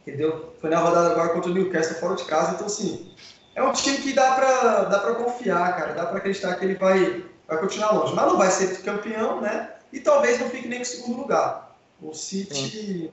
entendeu? 0.06 0.54
Foi 0.60 0.70
na 0.70 0.78
rodada 0.78 1.10
agora 1.10 1.30
contra 1.30 1.50
o 1.50 1.54
Newcastle 1.54 1.96
fora 1.96 2.14
de 2.14 2.24
casa, 2.24 2.52
então 2.52 2.66
assim, 2.66 3.12
é 3.54 3.62
um 3.62 3.72
time 3.72 3.98
que 3.98 4.12
dá 4.12 4.32
para 4.32 4.84
dá 4.84 4.98
pra 5.00 5.14
confiar, 5.14 5.76
cara, 5.76 5.92
dá 5.94 6.06
para 6.06 6.18
acreditar 6.18 6.54
que 6.54 6.64
ele 6.64 6.74
vai, 6.76 7.24
vai 7.48 7.58
continuar 7.58 7.92
longe, 7.92 8.14
mas 8.14 8.26
não 8.26 8.36
vai 8.36 8.50
ser 8.50 8.82
campeão, 8.82 9.40
né? 9.40 9.70
E 9.92 9.98
talvez 9.98 10.38
não 10.38 10.48
fique 10.50 10.68
nem 10.68 10.82
em 10.82 10.84
segundo 10.84 11.22
lugar. 11.22 11.74
O 12.00 12.12
City 12.12 13.10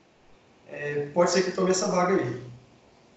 é, 0.69 1.07
pode 1.13 1.31
ser 1.31 1.43
que 1.43 1.51
tome 1.51 1.71
essa 1.71 1.87
vaga 1.87 2.15
aí. 2.15 2.52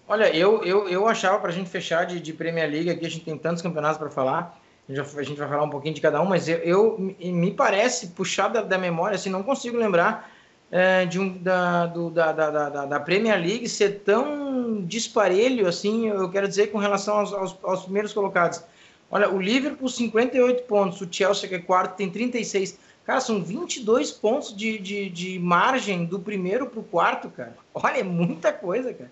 Olha, 0.07 0.33
eu, 0.33 0.63
eu, 0.63 0.87
eu 0.87 1.05
achava 1.05 1.37
para 1.37 1.49
a 1.49 1.53
gente 1.53 1.69
fechar 1.69 2.05
de, 2.05 2.21
de 2.21 2.31
Premier 2.31 2.69
League 2.69 2.89
aqui, 2.89 3.05
a 3.05 3.09
gente 3.09 3.25
tem 3.25 3.37
tantos 3.37 3.61
campeonatos 3.61 3.97
para 3.97 4.09
falar, 4.09 4.57
a 4.87 4.93
gente, 4.93 5.35
vai, 5.35 5.49
falar 5.49 5.63
um 5.63 5.69
pouquinho 5.69 5.93
de 5.93 5.99
cada 5.99 6.21
um, 6.21 6.25
mas 6.25 6.47
eu, 6.47 6.57
eu 6.59 6.97
me 6.97 7.51
parece, 7.51 8.07
puxar 8.07 8.47
da, 8.47 8.61
da 8.61 8.77
memória, 8.77 9.15
assim, 9.15 9.29
não 9.29 9.43
consigo 9.43 9.77
lembrar 9.77 10.31
é, 10.71 11.05
de 11.05 11.19
um, 11.19 11.37
da, 11.37 11.87
do, 11.87 12.09
da, 12.09 12.31
da, 12.31 12.49
da, 12.49 12.85
da, 12.85 12.99
Premier 13.01 13.37
League 13.37 13.67
ser 13.67 13.99
tão 14.05 14.85
disparelho, 14.85 15.67
assim, 15.67 16.07
eu 16.07 16.29
quero 16.29 16.47
dizer, 16.47 16.67
com 16.67 16.77
relação 16.77 17.17
aos, 17.17 17.33
aos, 17.33 17.57
aos 17.61 17.83
primeiros 17.83 18.13
colocados. 18.13 18.63
Olha, 19.11 19.29
o 19.29 19.41
Liverpool, 19.41 19.89
58 19.89 20.63
pontos, 20.63 21.01
o 21.01 21.07
Chelsea, 21.09 21.49
que 21.49 21.55
é 21.55 21.59
quarto, 21.59 21.95
tem 21.95 22.09
36. 22.09 22.79
Cara, 23.05 23.21
são 23.21 23.41
22 23.41 24.11
pontos 24.11 24.55
de, 24.55 24.77
de, 24.77 25.09
de 25.09 25.39
margem 25.39 26.05
do 26.05 26.19
primeiro 26.19 26.67
para 26.67 26.79
o 26.79 26.83
quarto, 26.83 27.29
cara. 27.29 27.55
Olha, 27.73 27.99
é 27.99 28.03
muita 28.03 28.51
coisa, 28.51 28.93
cara. 28.93 29.11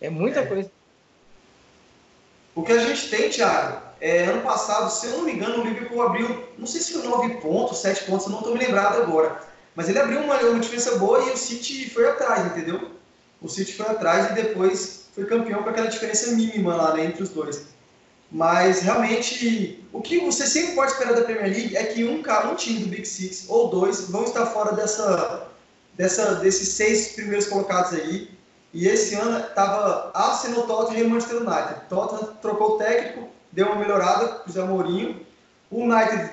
É 0.00 0.08
muita 0.08 0.40
é. 0.40 0.46
coisa. 0.46 0.70
O 2.54 2.62
que 2.62 2.72
a 2.72 2.78
gente 2.78 3.08
tem, 3.08 3.30
Thiago, 3.30 3.80
é, 4.00 4.24
ano 4.24 4.42
passado, 4.42 4.90
se 4.90 5.06
eu 5.06 5.18
não 5.18 5.24
me 5.24 5.32
engano, 5.32 5.62
o 5.62 5.64
Liverpool 5.64 6.02
abriu, 6.02 6.48
não 6.58 6.66
sei 6.66 6.80
se 6.80 6.92
foi 6.92 7.02
9 7.02 7.40
pontos, 7.40 7.78
7 7.78 8.04
pontos, 8.04 8.26
eu 8.26 8.32
não 8.32 8.40
estou 8.40 8.54
me 8.54 8.64
lembrado 8.64 9.00
agora. 9.00 9.40
Mas 9.74 9.88
ele 9.88 9.98
abriu 9.98 10.20
uma, 10.20 10.36
uma 10.36 10.58
diferença 10.58 10.96
boa 10.96 11.20
e 11.20 11.30
o 11.30 11.36
City 11.36 11.88
foi 11.90 12.08
atrás, 12.08 12.46
entendeu? 12.46 12.90
O 13.40 13.48
City 13.48 13.72
foi 13.74 13.86
atrás 13.86 14.30
e 14.30 14.34
depois 14.34 15.08
foi 15.14 15.26
campeão 15.26 15.62
com 15.62 15.70
aquela 15.70 15.88
diferença 15.88 16.32
mínima 16.32 16.74
lá 16.74 16.94
né, 16.94 17.04
entre 17.04 17.22
os 17.22 17.30
dois. 17.30 17.66
Mas 18.30 18.80
realmente, 18.80 19.84
o 19.92 20.00
que 20.00 20.20
você 20.20 20.46
sempre 20.46 20.74
pode 20.74 20.92
esperar 20.92 21.14
da 21.14 21.22
Premier 21.22 21.52
League 21.52 21.76
é 21.76 21.84
que 21.84 22.04
um 22.04 22.22
cara, 22.22 22.48
um 22.48 22.54
time 22.54 22.80
do 22.80 22.86
Big 22.86 23.06
Six 23.06 23.46
ou 23.48 23.68
dois 23.68 24.08
vão 24.08 24.24
estar 24.24 24.46
fora 24.46 24.72
dessa, 24.72 25.48
dessa, 25.94 26.36
desses 26.36 26.68
seis 26.68 27.08
primeiros 27.12 27.46
colocados 27.46 27.92
aí. 27.92 28.30
E 28.72 28.86
esse 28.86 29.14
ano 29.14 29.38
estava 29.38 30.10
Arsenal, 30.14 30.66
Tottenham 30.66 31.06
e 31.06 31.08
Manchester 31.08 31.38
United. 31.38 31.80
Tottenham 31.88 32.34
trocou 32.40 32.74
o 32.74 32.78
técnico, 32.78 33.28
deu 33.50 33.66
uma 33.66 33.76
melhorada 33.76 34.28
com 34.28 34.50
o 34.50 34.52
Zé 34.52 34.62
Mourinho. 34.62 35.26
O 35.70 35.82
United 35.82 36.30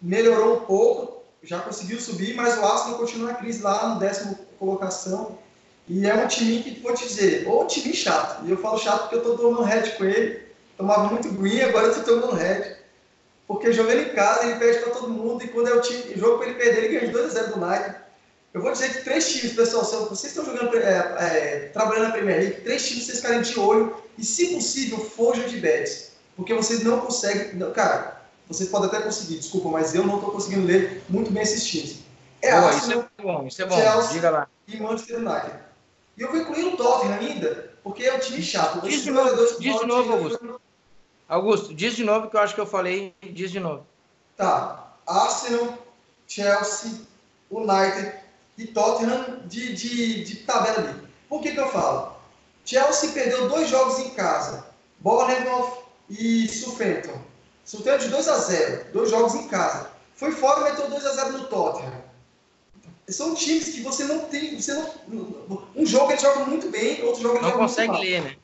melhorou 0.00 0.56
um 0.56 0.60
pouco, 0.60 1.22
já 1.42 1.60
conseguiu 1.60 2.00
subir, 2.00 2.34
mas 2.34 2.58
o 2.58 2.64
Arsenal 2.64 2.98
continua 2.98 3.32
na 3.32 3.34
crise 3.34 3.62
lá 3.62 3.88
no 3.88 4.00
décimo 4.00 4.38
colocação. 4.58 5.38
E 5.88 6.06
é 6.06 6.14
um 6.14 6.28
time 6.28 6.62
que, 6.62 6.80
vou 6.80 6.94
te 6.94 7.06
dizer, 7.06 7.46
ou 7.48 7.64
um 7.64 7.66
time 7.66 7.92
chato. 7.92 8.44
E 8.46 8.50
eu 8.50 8.56
falo 8.58 8.78
chato 8.78 9.02
porque 9.02 9.16
eu 9.16 9.20
estou 9.20 9.36
tomando 9.36 9.62
head 9.62 9.90
com 9.92 10.04
ele. 10.04 10.42
Tomava 10.76 11.04
muito 11.04 11.28
green, 11.30 11.60
agora 11.62 11.86
eu 11.86 11.92
estou 11.92 12.20
tomando 12.20 12.36
head. 12.36 12.76
Porque 13.46 13.72
jogando 13.72 14.00
em 14.00 14.14
casa, 14.14 14.44
ele 14.44 14.58
perde 14.58 14.78
para 14.80 14.92
todo 14.92 15.10
mundo. 15.10 15.44
E 15.44 15.48
quando 15.48 15.68
é 15.68 15.74
o 15.74 15.80
time, 15.80 16.14
jogo 16.16 16.38
para 16.38 16.48
ele 16.48 16.58
perder, 16.58 16.84
ele 16.84 16.94
ganha 16.94 17.06
de 17.06 17.12
2 17.12 17.36
a 17.36 17.42
0 17.42 17.54
do 17.54 17.64
United. 17.64 17.96
Eu 18.54 18.60
vou 18.60 18.70
dizer 18.72 18.92
que 18.92 19.04
três 19.04 19.32
times, 19.32 19.54
pessoal, 19.54 19.84
se 19.84 19.96
vocês 19.96 20.36
estão 20.36 20.44
jogando, 20.44 20.76
é, 20.76 21.14
é, 21.18 21.70
trabalhando 21.72 22.08
na 22.08 22.12
Premier 22.12 22.38
League, 22.38 22.60
três 22.60 22.86
times 22.86 23.06
vocês 23.06 23.18
ficarem 23.18 23.40
de 23.40 23.58
olho 23.58 23.96
e, 24.18 24.24
se 24.24 24.54
possível, 24.54 24.98
fojam 24.98 25.48
de 25.48 25.58
bets. 25.58 26.12
Porque 26.36 26.52
vocês 26.52 26.82
não 26.82 27.00
conseguem. 27.00 27.54
Não, 27.54 27.72
cara, 27.72 28.20
vocês 28.46 28.68
podem 28.68 28.88
até 28.88 29.00
conseguir, 29.00 29.38
desculpa, 29.38 29.70
mas 29.70 29.94
eu 29.94 30.06
não 30.06 30.16
estou 30.16 30.30
conseguindo 30.32 30.66
ler 30.66 31.02
muito 31.08 31.30
bem 31.30 31.42
esses 31.42 31.66
times. 31.66 32.00
É 32.42 32.50
Boa, 32.50 32.72
Arsenal, 32.72 32.82
isso 32.82 33.10
é 33.18 33.22
bom, 33.22 33.46
isso 33.46 33.62
é 33.62 33.66
bom. 33.66 33.76
Chelsea 33.76 34.12
Diga 34.12 34.30
lá. 34.30 34.48
e 34.68 34.76
Manchester 34.76 35.18
United. 35.18 35.58
E 36.18 36.22
eu 36.22 36.30
vou 36.30 36.40
incluir 36.40 36.64
o 36.64 36.76
Tottenham 36.76 37.14
ainda, 37.14 37.72
porque 37.82 38.04
é 38.04 38.14
um 38.14 38.18
time 38.18 38.42
chato. 38.42 38.82
Diz 38.82 39.02
de 39.02 39.10
novo, 39.10 39.60
diz 39.60 39.78
de 39.78 39.86
novo 39.86 40.12
Augusto. 40.12 40.60
Augusto, 41.26 41.74
diz 41.74 41.94
de 41.94 42.04
novo 42.04 42.28
que 42.28 42.36
eu 42.36 42.40
acho 42.40 42.54
que 42.54 42.60
eu 42.60 42.66
falei, 42.66 43.14
diz 43.22 43.50
de 43.50 43.60
novo. 43.60 43.86
Tá. 44.36 44.92
Arsenal, 45.06 45.78
Chelsea, 46.26 47.00
United 47.50 48.21
e 48.62 48.66
Tottenham 48.68 49.40
de, 49.46 49.74
de, 49.74 50.24
de 50.24 50.36
tabela 50.36 50.78
ali. 50.78 51.02
Por 51.28 51.40
que, 51.42 51.52
que 51.52 51.60
eu 51.60 51.68
falo? 51.68 52.12
Chelsea 52.64 53.10
perdeu 53.10 53.48
dois 53.48 53.68
jogos 53.68 53.98
em 53.98 54.10
casa, 54.10 54.66
Bournemouth 55.00 55.82
e 56.08 56.48
Southampton. 56.48 57.20
Southampton 57.64 58.04
de 58.04 58.08
2 58.10 58.28
a 58.28 58.38
0 58.38 58.84
dois 58.92 59.10
jogos 59.10 59.34
em 59.34 59.48
casa. 59.48 59.90
Foi 60.14 60.32
fora 60.32 60.60
e 60.60 60.64
meteu 60.72 60.88
2 60.88 61.06
a 61.06 61.12
0 61.12 61.32
no 61.32 61.44
Tottenham. 61.46 62.02
São 63.08 63.34
times 63.34 63.70
que 63.70 63.80
você 63.80 64.04
não 64.04 64.20
tem. 64.26 64.60
Você 64.60 64.72
não, 65.08 65.66
um 65.74 65.84
jogo 65.84 66.12
ele 66.12 66.20
joga 66.20 66.44
muito 66.44 66.70
bem, 66.70 67.02
outro 67.02 67.22
jogo 67.22 67.36
ele 67.36 67.42
não 67.42 67.50
joga 67.50 67.62
consegue 67.62 67.88
muito 67.88 68.00
mal. 68.00 68.10
ler, 68.10 68.22
né? 68.22 68.36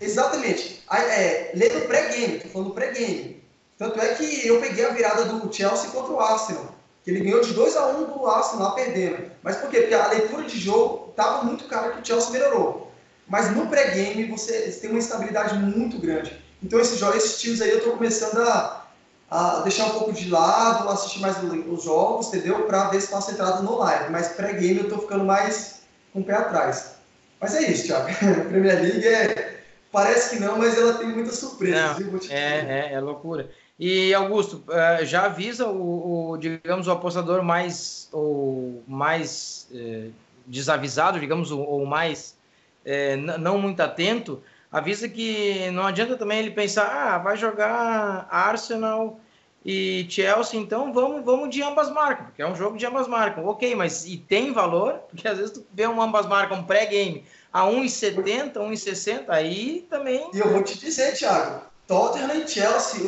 Exatamente. 0.00 0.82
É, 0.90 1.52
lê 1.54 1.68
no 1.70 1.86
pré-game, 1.86 2.40
tô 2.40 2.48
falando 2.48 2.74
pré-game. 2.74 3.42
Tanto 3.78 4.00
é 4.00 4.14
que 4.14 4.46
eu 4.46 4.60
peguei 4.60 4.84
a 4.84 4.90
virada 4.90 5.24
do 5.24 5.52
Chelsea 5.52 5.90
contra 5.90 6.12
o 6.12 6.20
Arsenal. 6.20 6.74
Que 7.04 7.10
ele 7.10 7.20
ganhou 7.20 7.40
de 7.42 7.52
2 7.52 7.76
a 7.76 7.86
1 7.88 8.00
um 8.00 8.04
do 8.06 8.26
Arsenal 8.26 8.68
lá 8.68 8.74
perdendo. 8.74 9.30
Mas 9.42 9.56
por 9.56 9.68
quê? 9.68 9.80
Porque 9.80 9.94
a 9.94 10.08
leitura 10.08 10.44
de 10.44 10.58
jogo 10.58 11.10
estava 11.10 11.44
muito 11.44 11.64
cara 11.66 11.92
que 11.92 12.00
o 12.00 12.04
Chelsea 12.04 12.30
melhorou. 12.30 12.90
Mas 13.28 13.54
no 13.54 13.66
pré-game 13.66 14.24
você 14.24 14.70
tem 14.80 14.90
uma 14.90 14.98
estabilidade 14.98 15.54
muito 15.58 15.98
grande. 15.98 16.42
Então 16.62 16.80
esses, 16.80 17.00
esses 17.00 17.40
times 17.40 17.60
aí 17.60 17.70
eu 17.70 17.78
estou 17.78 17.92
começando 17.94 18.38
a, 18.38 18.86
a, 19.30 19.60
deixar 19.60 19.86
um 19.86 19.90
pouco 19.90 20.12
de 20.12 20.30
lado, 20.30 20.88
assistir 20.88 21.20
mais 21.20 21.36
os 21.42 21.84
jogos, 21.84 22.28
entendeu? 22.28 22.62
Para 22.62 22.88
ver 22.88 23.00
se 23.00 23.08
faço 23.08 23.32
entrada 23.32 23.60
no 23.60 23.76
live. 23.76 24.10
Mas 24.10 24.28
pré-game 24.28 24.78
eu 24.78 24.84
estou 24.84 24.98
ficando 24.98 25.24
mais 25.24 25.82
com 26.12 26.20
o 26.20 26.24
pé 26.24 26.34
atrás. 26.34 26.94
Mas 27.40 27.54
é 27.54 27.70
isso, 27.70 27.84
Thiago. 27.84 28.08
A 28.08 28.44
Premier 28.48 28.80
League 28.80 29.06
é, 29.06 29.60
parece 29.92 30.30
que 30.30 30.42
não, 30.42 30.58
mas 30.58 30.76
ela 30.78 30.94
tem 30.94 31.08
muitas 31.08 31.36
surpresas. 31.36 31.98
Não, 31.98 32.18
é, 32.30 32.90
é, 32.90 32.92
é 32.94 33.00
loucura. 33.00 33.50
E 33.78 34.14
Augusto, 34.14 34.62
eh, 34.70 35.04
já 35.04 35.24
avisa 35.24 35.66
o, 35.66 36.30
o 36.30 36.36
digamos, 36.36 36.86
o 36.86 36.92
apostador 36.92 37.42
mais, 37.42 38.08
ou 38.12 38.84
mais 38.86 39.68
eh, 39.74 40.10
desavisado, 40.46 41.18
digamos, 41.18 41.50
ou 41.50 41.84
mais 41.84 42.36
eh, 42.84 43.16
não 43.16 43.58
muito 43.58 43.80
atento, 43.80 44.40
avisa 44.70 45.08
que 45.08 45.70
não 45.72 45.84
adianta 45.84 46.16
também 46.16 46.38
ele 46.38 46.52
pensar, 46.52 46.86
ah, 46.86 47.18
vai 47.18 47.36
jogar 47.36 48.28
Arsenal 48.30 49.18
e 49.64 50.06
Chelsea, 50.08 50.60
então 50.60 50.92
vamos, 50.92 51.24
vamos 51.24 51.50
de 51.50 51.60
ambas 51.62 51.90
marcas, 51.90 52.26
porque 52.26 52.42
é 52.42 52.46
um 52.46 52.54
jogo 52.54 52.76
de 52.76 52.86
ambas 52.86 53.08
marcas. 53.08 53.44
Ok, 53.44 53.74
mas 53.74 54.06
e 54.06 54.18
tem 54.18 54.52
valor? 54.52 55.00
Porque 55.08 55.26
às 55.26 55.38
vezes 55.38 55.52
tu 55.52 55.66
vê 55.72 55.88
um 55.88 56.00
ambas 56.00 56.26
marcas, 56.26 56.56
um 56.56 56.62
pré-game, 56.62 57.24
a 57.52 57.62
1,70, 57.62 58.52
1,60, 58.52 59.24
aí 59.28 59.84
também. 59.90 60.30
E 60.32 60.38
eu 60.38 60.50
vou 60.50 60.62
te 60.62 60.78
dizer, 60.78 61.16
Thiago, 61.16 61.73
Tottenham 61.86 62.34
e 62.34 62.48
Chelsea, 62.48 63.00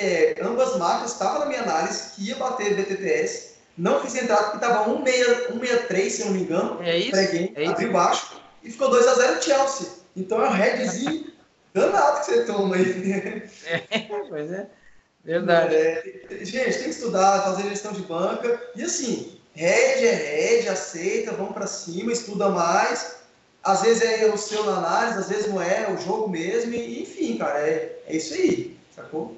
é, 0.00 0.34
ambas 0.42 0.76
marcas 0.76 1.12
estavam 1.12 1.40
na 1.40 1.46
minha 1.46 1.62
análise 1.62 2.14
que 2.14 2.28
ia 2.28 2.36
bater 2.36 2.74
BTTS. 2.74 3.58
Não 3.76 4.00
fiz 4.00 4.16
entrada 4.16 4.50
porque 4.50 4.56
estava 4.56 4.84
163, 4.84 6.12
se 6.12 6.20
eu 6.22 6.26
não 6.26 6.34
me 6.34 6.40
engano. 6.40 6.82
É 6.82 6.96
isso. 6.96 7.16
É 7.54 7.66
abriu 7.66 7.92
baixo 7.92 8.40
e 8.64 8.70
ficou 8.70 8.90
2x0 8.90 9.40
Chelsea. 9.40 9.88
Então 10.16 10.44
é 10.44 10.48
um 10.48 10.52
headzinho 10.52 11.32
danado 11.72 12.20
que 12.20 12.26
você 12.26 12.44
toma 12.44 12.74
aí. 12.74 13.44
É, 13.66 13.98
pois 14.28 14.50
é. 14.50 14.66
Verdade. 15.24 15.76
É, 15.76 16.02
gente, 16.40 16.74
tem 16.74 16.84
que 16.84 16.90
estudar, 16.90 17.44
fazer 17.44 17.68
gestão 17.68 17.92
de 17.92 18.02
banca. 18.02 18.60
E 18.74 18.82
assim, 18.82 19.38
head 19.54 20.04
é 20.04 20.12
head, 20.12 20.68
aceita, 20.68 21.32
vamos 21.32 21.52
para 21.52 21.66
cima, 21.68 22.12
estuda 22.12 22.48
mais 22.48 23.17
às 23.62 23.82
vezes 23.82 24.02
é 24.02 24.26
o 24.26 24.36
seu 24.36 24.64
na 24.64 24.78
análise, 24.78 25.18
às 25.18 25.28
vezes 25.28 25.48
não 25.48 25.60
é, 25.60 25.84
é 25.84 25.90
o 25.90 25.98
jogo 25.98 26.28
mesmo, 26.28 26.72
e, 26.74 27.02
enfim, 27.02 27.38
cara, 27.38 27.58
é, 27.58 28.00
é 28.06 28.16
isso 28.16 28.34
aí, 28.34 28.78
sacou? 28.94 29.36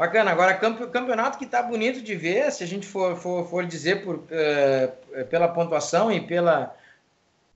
Bacana. 0.00 0.30
Agora, 0.30 0.54
campeonato 0.54 1.36
que 1.36 1.44
está 1.44 1.62
bonito 1.62 2.00
de 2.00 2.14
ver, 2.14 2.50
se 2.50 2.64
a 2.64 2.66
gente 2.66 2.86
for, 2.86 3.16
for, 3.16 3.46
for 3.46 3.66
dizer 3.66 4.02
por, 4.02 4.16
uh, 4.16 5.24
pela 5.28 5.46
pontuação 5.46 6.10
e 6.10 6.22
pela 6.22 6.74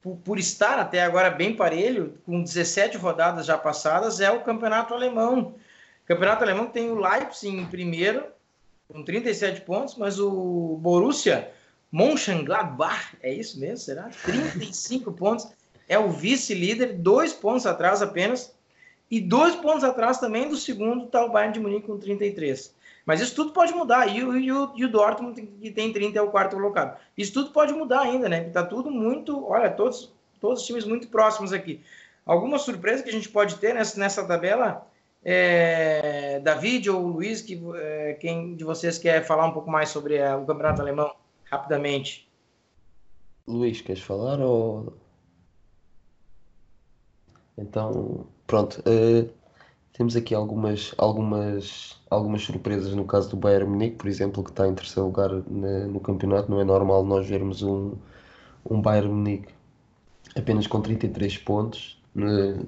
por, 0.03 0.17
por, 0.17 0.39
estar 0.39 0.79
até 0.79 1.03
agora 1.03 1.31
bem 1.31 1.57
parelho, 1.57 2.19
com 2.27 2.43
17 2.43 2.99
rodadas 2.99 3.47
já 3.47 3.57
passadas, 3.57 4.21
é 4.21 4.31
o 4.31 4.43
campeonato 4.43 4.93
alemão. 4.93 5.55
O 6.05 6.07
campeonato 6.07 6.45
alemão 6.45 6.67
tem 6.67 6.91
o 6.91 7.01
Leipzig 7.01 7.57
em 7.57 7.65
primeiro, 7.65 8.27
com 8.89 9.03
37 9.03 9.63
pontos, 9.63 9.97
mas 9.97 10.21
o 10.21 10.79
Borussia 10.83 11.51
Mönchengladbach, 11.95 13.17
é 13.23 13.33
isso 13.33 13.61
mesmo, 13.61 13.77
será? 13.77 14.11
35 14.25 15.13
pontos, 15.15 15.47
é 15.89 15.97
o 15.97 16.11
vice-líder, 16.11 16.95
dois 16.95 17.33
pontos 17.33 17.67
atrás 17.67 18.03
apenas, 18.03 18.53
e 19.09 19.21
dois 19.21 19.55
pontos 19.55 19.85
atrás 19.85 20.19
também 20.19 20.49
do 20.49 20.57
segundo 20.57 21.05
está 21.05 21.25
o 21.25 21.31
Bayern 21.31 21.55
de 21.55 21.61
Munique 21.61 21.87
com 21.87 21.97
33. 21.97 22.75
Mas 23.07 23.21
isso 23.21 23.37
tudo 23.37 23.53
pode 23.53 23.73
mudar, 23.73 24.09
e 24.09 24.25
o, 24.25 24.37
e 24.37 24.51
o, 24.51 24.73
e 24.75 24.85
o 24.85 24.91
Dortmund, 24.91 25.41
que 25.41 25.71
tem 25.71 25.93
30, 25.93 26.19
é 26.19 26.23
o 26.23 26.33
quarto 26.33 26.57
colocado. 26.57 26.99
Isso 27.17 27.33
tudo 27.33 27.53
pode 27.53 27.73
mudar 27.73 28.01
ainda, 28.01 28.29
né? 28.29 28.45
Está 28.49 28.65
tudo 28.65 28.91
muito, 28.91 29.47
olha, 29.47 29.71
todos, 29.71 30.13
todos 30.41 30.63
os 30.63 30.67
times 30.67 30.85
muito 30.85 31.07
próximos 31.07 31.53
aqui. 31.53 31.81
Alguma 32.27 32.59
surpresa 32.59 33.05
que 33.05 33.11
a 33.11 33.13
gente 33.13 33.29
pode 33.29 33.55
ter 33.59 33.73
nessa, 33.73 34.01
nessa 34.01 34.27
tabela? 34.27 34.85
É, 35.25 36.41
David 36.41 36.91
ou 36.91 37.07
Luiz, 37.07 37.41
que, 37.41 37.63
é, 37.77 38.15
quem 38.15 38.57
de 38.57 38.65
vocês 38.65 38.99
quer 38.99 39.25
falar 39.25 39.47
um 39.47 39.53
pouco 39.53 39.71
mais 39.71 39.91
sobre 39.91 40.17
é, 40.17 40.35
o 40.35 40.45
campeonato 40.45 40.83
alemão? 40.83 41.15
Rapidamente. 41.51 42.31
Luís, 43.47 43.81
queres 43.81 44.03
falar 44.03 44.41
ou. 44.41 44.97
Então, 47.57 48.27
pronto. 48.47 48.81
Uh, 48.81 49.31
temos 49.93 50.17
aqui 50.17 50.35
algumas, 50.35 50.93
algumas, 50.99 52.01
algumas 52.11 52.43
surpresas 52.43 52.95
no 52.95 53.05
caso 53.05 53.31
do 53.31 53.37
Bayern 53.37 53.71
Munique, 53.71 53.97
por 53.97 54.09
exemplo, 54.09 54.43
que 54.43 54.51
está 54.51 54.67
em 54.67 54.75
terceiro 54.75 55.07
lugar 55.07 55.31
na, 55.31 55.87
no 55.87 56.01
campeonato. 56.01 56.51
Não 56.51 56.61
é 56.61 56.65
normal 56.65 57.05
nós 57.05 57.29
vermos 57.29 57.63
um, 57.63 57.93
um 58.69 58.81
Bayern 58.81 59.09
Munique 59.09 59.55
apenas 60.37 60.67
com 60.67 60.81
33 60.81 61.39
pontos, 61.39 62.03
né, 62.15 62.59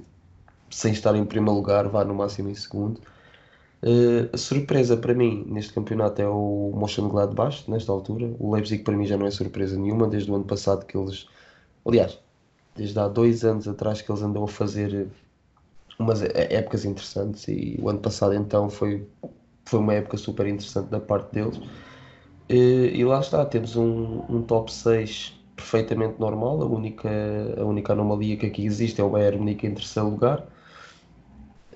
sem 0.70 0.92
estar 0.92 1.14
em 1.16 1.24
primeiro 1.24 1.56
lugar, 1.56 1.88
vá 1.88 2.04
no 2.04 2.14
máximo 2.14 2.48
em 2.48 2.54
segundo. 2.54 3.00
Uh, 3.82 4.28
a 4.32 4.36
surpresa 4.38 4.96
para 4.96 5.14
mim 5.14 5.44
neste 5.48 5.72
campeonato 5.72 6.20
é 6.22 6.28
o 6.28 6.72
Mönchengladbach, 6.74 7.70
nesta 7.70 7.92
altura. 7.92 8.34
O 8.38 8.52
Leipzig 8.54 8.82
para 8.82 8.96
mim 8.96 9.06
já 9.06 9.16
não 9.16 9.26
é 9.26 9.30
surpresa 9.30 9.78
nenhuma, 9.78 10.06
desde 10.08 10.30
o 10.30 10.34
ano 10.34 10.44
passado 10.44 10.84
que 10.86 10.96
eles... 10.96 11.26
Aliás, 11.84 12.18
desde 12.74 12.98
há 12.98 13.08
dois 13.08 13.44
anos 13.44 13.68
atrás 13.68 14.02
que 14.02 14.10
eles 14.10 14.22
andam 14.22 14.44
a 14.44 14.48
fazer 14.48 15.08
umas 15.98 16.22
épocas 16.22 16.84
interessantes 16.84 17.48
e 17.48 17.78
o 17.80 17.88
ano 17.88 18.00
passado 18.00 18.34
então 18.34 18.68
foi, 18.68 19.06
foi 19.64 19.80
uma 19.80 19.94
época 19.94 20.16
super 20.16 20.46
interessante 20.46 20.88
da 20.88 21.00
parte 21.00 21.32
deles. 21.32 21.56
Uh, 22.48 22.86
e 22.92 23.04
lá 23.04 23.20
está, 23.20 23.44
temos 23.44 23.76
um, 23.76 24.22
um 24.28 24.42
top 24.42 24.72
6 24.72 25.34
perfeitamente 25.56 26.20
normal, 26.20 26.62
a 26.62 26.66
única, 26.66 27.08
a 27.58 27.64
única 27.64 27.92
anomalia 27.92 28.36
que 28.36 28.46
aqui 28.46 28.64
existe 28.66 29.00
é 29.00 29.04
o 29.04 29.10
Bayern 29.10 29.50
em 29.50 29.56
terceiro 29.56 30.10
lugar 30.10 30.40
eh, 30.40 30.55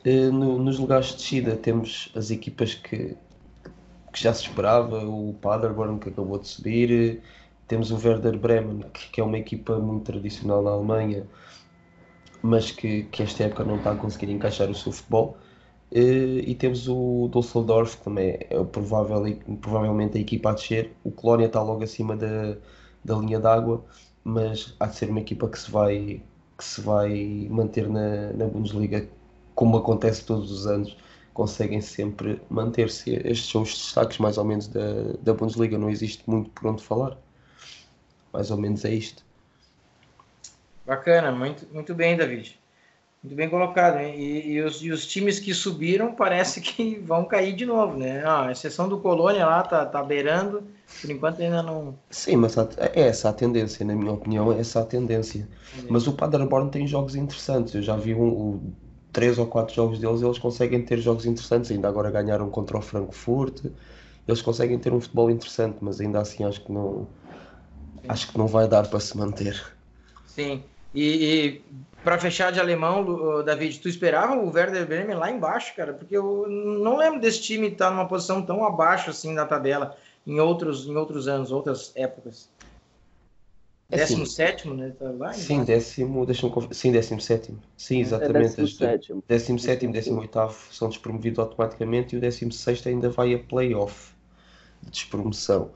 no, 0.04 0.58
nos 0.58 0.78
lugares 0.78 1.08
de 1.08 1.16
descida 1.16 1.56
temos 1.56 2.10
as 2.16 2.30
equipas 2.30 2.74
que, 2.74 3.16
que 4.12 4.22
já 4.22 4.32
se 4.32 4.42
esperava, 4.42 5.04
o 5.04 5.34
Paderborn 5.40 5.98
que 5.98 6.08
acabou 6.08 6.38
de 6.38 6.48
subir, 6.48 7.22
temos 7.68 7.90
o 7.90 7.96
Werder 7.96 8.38
Bremen, 8.38 8.84
que, 8.92 9.10
que 9.10 9.20
é 9.20 9.24
uma 9.24 9.38
equipa 9.38 9.78
muito 9.78 10.04
tradicional 10.12 10.62
na 10.62 10.70
Alemanha, 10.70 11.26
mas 12.42 12.70
que, 12.70 13.04
que 13.04 13.22
esta 13.22 13.44
época 13.44 13.64
não 13.64 13.76
está 13.76 13.92
a 13.92 13.96
conseguir 13.96 14.30
encaixar 14.32 14.70
o 14.70 14.74
seu 14.74 14.92
futebol. 14.92 15.36
Eh, 15.92 16.42
e 16.46 16.54
temos 16.54 16.88
o 16.88 17.28
Düsseldorf, 17.32 17.96
que 17.98 18.04
também 18.04 18.38
é 18.40 18.64
provável, 18.64 19.22
provavelmente 19.60 20.18
a 20.18 20.20
equipa 20.20 20.50
a 20.50 20.52
descer. 20.54 20.92
O 21.04 21.10
Colónia 21.10 21.46
está 21.46 21.62
logo 21.62 21.82
acima 21.84 22.16
da, 22.16 22.56
da 23.04 23.16
linha 23.16 23.38
d'água, 23.40 23.84
mas 24.24 24.74
há 24.80 24.86
de 24.86 24.96
ser 24.96 25.10
uma 25.10 25.20
equipa 25.20 25.48
que 25.48 25.58
se 25.58 25.70
vai, 25.70 26.22
que 26.58 26.64
se 26.64 26.80
vai 26.80 27.46
manter 27.50 27.88
na, 27.88 28.32
na 28.32 28.46
Bundesliga 28.46 29.08
como 29.60 29.76
acontece 29.76 30.24
todos 30.24 30.50
os 30.50 30.66
anos, 30.66 30.96
conseguem 31.34 31.82
sempre 31.82 32.40
manter-se. 32.48 33.10
Estes 33.16 33.50
são 33.50 33.60
os 33.60 33.74
destaques 33.74 34.16
mais 34.16 34.38
ou 34.38 34.44
menos 34.46 34.66
da, 34.68 35.12
da 35.20 35.34
Bundesliga, 35.34 35.76
não 35.76 35.90
existe 35.90 36.22
muito 36.26 36.48
por 36.48 36.70
onde 36.70 36.82
falar. 36.82 37.18
Mais 38.32 38.50
ou 38.50 38.56
menos 38.56 38.86
é 38.86 38.94
isto. 38.94 39.22
Bacana, 40.86 41.30
muito, 41.30 41.66
muito 41.74 41.94
bem, 41.94 42.16
David. 42.16 42.58
Muito 43.22 43.36
bem 43.36 43.50
colocado. 43.50 44.00
E, 44.00 44.52
e, 44.52 44.62
os, 44.62 44.82
e, 44.82 44.90
os, 44.90 45.06
times 45.06 45.38
que 45.38 45.52
subiram 45.52 46.14
parece 46.14 46.62
que 46.64 46.98
vão 46.98 47.26
cair 47.26 47.54
de 47.54 47.66
novo, 47.66 47.98
né? 47.98 48.22
Ah, 48.24 48.46
a 48.46 48.52
exceção 48.52 48.88
do 48.88 48.98
Colônia 48.98 49.44
lá 49.44 49.62
tá, 49.62 49.84
tá 49.84 50.02
beirando, 50.02 50.64
por 51.02 51.10
enquanto 51.10 51.42
ainda 51.42 51.62
não. 51.62 51.98
Sim, 52.08 52.36
mas 52.36 52.56
é 52.56 52.98
essa 52.98 53.28
a 53.28 53.32
tendência, 53.34 53.84
na 53.84 53.94
minha 53.94 54.12
opinião, 54.12 54.50
é 54.50 54.58
essa 54.58 54.80
a 54.80 54.86
tendência. 54.86 55.46
Mas 55.90 56.06
o 56.06 56.14
Paderborn 56.14 56.70
tem 56.70 56.86
jogos 56.86 57.14
interessantes. 57.14 57.74
Eu 57.74 57.82
já 57.82 57.94
vi 57.94 58.14
um, 58.14 58.26
o 58.26 58.89
três 59.12 59.38
ou 59.38 59.46
quatro 59.46 59.74
jogos 59.74 59.98
deles, 59.98 60.22
eles 60.22 60.38
conseguem 60.38 60.82
ter 60.82 60.98
jogos 60.98 61.26
interessantes. 61.26 61.70
Ainda 61.70 61.88
agora 61.88 62.10
ganharam 62.10 62.48
contra 62.50 62.78
o 62.78 62.82
Frankfurt, 62.82 63.64
eles 64.26 64.42
conseguem 64.42 64.78
ter 64.78 64.92
um 64.92 65.00
futebol 65.00 65.30
interessante, 65.30 65.78
mas 65.80 66.00
ainda 66.00 66.20
assim 66.20 66.44
acho 66.44 66.64
que 66.64 66.72
não, 66.72 67.06
acho 68.08 68.30
que 68.30 68.38
não 68.38 68.46
vai 68.46 68.68
dar 68.68 68.86
para 68.88 69.00
se 69.00 69.16
manter. 69.16 69.60
Sim, 70.26 70.62
e, 70.94 71.04
e 71.04 71.62
para 72.02 72.18
fechar 72.18 72.50
de 72.50 72.60
alemão, 72.60 73.42
David, 73.44 73.80
tu 73.80 73.88
esperava 73.88 74.34
o 74.34 74.50
Werder 74.50 74.86
Bremen 74.86 75.16
lá 75.16 75.30
embaixo, 75.30 75.74
cara? 75.76 75.92
Porque 75.92 76.16
eu 76.16 76.46
não 76.48 76.96
lembro 76.96 77.20
desse 77.20 77.42
time 77.42 77.68
estar 77.68 77.90
numa 77.90 78.08
posição 78.08 78.42
tão 78.42 78.64
abaixo 78.64 79.10
assim 79.10 79.32
na 79.34 79.44
tabela. 79.44 79.96
em 80.26 80.40
outros, 80.40 80.86
em 80.86 80.96
outros 80.96 81.28
anos, 81.28 81.52
outras 81.52 81.92
épocas. 81.94 82.48
É 83.90 83.96
décimo 83.96 84.22
assim, 84.22 84.32
sétimo, 84.32 84.74
né? 84.74 84.90
Tá 84.90 85.10
lá, 85.10 85.32
sim, 85.32 85.64
décimo, 85.64 86.24
deixa 86.24 86.48
sim, 86.70 86.92
décimo 86.92 87.20
sétimo. 87.20 87.58
Sim, 87.76 87.98
é 87.98 88.00
exatamente. 88.00 88.36
É 88.36 88.42
décimo 88.42 88.68
sétimo. 88.68 89.24
Décimo 89.26 89.58
sétimo, 89.58 89.92
décimo 89.92 90.20
oitavo 90.20 90.56
são 90.72 90.88
despromovidos 90.88 91.40
automaticamente 91.40 92.14
e 92.14 92.18
o 92.18 92.20
décimo 92.20 92.52
sexto 92.52 92.88
ainda 92.88 93.10
vai 93.10 93.34
a 93.34 93.38
playoff 93.38 94.12
de 94.82 94.90
despromoção. 94.90 95.72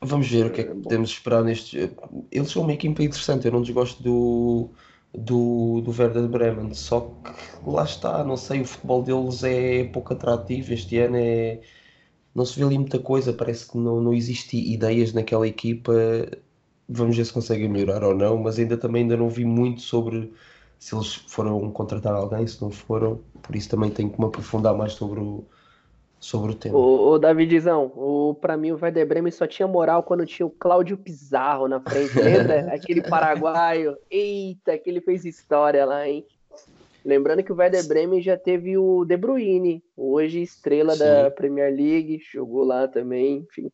Vamos 0.00 0.28
ver 0.28 0.46
o 0.46 0.50
que 0.50 0.62
é 0.62 0.64
que 0.64 0.70
é 0.70 0.74
podemos 0.74 1.10
esperar 1.10 1.42
neste. 1.44 1.90
Eles 2.30 2.50
são 2.50 2.62
uma 2.62 2.72
equipa 2.72 3.02
interessante, 3.02 3.46
eu 3.46 3.52
não 3.52 3.62
desgosto 3.62 4.02
do, 4.02 4.70
do, 5.12 5.82
do 5.82 5.90
Werder 5.90 6.28
Bremen, 6.28 6.72
só 6.72 7.00
que 7.00 7.70
lá 7.70 7.84
está, 7.84 8.24
não 8.24 8.36
sei, 8.36 8.62
o 8.62 8.64
futebol 8.64 9.02
deles 9.02 9.44
é 9.44 9.84
pouco 9.84 10.14
atrativo. 10.14 10.72
Este 10.72 10.98
ano 10.98 11.16
é 11.16 11.60
não 12.34 12.44
se 12.44 12.58
vê 12.58 12.64
ali 12.64 12.78
muita 12.78 12.98
coisa, 12.98 13.32
parece 13.32 13.70
que 13.70 13.78
não, 13.78 14.00
não 14.00 14.12
existe 14.12 14.56
ideias 14.56 15.12
naquela 15.12 15.46
equipa. 15.46 15.92
Vamos 16.88 17.16
ver 17.16 17.24
se 17.24 17.32
conseguem 17.32 17.68
melhorar 17.68 18.06
ou 18.06 18.14
não, 18.14 18.36
mas 18.38 18.58
ainda 18.58 18.76
também 18.76 19.02
ainda 19.02 19.16
não 19.16 19.28
vi 19.28 19.44
muito 19.44 19.80
sobre 19.82 20.32
se 20.78 20.94
eles 20.94 21.14
foram 21.14 21.70
contratar 21.70 22.14
alguém, 22.14 22.46
se 22.46 22.60
não 22.60 22.70
foram, 22.70 23.20
por 23.42 23.56
isso 23.56 23.70
também 23.70 23.90
tenho 23.90 24.10
que 24.10 24.20
me 24.20 24.26
aprofundar 24.26 24.76
mais 24.76 24.92
sobre 24.92 25.18
o, 25.20 25.44
sobre 26.20 26.52
o 26.52 26.54
tema. 26.54 26.76
Ô, 26.76 27.12
ô 27.12 27.18
Davidzão, 27.18 27.92
o, 27.96 28.34
pra 28.34 28.56
mim 28.56 28.72
o 28.72 28.78
Werder 28.80 29.06
Bremen 29.06 29.32
só 29.32 29.46
tinha 29.46 29.66
moral 29.66 30.02
quando 30.02 30.26
tinha 30.26 30.44
o 30.44 30.50
Cláudio 30.50 30.98
Pizarro 30.98 31.68
na 31.68 31.80
frente, 31.80 32.20
lembra? 32.20 32.68
Aquele 32.74 33.00
paraguaio, 33.00 33.96
eita, 34.10 34.76
que 34.76 34.90
ele 34.90 35.00
fez 35.00 35.24
história 35.24 35.86
lá, 35.86 36.06
hein? 36.06 36.26
Lembrando 37.04 37.42
que 37.42 37.52
o 37.52 37.56
Werder 37.56 37.86
Bremen 37.86 38.22
já 38.22 38.36
teve 38.36 38.78
o 38.78 39.04
De 39.04 39.16
Bruyne, 39.16 39.84
hoje 39.94 40.40
estrela 40.40 40.92
Sim. 40.92 41.00
da 41.00 41.30
Premier 41.30 41.70
League, 41.70 42.18
jogou 42.32 42.64
lá 42.64 42.88
também, 42.88 43.46
enfim. 43.46 43.70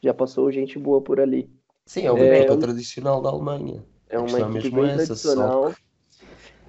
Já 0.00 0.14
passou 0.14 0.52
gente 0.52 0.78
boa 0.78 1.02
por 1.02 1.18
ali. 1.18 1.50
Sim, 1.84 2.06
é 2.06 2.12
uma 2.12 2.24
é, 2.24 2.38
equipa 2.38 2.56
tradicional 2.56 3.20
da 3.20 3.30
Alemanha. 3.30 3.84
É 4.08 4.18
uma 4.20 4.38
equipe 4.56 4.70
bem 4.70 4.94
tradicional. 4.94 5.72
Só... 5.72 5.76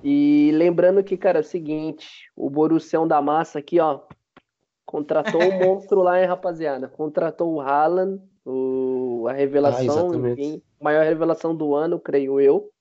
E 0.03 0.49
lembrando 0.55 1.03
que, 1.03 1.15
cara, 1.15 1.37
é 1.37 1.41
o 1.41 1.45
seguinte, 1.45 2.31
o 2.35 2.49
Borussia 2.49 3.05
da 3.05 3.21
Massa 3.21 3.59
aqui, 3.59 3.79
ó, 3.79 3.99
contratou 4.85 5.39
um 5.43 5.59
monstro 5.63 6.01
lá, 6.01 6.19
hein, 6.19 6.25
rapaziada. 6.25 6.87
Contratou 6.87 7.53
o 7.53 7.61
Haaland, 7.61 8.19
o, 8.43 9.27
a 9.29 9.33
revelação, 9.33 10.11
ah, 10.13 10.29
enfim, 10.31 10.63
maior 10.81 11.03
revelação 11.03 11.55
do 11.55 11.75
ano, 11.75 11.99
creio 11.99 12.39
eu 12.39 12.71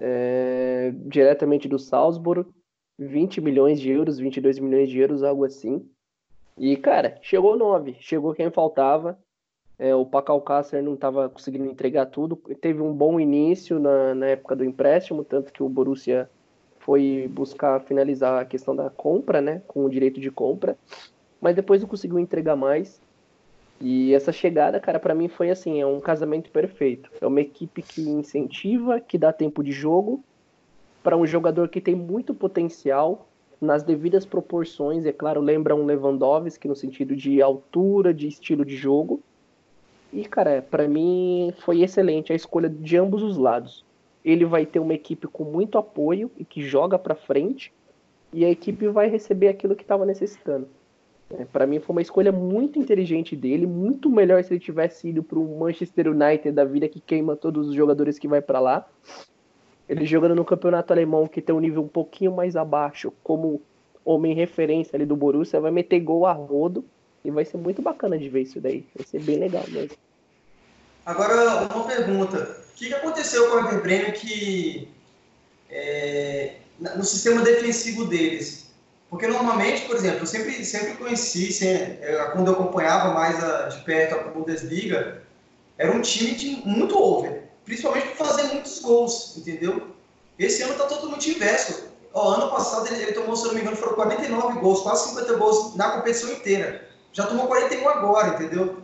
é, 0.00 0.92
diretamente 1.06 1.68
do 1.68 1.78
Salzburg, 1.78 2.48
20 2.98 3.40
milhões 3.40 3.78
de 3.78 3.90
euros, 3.90 4.18
22 4.18 4.58
milhões 4.58 4.88
de 4.88 4.98
euros, 4.98 5.22
algo 5.22 5.44
assim. 5.44 5.86
E, 6.56 6.76
cara, 6.76 7.18
chegou 7.22 7.56
nove, 7.56 7.96
chegou 8.00 8.34
quem 8.34 8.50
faltava. 8.50 9.18
É, 9.78 9.94
o 9.94 10.04
Paco 10.04 10.32
Alcácer 10.32 10.82
não 10.82 10.94
estava 10.94 11.28
conseguindo 11.28 11.66
entregar 11.66 12.06
tudo. 12.06 12.36
Teve 12.60 12.82
um 12.82 12.92
bom 12.92 13.20
início 13.20 13.78
na, 13.78 14.14
na 14.14 14.26
época 14.26 14.56
do 14.56 14.64
empréstimo, 14.64 15.24
tanto 15.24 15.52
que 15.52 15.62
o 15.62 15.68
Borussia 15.68 16.28
foi 16.78 17.30
buscar 17.30 17.80
finalizar 17.80 18.40
a 18.40 18.44
questão 18.44 18.74
da 18.74 18.90
compra, 18.90 19.40
né, 19.40 19.62
com 19.66 19.84
o 19.84 19.90
direito 19.90 20.20
de 20.20 20.30
compra, 20.30 20.76
mas 21.40 21.54
depois 21.54 21.80
não 21.80 21.88
conseguiu 21.88 22.18
entregar 22.18 22.56
mais. 22.56 23.00
E 23.80 24.12
essa 24.14 24.30
chegada, 24.30 24.78
cara, 24.78 25.00
para 25.00 25.14
mim 25.14 25.28
foi 25.28 25.50
assim, 25.50 25.80
é 25.80 25.86
um 25.86 26.00
casamento 26.00 26.50
perfeito. 26.50 27.10
É 27.20 27.26
uma 27.26 27.40
equipe 27.40 27.80
que 27.80 28.02
incentiva, 28.02 29.00
que 29.00 29.16
dá 29.16 29.32
tempo 29.32 29.62
de 29.64 29.72
jogo 29.72 30.22
para 31.02 31.16
um 31.16 31.26
jogador 31.26 31.68
que 31.68 31.80
tem 31.80 31.94
muito 31.94 32.34
potencial 32.34 33.26
nas 33.60 33.82
devidas 33.82 34.24
proporções, 34.24 35.04
é 35.04 35.12
claro, 35.12 35.40
lembra 35.40 35.76
um 35.76 35.84
Lewandowski 35.84 36.66
no 36.66 36.74
sentido 36.74 37.14
de 37.14 37.42
altura, 37.42 38.14
de 38.14 38.26
estilo 38.26 38.64
de 38.64 38.74
jogo. 38.74 39.20
E 40.12 40.24
cara, 40.24 40.62
para 40.62 40.88
mim 40.88 41.52
foi 41.58 41.82
excelente 41.82 42.32
a 42.32 42.36
escolha 42.36 42.68
de 42.68 42.96
ambos 42.96 43.22
os 43.22 43.36
lados. 43.36 43.84
Ele 44.24 44.44
vai 44.44 44.64
ter 44.64 44.78
uma 44.78 44.94
equipe 44.94 45.26
com 45.26 45.44
muito 45.44 45.78
apoio 45.78 46.30
e 46.38 46.44
que 46.44 46.62
joga 46.62 46.98
para 46.98 47.14
frente, 47.14 47.72
e 48.32 48.44
a 48.44 48.50
equipe 48.50 48.88
vai 48.88 49.08
receber 49.08 49.48
aquilo 49.48 49.76
que 49.76 49.82
estava 49.82 50.06
necessitando. 50.06 50.68
É, 51.38 51.44
para 51.44 51.66
mim 51.66 51.78
foi 51.78 51.94
uma 51.94 52.02
escolha 52.02 52.32
muito 52.32 52.78
inteligente 52.78 53.36
dele, 53.36 53.66
muito 53.66 54.10
melhor 54.10 54.42
se 54.42 54.52
ele 54.52 54.60
tivesse 54.60 55.08
ido 55.08 55.22
para 55.22 55.38
o 55.38 55.58
Manchester 55.58 56.08
United 56.08 56.52
da 56.52 56.64
vida 56.64 56.88
que 56.88 57.00
queima 57.00 57.36
todos 57.36 57.68
os 57.68 57.74
jogadores 57.74 58.18
que 58.18 58.26
vai 58.26 58.40
para 58.40 58.58
lá. 58.58 58.88
Ele 59.88 60.04
jogando 60.04 60.34
no 60.34 60.44
campeonato 60.44 60.92
alemão 60.92 61.26
que 61.28 61.40
tem 61.40 61.54
um 61.54 61.60
nível 61.60 61.82
um 61.82 61.88
pouquinho 61.88 62.32
mais 62.32 62.56
abaixo, 62.56 63.12
como 63.22 63.60
homem 64.04 64.34
referência 64.34 64.96
ali 64.96 65.04
do 65.04 65.16
Borussia, 65.16 65.60
vai 65.60 65.70
meter 65.70 66.00
gol 66.00 66.26
a 66.26 66.32
rodo 66.32 66.84
e 67.24 67.30
vai 67.30 67.44
ser 67.44 67.58
muito 67.58 67.82
bacana 67.82 68.18
de 68.18 68.28
ver 68.28 68.42
isso 68.42 68.60
daí. 68.60 68.84
Vai 68.96 69.06
ser 69.06 69.22
bem 69.22 69.38
legal 69.38 69.64
mesmo. 69.68 69.96
Agora, 71.04 71.68
uma 71.74 71.86
pergunta. 71.86 72.56
O 72.72 72.74
que 72.76 72.92
aconteceu 72.94 73.50
com 73.50 73.56
o 73.56 73.60
Werder 73.60 73.82
Bremen 73.82 74.12
que 74.12 74.88
é, 75.68 76.54
no 76.96 77.04
sistema 77.04 77.42
defensivo 77.42 78.06
deles 78.06 78.69
porque 79.10 79.26
normalmente, 79.26 79.86
por 79.86 79.96
exemplo, 79.96 80.20
eu 80.20 80.26
sempre, 80.26 80.64
sempre 80.64 80.94
conheci, 80.94 81.52
sempre, 81.52 81.98
quando 82.32 82.46
eu 82.46 82.54
acompanhava 82.54 83.12
mais 83.12 83.42
a, 83.42 83.66
de 83.66 83.82
perto 83.82 84.14
a 84.14 84.30
Bundesliga, 84.30 85.22
era 85.76 85.90
um 85.90 86.00
time 86.00 86.32
de 86.36 86.62
muito 86.64 86.96
over, 86.96 87.42
principalmente 87.64 88.06
por 88.08 88.26
fazer 88.26 88.44
muitos 88.44 88.78
gols, 88.78 89.36
entendeu? 89.36 89.88
Esse 90.38 90.62
ano 90.62 90.72
está 90.72 90.86
totalmente 90.86 91.30
inverso. 91.30 91.90
O 92.14 92.20
ano 92.20 92.50
passado 92.50 92.86
ele, 92.86 93.02
ele, 93.02 93.12
tomou, 93.12 93.34
se 93.34 93.46
não 93.46 93.54
me 93.54 93.60
engano, 93.60 93.76
foram 93.76 93.94
49 93.94 94.60
gols, 94.60 94.80
quase 94.80 95.08
50 95.10 95.34
gols 95.34 95.76
na 95.76 95.90
competição 95.90 96.30
inteira. 96.30 96.88
Já 97.12 97.26
tomou 97.26 97.48
41 97.48 97.88
agora, 97.88 98.28
entendeu? 98.28 98.78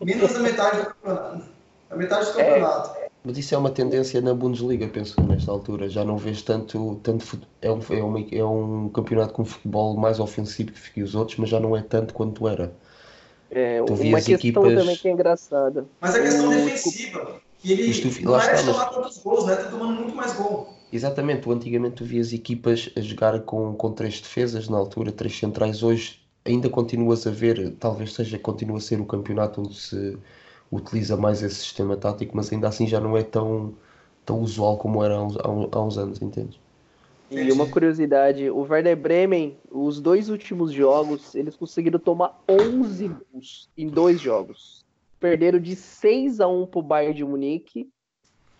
Menos 0.00 0.32
da 0.32 0.40
metade 0.40 0.78
do 0.78 0.86
campeonato. 0.86 1.55
A 1.90 1.96
metade 1.96 2.32
do 2.32 2.40
é. 2.40 2.44
campeonato. 2.44 3.06
Mas 3.24 3.38
isso 3.38 3.54
é 3.56 3.58
uma 3.58 3.70
tendência 3.70 4.20
na 4.20 4.32
Bundesliga, 4.32 4.86
penso, 4.86 5.20
nesta 5.22 5.50
altura. 5.50 5.88
Já 5.88 6.04
não 6.04 6.16
vês 6.16 6.42
tanto. 6.42 7.00
tanto 7.02 7.40
é, 7.60 7.70
um, 7.70 7.80
é, 7.90 8.02
uma, 8.02 8.20
é 8.30 8.44
um 8.44 8.88
campeonato 8.88 9.34
com 9.34 9.44
futebol 9.44 9.96
mais 9.96 10.20
ofensivo 10.20 10.70
que 10.94 11.02
os 11.02 11.16
outros, 11.16 11.36
mas 11.36 11.48
já 11.48 11.58
não 11.58 11.76
é 11.76 11.82
tanto 11.82 12.14
quanto 12.14 12.46
era. 12.46 12.72
É, 13.50 13.82
tu 13.82 13.94
uma 13.94 14.18
questão 14.18 14.34
equipas... 14.34 14.74
também 14.74 14.96
que 14.96 15.08
é 15.08 15.10
engraçada. 15.10 15.86
Mas 16.00 16.14
a 16.14 16.22
questão 16.22 16.50
defensiva, 16.50 17.40
que 17.58 17.72
ele 17.72 18.00
tu, 18.00 18.24
não 18.24 18.40
era 18.40 18.54
está, 18.54 18.72
tomar 18.72 18.86
tantos 18.90 19.18
gols, 19.18 19.46
né? 19.46 19.56
Tá 19.56 19.70
tomando 19.70 20.00
muito 20.00 20.14
mais 20.14 20.32
gol. 20.34 20.68
Exatamente, 20.92 21.42
tu 21.42 21.50
antigamente 21.50 21.96
tu 21.96 22.04
vias 22.04 22.32
equipas 22.32 22.90
a 22.96 23.00
jogar 23.00 23.40
com, 23.40 23.74
com 23.74 23.90
três 23.90 24.20
defesas 24.20 24.68
na 24.68 24.76
altura, 24.76 25.10
três 25.10 25.36
centrais. 25.36 25.82
Hoje 25.82 26.20
ainda 26.44 26.68
continuas 26.68 27.26
a 27.26 27.30
ver, 27.30 27.72
talvez 27.80 28.14
seja, 28.14 28.38
continua 28.38 28.78
a 28.78 28.80
ser 28.80 29.00
o 29.00 29.04
campeonato 29.04 29.60
onde 29.60 29.74
se 29.74 30.16
utiliza 30.70 31.16
mais 31.16 31.42
esse 31.42 31.56
sistema 31.56 31.96
tático, 31.96 32.36
mas 32.36 32.52
ainda 32.52 32.68
assim 32.68 32.86
já 32.86 33.00
não 33.00 33.16
é 33.16 33.22
tão, 33.22 33.74
tão 34.24 34.40
usual 34.40 34.76
como 34.76 35.02
era 35.02 35.14
há 35.14 35.22
uns, 35.22 35.36
há 35.72 35.82
uns 35.82 35.98
anos, 35.98 36.20
entende? 36.20 36.60
E 37.30 37.50
uma 37.50 37.68
curiosidade, 37.68 38.48
o 38.50 38.60
Werder 38.60 38.96
Bremen, 38.96 39.56
os 39.70 40.00
dois 40.00 40.28
últimos 40.28 40.72
jogos, 40.72 41.34
eles 41.34 41.56
conseguiram 41.56 41.98
tomar 41.98 42.40
11 42.48 43.08
gols 43.08 43.68
em 43.76 43.88
dois 43.88 44.20
jogos. 44.20 44.84
Perderam 45.18 45.58
de 45.58 45.74
6 45.74 46.40
a 46.40 46.46
1 46.46 46.66
pro 46.66 46.82
Bayern 46.82 47.14
de 47.14 47.24
Munique. 47.24 47.88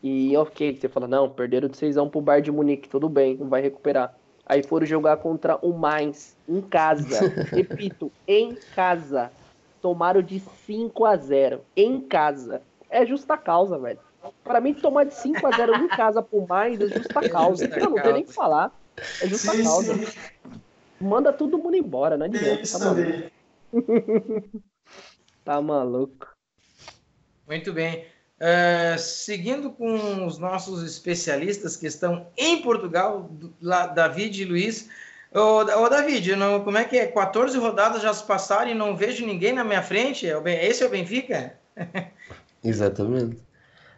E 0.03 0.37
ok, 0.37 0.77
você 0.77 0.89
fala, 0.89 1.07
não, 1.07 1.31
perderam 1.31 1.69
de 1.69 1.77
6 1.77 1.97
a 1.97 2.03
1 2.03 2.09
pro 2.09 2.21
Bayern 2.21 2.45
de 2.45 2.53
Munique, 2.53 2.89
tudo 2.89 3.09
bem, 3.09 3.37
vai 3.37 3.63
recuperar. 3.63 4.17
Aí 4.45 4.63
foram 4.65 4.85
jogar 4.85 5.19
contra 5.19 5.57
o 5.63 5.73
Mainz, 5.73 6.37
em 6.49 6.61
casa. 6.61 7.33
Repito, 7.55 8.11
em 8.27 8.57
casa 8.75 9.31
tomaram 9.81 10.23
de 10.23 10.41
5 10.41 11.05
a 11.05 11.17
0 11.17 11.61
em 11.77 12.01
casa. 12.01 12.63
É 12.89 13.05
justa 13.05 13.37
causa, 13.37 13.79
velho. 13.79 13.99
Para 14.43 14.61
mim, 14.61 14.75
tomar 14.75 15.05
de 15.05 15.15
5 15.15 15.47
a 15.47 15.51
0 15.51 15.75
em 15.77 15.89
casa 15.89 16.23
por 16.23 16.47
mais 16.49 16.81
é 16.81 16.87
justa 16.89 17.21
é 17.21 17.29
causa. 17.29 17.65
É 17.65 17.69
justa 17.69 17.81
eu 17.81 17.91
não 17.91 18.03
tenho 18.03 18.15
nem 18.15 18.25
que 18.25 18.33
falar. 18.33 18.73
É 19.23 19.27
justa 19.27 19.53
sim, 19.53 19.63
causa. 19.63 19.95
Sim. 19.95 20.07
Manda 21.01 21.33
todo 21.33 21.59
mundo 21.59 21.77
embora, 21.77 22.17
não 22.17 22.27
adianta. 22.27 22.63
Tá 22.73 22.79
maluco. 22.79 23.31
tá 25.45 25.63
maluco. 25.63 26.37
Muito 27.47 27.73
bem. 27.73 28.07
Uh, 28.39 28.99
seguindo 28.99 29.71
com 29.71 30.27
os 30.27 30.39
nossos 30.39 30.83
especialistas 30.83 31.77
que 31.77 31.87
estão 31.87 32.27
em 32.37 32.61
Portugal, 32.61 33.31
lá, 33.63 33.87
David 33.87 34.43
e 34.43 34.45
Luiz, 34.45 34.91
Ô, 35.37 35.59
ô 35.61 35.89
David, 35.91 36.35
não, 36.35 36.65
como 36.65 36.79
é 36.79 36.85
que 36.85 36.97
é? 36.97 37.09
14 37.09 37.59
rodadas 37.59 38.01
já 38.01 38.15
se 38.15 38.25
passaram 38.25 38.71
e 38.71 38.75
não 38.75 38.97
vejo 38.97 39.27
ninguém 39.27 39.53
na 39.53 39.63
minha 39.63 39.83
frente? 39.83 40.27
É 40.27 40.67
esse 40.67 40.83
é 40.83 40.87
o 40.87 40.91
Benfica? 40.91 41.59
Exatamente. 42.65 43.43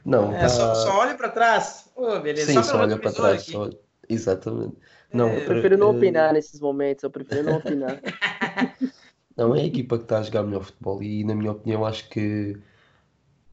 Não, 0.04 0.34
é, 0.34 0.40
tá... 0.40 0.48
só, 0.48 0.74
só 0.74 0.98
olhe 0.98 1.14
para 1.14 1.28
trás. 1.28 1.88
Oh, 1.94 2.18
beleza. 2.18 2.46
Sim, 2.46 2.54
só, 2.54 2.62
só 2.64 2.78
olha 2.80 2.98
para 2.98 3.12
trás. 3.12 3.42
Só... 3.44 3.70
Exatamente. 4.08 4.74
Não, 5.12 5.28
é, 5.28 5.42
eu 5.42 5.46
prefiro 5.46 5.78
não 5.78 5.90
opinar 5.90 6.32
nesses 6.32 6.58
momentos, 6.60 7.04
eu 7.04 7.10
prefiro 7.10 7.44
não 7.44 7.58
opinar. 7.58 8.00
não, 9.36 9.54
é 9.54 9.60
a 9.60 9.64
equipa 9.64 9.96
que 9.96 10.04
está 10.04 10.18
a 10.18 10.22
jogar 10.22 10.42
melhor 10.42 10.64
futebol 10.64 11.00
e, 11.00 11.22
na 11.22 11.36
minha 11.36 11.52
opinião, 11.52 11.86
acho 11.86 12.08
que 12.08 12.58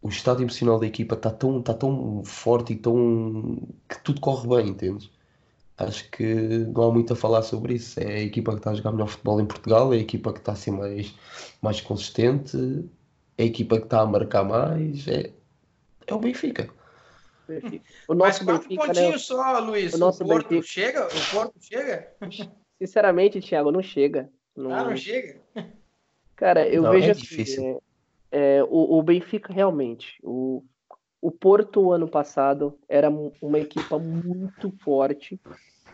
o 0.01 0.09
estado 0.09 0.41
emocional 0.41 0.79
da 0.79 0.87
equipa 0.87 1.13
está 1.13 1.29
tão, 1.29 1.59
está 1.59 1.73
tão 1.75 2.23
forte 2.25 2.73
e 2.73 2.77
tão. 2.77 3.59
que 3.87 3.99
tudo 4.03 4.19
corre 4.19 4.47
bem, 4.47 4.69
entendes? 4.69 5.11
Acho 5.77 6.09
que 6.09 6.23
não 6.73 6.83
há 6.83 6.91
muito 6.91 7.13
a 7.13 7.15
falar 7.15 7.41
sobre 7.41 7.75
isso. 7.75 7.99
É 7.99 8.05
a 8.05 8.21
equipa 8.21 8.51
que 8.51 8.57
está 8.57 8.71
a 8.71 8.75
jogar 8.75 8.93
melhor 8.93 9.07
futebol 9.07 9.41
em 9.41 9.45
Portugal, 9.45 9.93
é 9.93 9.97
a 9.97 9.99
equipa 9.99 10.31
que 10.31 10.39
está 10.39 10.53
assim 10.53 10.71
mais, 10.71 11.13
mais 11.61 11.81
consistente, 11.81 12.57
é 13.37 13.43
a 13.43 13.45
equipa 13.45 13.77
que 13.77 13.83
está 13.83 14.01
a 14.01 14.05
marcar 14.05 14.43
mais, 14.45 15.07
é, 15.07 15.31
é 16.07 16.13
o 16.13 16.19
Benfica. 16.19 16.69
O 18.07 18.13
nosso 18.15 18.43
Mas 18.45 18.61
quatro 18.61 18.69
Benfica, 18.69 18.87
né, 18.87 18.93
pontinhos 18.93 19.11
né? 19.11 19.17
só, 19.17 19.59
Luiz. 19.59 19.93
O, 19.93 19.97
nosso 19.97 20.23
o 20.23 20.27
Porto 20.27 20.49
Benfica... 20.49 20.67
chega? 20.67 21.07
O 21.07 21.31
Porto 21.31 21.53
chega? 21.59 22.11
Sinceramente, 22.81 23.41
Thiago, 23.41 23.71
não 23.71 23.83
chega. 23.83 24.29
Não... 24.55 24.73
Ah, 24.73 24.83
não 24.85 24.95
chega? 24.95 25.39
Cara, 26.35 26.67
eu 26.67 26.81
não, 26.81 26.91
vejo 26.91 27.07
é 27.07 27.11
assim, 27.11 27.79
é, 28.31 28.57
é, 28.57 28.63
o, 28.63 28.97
o 28.97 29.03
Benfica 29.03 29.53
realmente, 29.53 30.17
o, 30.21 30.63
o 31.25 31.31
Porto 31.31 31.91
ano 31.91 32.07
passado 32.07 32.77
era 32.87 33.09
uma 33.41 33.57
equipa 33.57 33.97
muito 33.97 34.71
forte 34.83 35.41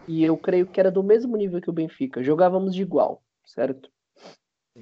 e 0.05 0.25
eu 0.25 0.36
creio 0.36 0.67
que 0.67 0.77
era 0.77 0.91
do 0.91 1.01
mesmo 1.01 1.38
nível 1.38 1.61
que 1.61 1.69
o 1.69 1.73
Benfica. 1.73 2.21
Jogávamos 2.21 2.75
de 2.75 2.82
igual, 2.82 3.21
certo? 3.45 3.89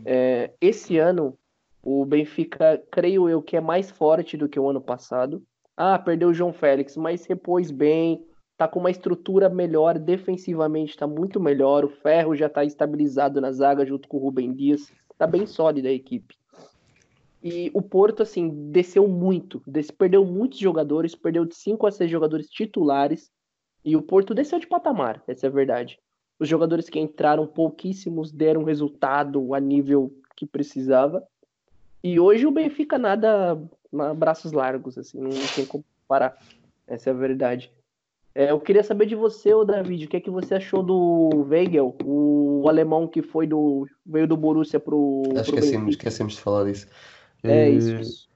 É, 0.04 0.52
esse 0.60 0.97
ano 0.97 1.38
o 1.84 2.04
Benfica, 2.04 2.84
creio 2.91 3.30
eu, 3.30 3.43
que 3.43 3.58
é 3.58 3.62
mais 3.62 3.91
forte 3.91 4.36
do 4.36 4.50
que 4.50 4.60
o 4.60 4.68
ano 4.68 4.82
passado. 4.82 5.43
Ah, 5.78 6.00
perdeu 6.00 6.30
o 6.30 6.34
João 6.34 6.52
Félix, 6.52 6.97
mas 6.97 7.28
repôs 7.28 7.70
bem, 7.70 8.26
tá 8.58 8.68
com 8.68 8.80
uma 8.80 8.89
estrutura 8.89 9.50
melhor, 9.50 10.00
defensivamente 10.00 10.97
tá 10.97 11.06
muito 11.06 11.39
melhor. 11.39 11.86
O 11.86 11.89
Ferro 11.89 12.36
já 12.36 12.50
tá 12.50 12.66
estabilizado 12.66 13.39
na 13.39 13.52
zaga 13.52 13.86
junto 13.86 14.08
com 14.08 14.18
o 14.18 14.22
Rubem 14.22 14.52
Dias, 14.52 14.91
tá 15.16 15.28
bem 15.28 15.45
sólida 15.45 15.89
a 15.89 15.93
equipe. 15.93 16.39
E 17.44 17.72
o 17.74 17.82
Porto, 17.82 18.22
assim, 18.22 18.50
desceu 18.70 19.08
muito, 19.08 19.64
perdeu 19.98 20.26
muitos 20.26 20.60
jogadores, 20.60 21.16
perdeu 21.16 21.46
de 21.46 21.56
5 21.56 21.88
a 21.88 21.92
6 21.92 22.12
jogadores 22.12 22.50
titulares, 22.50 23.32
e 23.84 23.96
o 23.96 24.02
Porto 24.02 24.34
desceu 24.34 24.60
de 24.60 24.68
patamar, 24.68 25.24
essa 25.26 25.48
é 25.48 25.50
a 25.50 25.52
verdade. 25.52 25.98
Os 26.38 26.48
jogadores 26.48 26.90
que 26.90 27.00
entraram, 27.00 27.48
pouquíssimos 27.48 28.32
deram 28.32 28.64
resultado 28.64 29.54
a 29.54 29.60
nível 29.60 30.14
que 30.36 30.46
precisava. 30.46 31.24
E 32.04 32.20
hoje 32.20 32.46
o 32.46 32.52
Benfica 32.52 32.98
nada 32.98 33.62
braços 34.16 34.52
largos, 34.52 34.98
assim, 34.98 35.20
não 35.20 35.30
tem 35.56 35.66
como 35.66 35.84
parar. 36.08 36.38
Essa 36.88 37.10
é 37.10 37.14
a 37.14 37.16
verdade. 37.16 37.72
É, 38.34 38.52
eu 38.52 38.60
queria 38.60 38.84
saber 38.84 39.06
de 39.06 39.16
você, 39.16 39.54
ô 39.54 39.66
David, 39.66 40.06
o 40.06 40.08
que 40.08 40.18
é 40.18 40.20
que 40.20 40.30
você 40.30 40.56
achou 40.56 40.84
do 40.84 41.46
Weigel, 41.50 41.96
o 42.06 42.66
alemão 42.70 43.08
que 43.08 43.22
foi 43.22 43.48
do 43.48 43.88
veio 44.06 44.28
do 44.28 44.38
Borussia 44.38 44.80
pro. 44.80 45.24
Esquecemos, 45.36 45.90
esquecemos 45.90 46.34
de 46.34 46.42
falar 46.42 46.66
disso. 46.66 46.88
É 47.44 47.70
uh, 47.70 47.74
isso, 47.74 47.96
isso. 47.96 48.30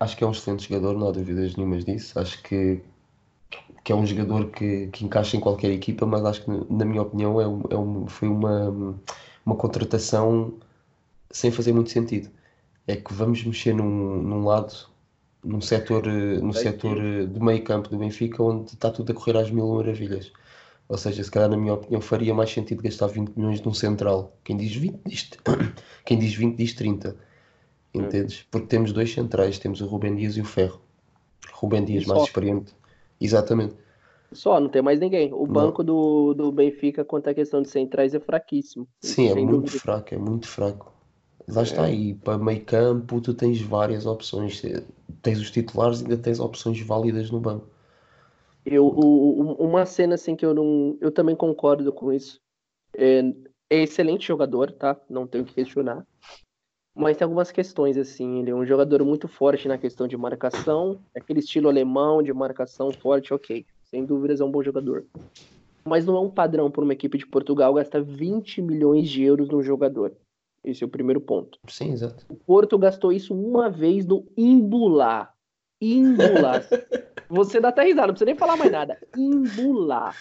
Acho 0.00 0.16
que 0.16 0.24
é 0.24 0.26
um 0.26 0.32
excelente 0.32 0.68
jogador, 0.68 0.98
não 0.98 1.08
há 1.08 1.12
dúvidas 1.12 1.56
nenhumas 1.56 1.84
disso. 1.84 2.18
Acho 2.18 2.42
que, 2.42 2.80
que 3.84 3.92
é 3.92 3.94
um 3.94 4.06
jogador 4.06 4.50
que, 4.50 4.88
que 4.88 5.04
encaixa 5.04 5.36
em 5.36 5.40
qualquer 5.40 5.70
equipa, 5.70 6.04
mas 6.06 6.24
acho 6.24 6.44
que, 6.44 6.50
na 6.50 6.84
minha 6.84 7.02
opinião, 7.02 7.40
é, 7.40 7.46
um, 7.46 7.62
é 7.70 7.76
um, 7.76 8.06
foi 8.06 8.28
uma, 8.28 8.98
uma 9.46 9.56
contratação 9.56 10.54
sem 11.30 11.50
fazer 11.50 11.72
muito 11.72 11.90
sentido 11.90 12.30
é 12.86 12.96
que 12.96 13.12
vamos 13.12 13.44
mexer 13.44 13.74
num, 13.74 14.22
num 14.22 14.44
lado, 14.44 14.74
num 15.44 15.60
setor, 15.60 16.06
num 16.06 16.52
setor 16.52 16.96
do 17.26 17.42
meio 17.42 17.62
campo 17.64 17.88
do 17.88 17.98
Benfica, 17.98 18.42
onde 18.42 18.72
está 18.72 18.90
tudo 18.90 19.12
a 19.12 19.14
correr 19.14 19.36
às 19.38 19.50
mil 19.50 19.66
maravilhas. 19.74 20.32
Ou 20.88 20.98
seja, 20.98 21.22
se 21.22 21.30
calhar, 21.30 21.48
na 21.48 21.56
minha 21.56 21.74
opinião, 21.74 22.00
faria 22.00 22.34
mais 22.34 22.50
sentido 22.50 22.82
gastar 22.82 23.06
20 23.06 23.36
milhões 23.36 23.62
num 23.62 23.72
central. 23.72 24.36
Quem 24.44 24.56
diz 24.56 24.74
20 24.74 25.00
diz, 25.06 25.30
quem 26.04 26.18
diz, 26.18 26.34
20 26.34 26.56
diz 26.56 26.74
30. 26.74 27.16
Entendes? 27.94 28.46
Porque 28.50 28.66
temos 28.66 28.92
dois 28.92 29.12
centrais, 29.12 29.58
temos 29.58 29.80
o 29.80 29.86
Rubem 29.86 30.14
Dias 30.14 30.36
e 30.36 30.40
o 30.40 30.44
Ferro. 30.44 30.80
Rubem 31.52 31.84
Dias 31.84 32.06
mais 32.06 32.22
experiente. 32.22 32.74
Exatamente. 33.20 33.74
Só, 34.32 34.58
não 34.58 34.68
tem 34.68 34.80
mais 34.80 34.98
ninguém. 34.98 35.32
O 35.32 35.46
não. 35.46 35.52
banco 35.52 35.84
do, 35.84 36.32
do 36.34 36.50
Benfica, 36.50 37.04
quanto 37.04 37.28
à 37.28 37.34
questão 37.34 37.60
de 37.60 37.68
centrais, 37.68 38.14
é 38.14 38.20
fraquíssimo. 38.20 38.88
Sim, 39.00 39.28
é 39.28 39.34
muito 39.34 39.50
dúvida. 39.50 39.78
fraco, 39.78 40.14
é 40.14 40.18
muito 40.18 40.48
fraco. 40.48 40.92
Lá 41.48 41.62
está 41.62 41.84
aí, 41.84 42.14
para 42.14 42.38
meio 42.38 42.64
campo 42.64 43.20
tu 43.20 43.34
tens 43.34 43.60
várias 43.60 44.06
opções. 44.06 44.62
Tens 45.20 45.40
os 45.40 45.50
titulares 45.50 46.00
e 46.00 46.04
ainda 46.04 46.16
tens 46.16 46.40
opções 46.40 46.80
válidas 46.80 47.30
no 47.30 47.40
banco. 47.40 47.66
Eu, 48.64 48.86
o, 48.86 49.54
uma 49.54 49.84
cena 49.84 50.14
assim 50.14 50.36
que 50.36 50.46
eu 50.46 50.54
não. 50.54 50.96
Eu 51.00 51.10
também 51.10 51.34
concordo 51.34 51.92
com 51.92 52.12
isso. 52.12 52.40
É, 52.96 53.20
é 53.68 53.82
excelente 53.82 54.26
jogador, 54.26 54.70
tá? 54.72 54.98
Não 55.10 55.26
tenho 55.26 55.44
que 55.44 55.54
questionar. 55.54 56.06
Mas 56.94 57.16
tem 57.16 57.24
algumas 57.24 57.50
questões, 57.50 57.96
assim. 57.96 58.40
Ele 58.40 58.50
é 58.50 58.54
um 58.54 58.66
jogador 58.66 59.04
muito 59.04 59.26
forte 59.26 59.66
na 59.66 59.78
questão 59.78 60.06
de 60.06 60.16
marcação. 60.16 61.00
Aquele 61.16 61.40
estilo 61.40 61.68
alemão 61.68 62.22
de 62.22 62.32
marcação 62.32 62.92
forte, 62.92 63.32
ok. 63.32 63.64
Sem 63.84 64.04
dúvidas 64.04 64.40
é 64.40 64.44
um 64.44 64.50
bom 64.50 64.62
jogador. 64.62 65.04
Mas 65.84 66.04
não 66.04 66.16
é 66.16 66.20
um 66.20 66.30
padrão 66.30 66.70
para 66.70 66.84
uma 66.84 66.92
equipe 66.92 67.18
de 67.18 67.26
Portugal 67.26 67.74
gastar 67.74 68.02
20 68.02 68.62
milhões 68.62 69.08
de 69.08 69.22
euros 69.22 69.48
num 69.48 69.62
jogador. 69.62 70.12
Esse 70.64 70.84
é 70.84 70.86
o 70.86 70.90
primeiro 70.90 71.20
ponto. 71.20 71.58
Sim, 71.66 71.92
exato. 71.92 72.24
O 72.28 72.36
Porto 72.36 72.78
gastou 72.78 73.12
isso 73.12 73.34
uma 73.34 73.68
vez 73.68 74.06
no 74.06 74.24
Imbular. 74.36 75.34
Imbular. 75.80 76.64
Você 77.28 77.58
dá 77.58 77.68
até 77.68 77.82
risada, 77.82 78.08
não 78.08 78.14
precisa 78.14 78.26
nem 78.26 78.36
falar 78.36 78.56
mais 78.56 78.70
nada. 78.70 78.98
Imbular. 79.16 80.16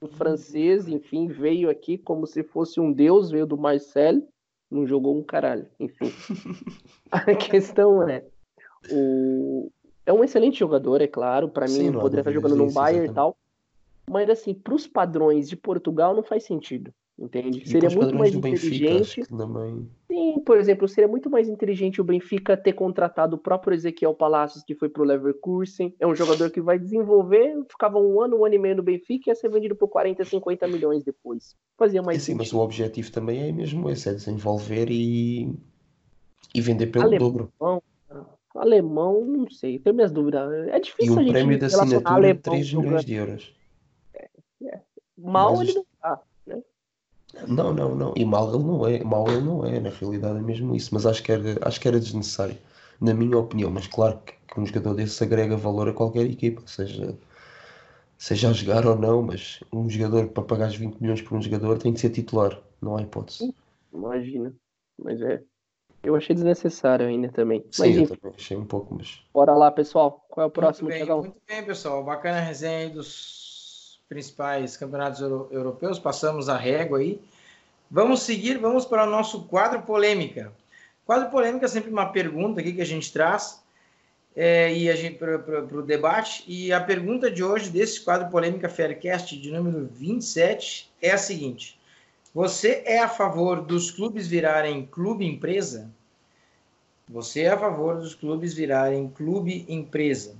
O 0.00 0.06
francês, 0.06 0.86
enfim, 0.86 1.26
veio 1.26 1.68
aqui 1.68 1.98
como 1.98 2.26
se 2.26 2.42
fosse 2.42 2.78
um 2.78 2.92
deus, 2.92 3.30
veio 3.30 3.46
do 3.46 3.58
Marcel, 3.58 4.22
não 4.70 4.86
jogou 4.86 5.18
um 5.18 5.22
caralho. 5.22 5.66
Enfim. 5.80 6.12
A 7.10 7.34
questão 7.34 8.08
é. 8.08 8.24
O... 8.90 9.70
É 10.06 10.12
um 10.12 10.24
excelente 10.24 10.58
jogador, 10.58 11.00
é 11.00 11.06
claro. 11.06 11.48
Para 11.48 11.66
mim, 11.66 11.92
poderia 11.92 12.20
estar 12.20 12.32
jogando 12.32 12.56
no 12.56 12.72
Bayern 12.72 13.08
e 13.08 13.12
tal. 13.12 13.36
Mas, 14.08 14.28
assim, 14.28 14.54
para 14.54 14.74
os 14.74 14.86
padrões 14.86 15.48
de 15.48 15.56
Portugal, 15.56 16.14
não 16.14 16.22
faz 16.22 16.44
sentido. 16.44 16.92
Entende? 17.20 17.62
E 17.62 17.68
seria 17.68 17.90
muito 17.90 18.14
mais 18.16 18.34
inteligente. 18.34 19.20
Benfica, 19.20 19.36
também... 19.36 19.86
Sim, 20.06 20.40
por 20.40 20.56
exemplo, 20.56 20.88
seria 20.88 21.06
muito 21.06 21.28
mais 21.28 21.50
inteligente 21.50 22.00
o 22.00 22.04
Benfica 22.04 22.56
ter 22.56 22.72
contratado 22.72 23.36
o 23.36 23.38
próprio 23.38 23.74
Ezequiel 23.74 24.14
Palacios, 24.14 24.64
que 24.64 24.74
foi 24.74 24.88
pro 24.88 25.04
Leverkusen. 25.04 25.94
É 26.00 26.06
um 26.06 26.14
jogador 26.14 26.50
que 26.50 26.62
vai 26.62 26.78
desenvolver, 26.78 27.54
ficava 27.70 27.98
um 27.98 28.22
ano, 28.22 28.38
um 28.38 28.44
ano 28.46 28.54
e 28.54 28.58
meio 28.58 28.76
no 28.76 28.82
Benfica 28.82 29.28
e 29.28 29.30
ia 29.30 29.34
ser 29.34 29.50
vendido 29.50 29.76
por 29.76 29.88
40, 29.88 30.24
50 30.24 30.66
milhões 30.68 31.04
depois. 31.04 31.54
Fazia 31.76 32.00
mais. 32.00 32.16
É, 32.16 32.20
sim, 32.20 32.34
mas 32.34 32.54
o 32.54 32.58
objetivo 32.58 33.12
também 33.12 33.50
é 33.50 33.52
mesmo 33.52 33.90
esse: 33.90 34.08
é 34.08 34.14
desenvolver 34.14 34.90
e, 34.90 35.54
e 36.54 36.60
vender 36.62 36.86
pelo 36.86 37.04
alemão, 37.04 37.30
dobro. 37.30 37.52
Alemão, 38.54 39.24
não 39.26 39.50
sei, 39.50 39.78
tenho 39.78 39.94
minhas 39.94 40.10
dúvidas. 40.10 40.68
É 40.68 40.80
difícil 40.80 41.20
e 41.20 41.28
um 41.28 41.32
prémio 41.32 41.58
de 41.58 41.66
assinatura 41.66 42.34
de 42.34 42.40
3 42.40 42.72
milhões 42.72 43.04
de 43.04 43.14
euros. 43.14 43.54
É, 44.14 44.28
é. 44.64 44.80
Mal 45.18 45.56
mas... 45.56 45.68
ele 45.68 45.74
não. 45.74 45.89
Não, 47.46 47.72
não, 47.72 47.94
não. 47.94 48.14
E 48.16 48.24
mal 48.24 48.52
ele 48.52 48.64
não 48.64 48.86
é. 48.86 49.02
Mal 49.04 49.28
ele 49.28 49.40
não 49.40 49.64
é. 49.64 49.80
Na 49.80 49.90
realidade 49.90 50.38
é 50.38 50.42
mesmo 50.42 50.74
isso. 50.74 50.92
Mas 50.92 51.06
acho 51.06 51.22
que 51.22 51.32
era, 51.32 51.58
acho 51.62 51.80
que 51.80 51.88
era 51.88 52.00
desnecessário. 52.00 52.56
Na 53.00 53.14
minha 53.14 53.38
opinião. 53.38 53.70
Mas 53.70 53.86
claro 53.86 54.18
que, 54.24 54.34
que 54.48 54.60
um 54.60 54.66
jogador 54.66 54.94
desse 54.94 55.22
agrega 55.22 55.56
valor 55.56 55.88
a 55.88 55.92
qualquer 55.92 56.26
equipa. 56.26 56.62
Seja, 56.66 57.16
seja 58.18 58.50
a 58.50 58.52
jogar 58.52 58.86
ou 58.86 58.96
não. 58.96 59.22
Mas 59.22 59.60
um 59.72 59.88
jogador, 59.88 60.28
para 60.28 60.42
pagar 60.42 60.70
20 60.70 61.00
milhões 61.00 61.22
por 61.22 61.36
um 61.36 61.42
jogador, 61.42 61.78
tem 61.78 61.92
que 61.92 62.00
ser 62.00 62.10
titular. 62.10 62.60
Não 62.80 62.96
há 62.96 63.02
hipótese. 63.02 63.54
Imagina. 63.92 64.54
Mas 64.98 65.20
é. 65.22 65.42
Eu 66.02 66.16
achei 66.16 66.34
desnecessário 66.34 67.06
ainda 67.06 67.28
também. 67.28 67.62
Sim, 67.70 67.82
mas, 67.82 68.10
eu 68.10 68.16
também 68.16 68.34
achei 68.34 68.56
um 68.56 68.64
pouco, 68.64 68.94
mas. 68.94 69.22
Bora 69.34 69.52
lá, 69.54 69.70
pessoal. 69.70 70.24
Qual 70.30 70.44
é 70.44 70.48
o 70.48 70.50
próximo, 70.50 70.88
muito 70.88 71.06
bem, 71.06 71.16
Muito 71.16 71.36
bem, 71.46 71.64
pessoal. 71.64 72.02
Bacana 72.02 72.38
a 72.38 72.40
resenha 72.40 72.78
aí 72.78 72.90
dos 72.90 73.39
principais 74.10 74.76
campeonatos 74.76 75.20
euro 75.20 75.48
europeus, 75.52 75.96
passamos 75.96 76.48
a 76.48 76.56
régua 76.56 76.98
aí. 76.98 77.20
Vamos 77.88 78.22
seguir, 78.22 78.58
vamos 78.58 78.84
para 78.84 79.04
o 79.06 79.10
nosso 79.10 79.44
quadro 79.44 79.82
polêmica. 79.82 80.52
Quadro 81.06 81.30
polêmica 81.30 81.66
é 81.66 81.68
sempre 81.68 81.92
uma 81.92 82.06
pergunta 82.06 82.60
aqui 82.60 82.72
que 82.72 82.80
a 82.80 82.86
gente 82.86 83.12
traz 83.12 83.62
é, 84.34 84.74
e 84.74 84.90
a 84.90 84.96
gente 84.96 85.16
para 85.16 85.76
o 85.76 85.82
debate. 85.82 86.42
E 86.48 86.72
a 86.72 86.80
pergunta 86.80 87.30
de 87.30 87.44
hoje 87.44 87.70
desse 87.70 88.00
quadro 88.00 88.28
polêmica 88.30 88.68
Faircast 88.68 89.38
de 89.38 89.52
número 89.52 89.88
27 89.92 90.90
é 91.00 91.12
a 91.12 91.18
seguinte: 91.18 91.78
Você 92.34 92.82
é 92.84 92.98
a 92.98 93.08
favor 93.08 93.62
dos 93.62 93.92
clubes 93.92 94.26
virarem 94.26 94.86
clube 94.86 95.24
empresa? 95.24 95.88
Você 97.08 97.42
é 97.42 97.50
a 97.50 97.58
favor 97.58 97.96
dos 97.96 98.14
clubes 98.14 98.54
virarem 98.54 99.08
clube 99.08 99.64
empresa? 99.68 100.34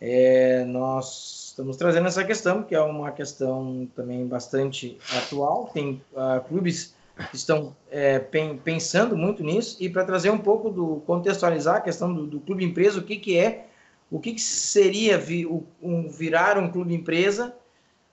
É, 0.00 0.64
nós 0.64 1.47
estamos 1.58 1.76
trazendo 1.76 2.06
essa 2.06 2.22
questão, 2.22 2.62
que 2.62 2.72
é 2.72 2.80
uma 2.80 3.10
questão 3.10 3.88
também 3.96 4.24
bastante 4.24 4.96
atual. 5.16 5.68
Tem 5.74 6.00
uh, 6.12 6.40
clubes 6.46 6.94
que 7.30 7.36
estão 7.36 7.74
é, 7.90 8.20
pen, 8.20 8.56
pensando 8.56 9.16
muito 9.16 9.42
nisso. 9.42 9.76
E 9.80 9.88
para 9.88 10.04
trazer 10.04 10.30
um 10.30 10.38
pouco 10.38 10.70
do 10.70 11.02
contextualizar 11.04 11.74
a 11.74 11.80
questão 11.80 12.14
do, 12.14 12.28
do 12.28 12.38
clube 12.38 12.64
empresa, 12.64 13.00
o 13.00 13.02
que, 13.02 13.16
que 13.16 13.36
é, 13.36 13.66
o 14.08 14.20
que, 14.20 14.34
que 14.34 14.40
seria 14.40 15.18
vi, 15.18 15.46
o, 15.46 15.64
um, 15.82 16.08
virar 16.08 16.56
um 16.58 16.70
clube 16.70 16.94
empresa, 16.94 17.52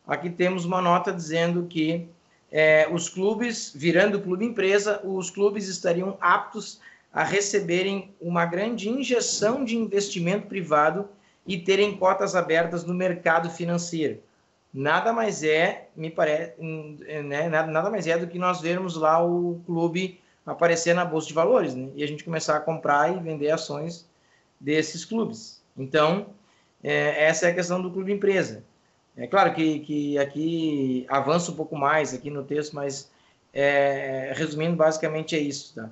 aqui 0.07 0.31
temos 0.31 0.65
uma 0.65 0.81
nota 0.81 1.13
dizendo 1.13 1.67
que 1.67 2.07
é, 2.51 2.87
os 2.91 3.09
clubes, 3.09 3.71
virando 3.75 4.21
clube 4.21 4.43
empresa, 4.43 5.01
os 5.03 5.29
clubes 5.29 5.67
estariam 5.67 6.17
aptos 6.19 6.79
a 7.13 7.23
receberem 7.23 8.09
uma 8.19 8.43
grande 8.43 8.89
injeção 8.89 9.63
de 9.63 9.77
investimento 9.77 10.47
privado 10.47 11.07
e 11.45 11.57
terem 11.57 11.95
cotas 11.97 12.35
abertas 12.35 12.83
no 12.83 12.93
mercado 12.93 13.49
financeiro. 13.49 14.21
nada 14.73 15.13
mais 15.13 15.41
é, 15.43 15.87
me 15.95 16.09
parece, 16.09 16.53
né, 16.61 17.47
nada 17.47 17.89
mais 17.89 18.07
é 18.07 18.17
do 18.17 18.27
que 18.27 18.37
nós 18.37 18.59
vermos 18.59 18.97
lá 18.97 19.23
o 19.23 19.61
clube 19.65 20.19
aparecer 20.45 20.93
na 20.93 21.05
bolsa 21.05 21.27
de 21.27 21.33
valores, 21.33 21.73
né? 21.73 21.89
E 21.95 22.03
a 22.03 22.07
gente 22.07 22.23
começar 22.23 22.57
a 22.57 22.59
comprar 22.59 23.15
e 23.15 23.19
vender 23.19 23.49
ações 23.49 24.07
desses 24.59 25.03
clubes. 25.03 25.61
Então, 25.77 26.27
é, 26.83 27.25
essa 27.25 27.47
é 27.47 27.51
a 27.51 27.55
questão 27.55 27.81
do 27.81 27.89
clube 27.91 28.11
empresa. 28.11 28.63
É 29.17 29.25
claro 29.25 29.53
que, 29.53 29.79
que 29.79 30.17
aqui 30.17 31.05
avança 31.09 31.51
um 31.51 31.55
pouco 31.55 31.75
mais 31.75 32.13
aqui 32.13 32.29
no 32.29 32.43
texto, 32.43 32.73
mas 32.73 33.09
é, 33.53 34.33
resumindo, 34.35 34.75
basicamente 34.75 35.35
é 35.35 35.39
isso, 35.39 35.73
tá? 35.73 35.89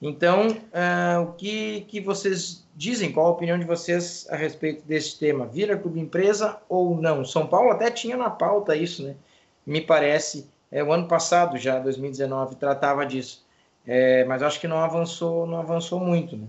Então, 0.00 0.48
uh, 0.48 1.22
o 1.22 1.32
que, 1.34 1.82
que 1.82 2.00
vocês 2.00 2.66
dizem? 2.74 3.12
Qual 3.12 3.26
a 3.26 3.30
opinião 3.30 3.58
de 3.58 3.66
vocês 3.66 4.26
a 4.30 4.36
respeito 4.36 4.82
desse 4.86 5.18
tema? 5.18 5.46
Vira 5.46 5.76
clube 5.76 6.00
empresa 6.00 6.58
ou 6.68 6.96
não? 6.96 7.24
São 7.24 7.46
Paulo 7.46 7.70
até 7.70 7.90
tinha 7.90 8.16
na 8.16 8.30
pauta 8.30 8.74
isso, 8.74 9.02
né? 9.02 9.14
Me 9.66 9.80
parece, 9.80 10.48
é, 10.72 10.82
o 10.82 10.90
ano 10.90 11.06
passado 11.06 11.58
já, 11.58 11.78
2019, 11.78 12.56
tratava 12.56 13.04
disso. 13.04 13.44
É, 13.86 14.24
mas 14.24 14.42
acho 14.42 14.58
que 14.58 14.68
não 14.68 14.78
avançou, 14.78 15.46
não 15.46 15.58
avançou 15.58 16.00
muito, 16.00 16.36
né? 16.36 16.46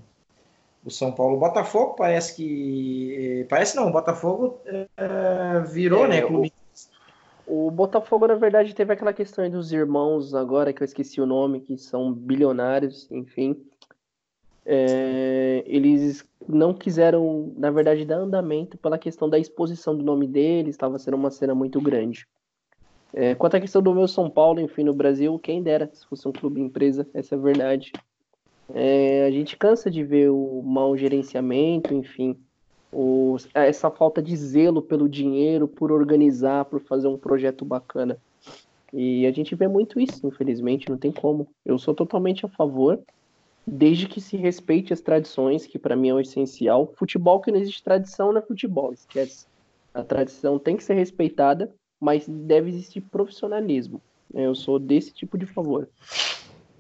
O 0.85 0.89
São 0.89 1.11
Paulo, 1.11 1.37
Botafogo 1.37 1.93
parece 1.93 2.35
que 2.35 3.45
parece 3.49 3.75
não, 3.75 3.89
o 3.89 3.91
Botafogo 3.91 4.59
é, 4.65 5.59
virou, 5.59 6.05
é, 6.05 6.07
né? 6.07 6.21
Clube 6.21 6.51
o 7.51 7.69
Botafogo, 7.69 8.27
na 8.27 8.35
verdade, 8.35 8.73
teve 8.73 8.93
aquela 8.93 9.11
questão 9.11 9.49
dos 9.49 9.73
irmãos, 9.73 10.33
agora 10.33 10.71
que 10.71 10.81
eu 10.81 10.85
esqueci 10.85 11.19
o 11.19 11.25
nome, 11.25 11.59
que 11.59 11.77
são 11.77 12.13
bilionários, 12.13 13.11
enfim. 13.11 13.61
É, 14.65 15.61
eles 15.65 16.25
não 16.47 16.73
quiseram, 16.73 17.53
na 17.57 17.69
verdade, 17.69 18.05
dar 18.05 18.19
andamento 18.19 18.77
pela 18.77 18.97
questão 18.97 19.29
da 19.29 19.37
exposição 19.37 19.93
do 19.97 20.01
nome 20.01 20.27
deles, 20.27 20.75
estava 20.75 20.97
sendo 20.97 21.17
uma 21.17 21.29
cena 21.29 21.53
muito 21.53 21.81
grande. 21.81 22.25
É, 23.13 23.35
quanto 23.35 23.57
à 23.57 23.59
questão 23.59 23.81
do 23.81 23.93
meu 23.93 24.07
São 24.07 24.29
Paulo, 24.29 24.61
enfim, 24.61 24.85
no 24.85 24.93
Brasil, 24.93 25.37
quem 25.37 25.61
dera 25.61 25.89
se 25.91 26.05
fosse 26.05 26.25
um 26.25 26.31
clube 26.31 26.61
empresa, 26.61 27.05
essa 27.13 27.35
é 27.35 27.37
a 27.37 27.41
verdade. 27.41 27.91
É, 28.73 29.25
a 29.25 29.31
gente 29.31 29.57
cansa 29.57 29.91
de 29.91 30.05
ver 30.05 30.29
o 30.29 30.61
mau 30.63 30.95
gerenciamento, 30.95 31.93
enfim 31.93 32.39
essa 33.53 33.89
falta 33.89 34.21
de 34.21 34.35
zelo 34.35 34.81
pelo 34.81 35.07
dinheiro, 35.07 35.67
por 35.67 35.91
organizar, 35.91 36.65
por 36.65 36.81
fazer 36.81 37.07
um 37.07 37.17
projeto 37.17 37.63
bacana. 37.63 38.17
E 38.93 39.25
a 39.25 39.31
gente 39.31 39.55
vê 39.55 39.67
muito 39.67 39.99
isso, 39.99 40.25
infelizmente, 40.27 40.89
não 40.89 40.97
tem 40.97 41.11
como. 41.11 41.47
Eu 41.65 41.79
sou 41.79 41.93
totalmente 41.93 42.45
a 42.45 42.49
favor, 42.49 42.99
desde 43.65 44.07
que 44.07 44.19
se 44.19 44.35
respeite 44.35 44.91
as 44.91 44.99
tradições, 44.99 45.65
que 45.65 45.79
para 45.79 45.95
mim 45.95 46.09
é 46.09 46.13
o 46.13 46.19
essencial. 46.19 46.91
Futebol 46.95 47.39
que 47.39 47.51
não 47.51 47.59
existe 47.59 47.83
tradição 47.83 48.33
não 48.33 48.39
é 48.39 48.41
futebol, 48.41 48.91
esquece. 48.91 49.45
A 49.93 50.03
tradição 50.03 50.59
tem 50.59 50.75
que 50.75 50.83
ser 50.83 50.93
respeitada, 50.93 51.73
mas 51.99 52.27
deve 52.27 52.69
existir 52.69 53.01
profissionalismo. 53.01 54.01
Eu 54.33 54.55
sou 54.55 54.79
desse 54.79 55.13
tipo 55.13 55.37
de 55.37 55.45
favor. 55.45 55.87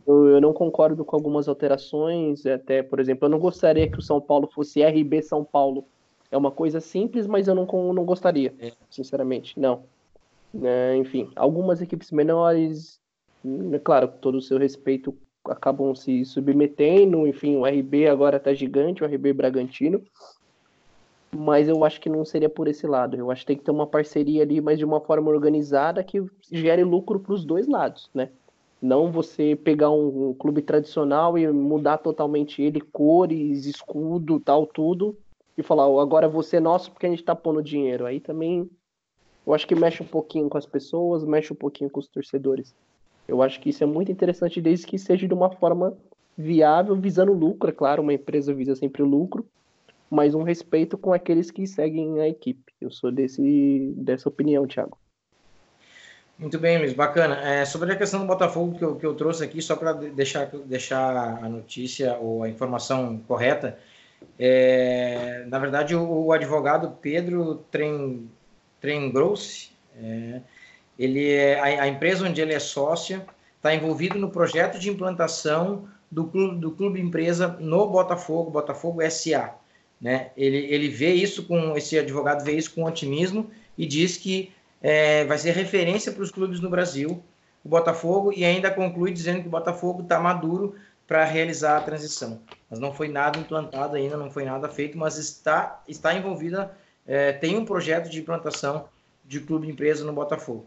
Eu, 0.05 0.27
eu, 0.27 0.41
não 0.41 0.51
concordo 0.51 1.05
com 1.05 1.15
algumas 1.15 1.47
alterações, 1.47 2.45
até, 2.45 2.81
por 2.81 2.99
exemplo, 2.99 3.25
eu 3.25 3.29
não 3.29 3.39
gostaria 3.39 3.89
que 3.89 3.99
o 3.99 4.01
São 4.01 4.19
Paulo 4.19 4.49
fosse 4.53 4.83
RB 4.83 5.21
São 5.21 5.43
Paulo, 5.43 5.85
é 6.31 6.37
uma 6.37 6.49
coisa 6.49 6.79
simples, 6.79 7.27
mas 7.27 7.47
eu 7.47 7.53
não, 7.53 7.65
não 7.93 8.05
gostaria, 8.05 8.53
é. 8.57 8.71
sinceramente. 8.89 9.59
Não. 9.59 9.83
É, 10.63 10.95
enfim, 10.95 11.29
algumas 11.35 11.81
equipes 11.81 12.09
menores, 12.11 12.99
é 13.73 13.79
claro, 13.79 14.07
com 14.07 14.17
todo 14.17 14.35
o 14.37 14.41
seu 14.41 14.57
respeito, 14.57 15.15
acabam 15.45 15.93
se 15.93 16.23
submetendo. 16.23 17.27
Enfim, 17.27 17.57
o 17.57 17.65
RB 17.65 18.07
agora 18.07 18.39
tá 18.39 18.53
gigante, 18.53 19.03
o 19.03 19.05
RB 19.05 19.33
Bragantino. 19.33 20.01
Mas 21.33 21.67
eu 21.67 21.83
acho 21.85 21.99
que 22.01 22.09
não 22.09 22.25
seria 22.25 22.49
por 22.49 22.67
esse 22.67 22.85
lado. 22.87 23.15
Eu 23.15 23.31
acho 23.31 23.41
que 23.41 23.47
tem 23.47 23.57
que 23.57 23.63
ter 23.63 23.71
uma 23.71 23.87
parceria 23.87 24.43
ali, 24.43 24.59
mas 24.59 24.77
de 24.77 24.85
uma 24.85 24.99
forma 24.99 25.29
organizada 25.29 26.03
que 26.03 26.23
gere 26.51 26.83
lucro 26.83 27.19
para 27.19 27.33
os 27.33 27.45
dois 27.45 27.67
lados, 27.67 28.09
né? 28.13 28.29
Não 28.81 29.11
você 29.11 29.55
pegar 29.55 29.91
um, 29.91 30.29
um 30.29 30.33
clube 30.33 30.61
tradicional 30.61 31.37
e 31.37 31.47
mudar 31.47 31.99
totalmente 31.99 32.61
ele, 32.61 32.81
cores, 32.81 33.65
escudo, 33.65 34.39
tal, 34.39 34.65
tudo, 34.65 35.15
e 35.61 35.63
falar, 35.63 35.85
agora 36.01 36.27
você 36.27 36.57
é 36.57 36.59
nosso 36.59 36.91
porque 36.91 37.05
a 37.05 37.09
gente 37.09 37.23
tá 37.23 37.35
pondo 37.35 37.61
dinheiro. 37.61 38.05
Aí 38.05 38.19
também 38.19 38.69
eu 39.45 39.53
acho 39.53 39.67
que 39.67 39.75
mexe 39.75 40.03
um 40.03 40.07
pouquinho 40.07 40.49
com 40.49 40.57
as 40.57 40.65
pessoas, 40.65 41.23
mexe 41.23 41.51
um 41.51 41.55
pouquinho 41.55 41.89
com 41.89 41.99
os 41.99 42.07
torcedores. 42.07 42.75
Eu 43.27 43.41
acho 43.41 43.59
que 43.59 43.69
isso 43.69 43.83
é 43.83 43.87
muito 43.87 44.11
interessante 44.11 44.61
desde 44.61 44.85
que 44.85 44.99
seja 44.99 45.27
de 45.27 45.33
uma 45.33 45.49
forma 45.49 45.97
viável, 46.37 46.95
visando 46.95 47.33
lucro, 47.33 47.69
é 47.69 47.73
claro, 47.73 48.01
uma 48.01 48.13
empresa 48.13 48.53
visa 48.53 48.75
sempre 48.75 49.01
o 49.01 49.05
lucro, 49.05 49.45
mas 50.09 50.35
um 50.35 50.43
respeito 50.43 50.97
com 50.97 51.13
aqueles 51.13 51.49
que 51.49 51.65
seguem 51.65 52.19
a 52.19 52.27
equipe. 52.27 52.73
Eu 52.79 52.91
sou 52.91 53.11
desse, 53.11 53.93
dessa 53.95 54.27
opinião, 54.27 54.67
Thiago. 54.67 54.97
Muito 56.37 56.57
bem, 56.57 56.79
Luiz, 56.79 56.93
bacana. 56.93 57.35
É, 57.47 57.65
sobre 57.65 57.93
a 57.93 57.95
questão 57.95 58.19
do 58.19 58.25
Botafogo 58.25 58.75
que 58.75 58.83
eu, 58.83 58.95
que 58.95 59.05
eu 59.05 59.13
trouxe 59.13 59.43
aqui, 59.43 59.61
só 59.61 59.75
para 59.75 59.93
deixar, 59.93 60.47
deixar 60.65 61.43
a 61.43 61.47
notícia 61.47 62.17
ou 62.17 62.41
a 62.41 62.49
informação 62.49 63.19
correta, 63.27 63.77
é, 64.37 65.45
na 65.47 65.59
verdade, 65.59 65.95
o, 65.95 66.25
o, 66.25 66.33
advogado 66.33 66.97
Pedro 67.01 67.63
Tren, 67.71 68.27
é, 69.95 70.41
ele 70.97 71.31
é, 71.31 71.59
a, 71.59 71.83
a, 71.83 71.87
empresa 71.87 72.27
onde 72.27 72.41
ele 72.41 72.53
é 72.53 72.59
sócia 72.59 73.25
está 73.57 73.73
envolvido 73.73 74.17
no 74.17 74.31
projeto 74.31 74.79
de 74.79 74.89
implantação 74.89 75.87
do 76.09 76.25
clube, 76.25 76.59
do 76.59 76.71
clube 76.71 76.99
empresa 76.99 77.47
no 77.59 77.87
Botafogo, 77.87 78.49
Botafogo 78.49 78.99
SA. 79.09 79.53
Né? 80.01 80.31
Ele, 80.35 80.57
ele 80.57 80.89
vê 80.89 81.13
isso 81.13 81.45
com 81.45 81.77
esse 81.77 81.97
advogado 81.99 82.43
vê 82.43 82.53
isso 82.53 82.73
com 82.73 82.83
otimismo 82.83 83.51
e 83.77 83.85
diz 83.85 84.17
que 84.17 84.51
é, 84.81 85.23
vai 85.25 85.37
ser 85.37 85.51
referência 85.51 86.11
para 86.11 86.23
os 86.23 86.31
clubes 86.31 86.59
no 86.59 86.69
Brasil, 86.69 87.23
o 87.63 87.69
Botafogo, 87.69 88.33
e 88.35 88.43
ainda 88.43 88.71
conclui 88.71 89.11
dizendo 89.11 89.41
que 89.41 89.47
o 89.47 89.51
Botafogo 89.51 90.01
está 90.01 90.19
maduro 90.19 90.75
para 91.07 91.23
realizar 91.23 91.77
a 91.77 91.81
transição. 91.81 92.41
Mas 92.71 92.79
não 92.79 92.93
foi 92.93 93.09
nada 93.09 93.37
implantado 93.37 93.97
ainda, 93.97 94.15
não 94.15 94.31
foi 94.31 94.45
nada 94.45 94.69
feito, 94.69 94.97
mas 94.97 95.17
está, 95.17 95.83
está 95.85 96.13
envolvida, 96.13 96.71
é, 97.05 97.33
tem 97.33 97.57
um 97.57 97.65
projeto 97.65 98.09
de 98.09 98.21
implantação 98.21 98.87
de 99.25 99.41
clube 99.41 99.69
empresa 99.69 100.05
no 100.05 100.13
Botafogo. 100.13 100.65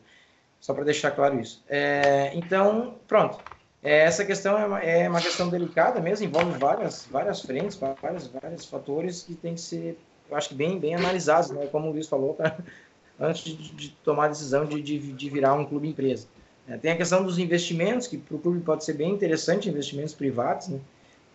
Só 0.61 0.74
para 0.74 0.84
deixar 0.84 1.12
claro 1.12 1.40
isso. 1.40 1.64
É, 1.66 2.30
então, 2.34 2.96
pronto. 3.09 3.38
É, 3.82 4.00
essa 4.00 4.22
questão 4.24 4.59
é 4.59 4.66
uma, 4.66 4.80
é 4.80 5.09
uma, 5.09 5.20
questão 5.20 5.48
delicada 5.48 5.98
mesmo, 5.98 6.26
envolve 6.26 6.59
várias, 6.59 7.07
várias 7.11 7.40
frentes, 7.40 7.76
vários, 7.76 8.26
vários 8.26 8.66
fatores 8.66 9.22
que 9.22 9.34
tem 9.34 9.55
que 9.55 9.61
ser, 9.61 9.98
eu 10.30 10.36
acho 10.36 10.50
que 10.50 10.55
bem, 10.55 10.78
bem 10.78 10.94
analisados, 10.94 11.50
né? 11.50 11.66
como 11.66 11.88
o 11.88 11.92
Luiz 11.92 12.07
falou, 12.07 12.34
pra, 12.34 12.57
antes 13.20 13.44
de, 13.44 13.57
de, 13.57 13.90
tomar 14.02 14.26
a 14.26 14.28
decisão 14.28 14.64
de, 14.66 14.80
de, 14.82 14.98
de 14.98 15.30
virar 15.30 15.55
um 15.55 15.64
clube 15.64 15.88
empresa. 15.88 16.26
É, 16.66 16.76
tem 16.78 16.92
a 16.92 16.96
questão 16.96 17.22
dos 17.22 17.38
investimentos, 17.38 18.07
que 18.07 18.16
para 18.16 18.36
o 18.36 18.38
clube 18.38 18.61
pode 18.61 18.84
ser 18.84 18.94
bem 18.94 19.11
interessante, 19.11 19.68
investimentos 19.68 20.14
privados, 20.14 20.68
né? 20.68 20.80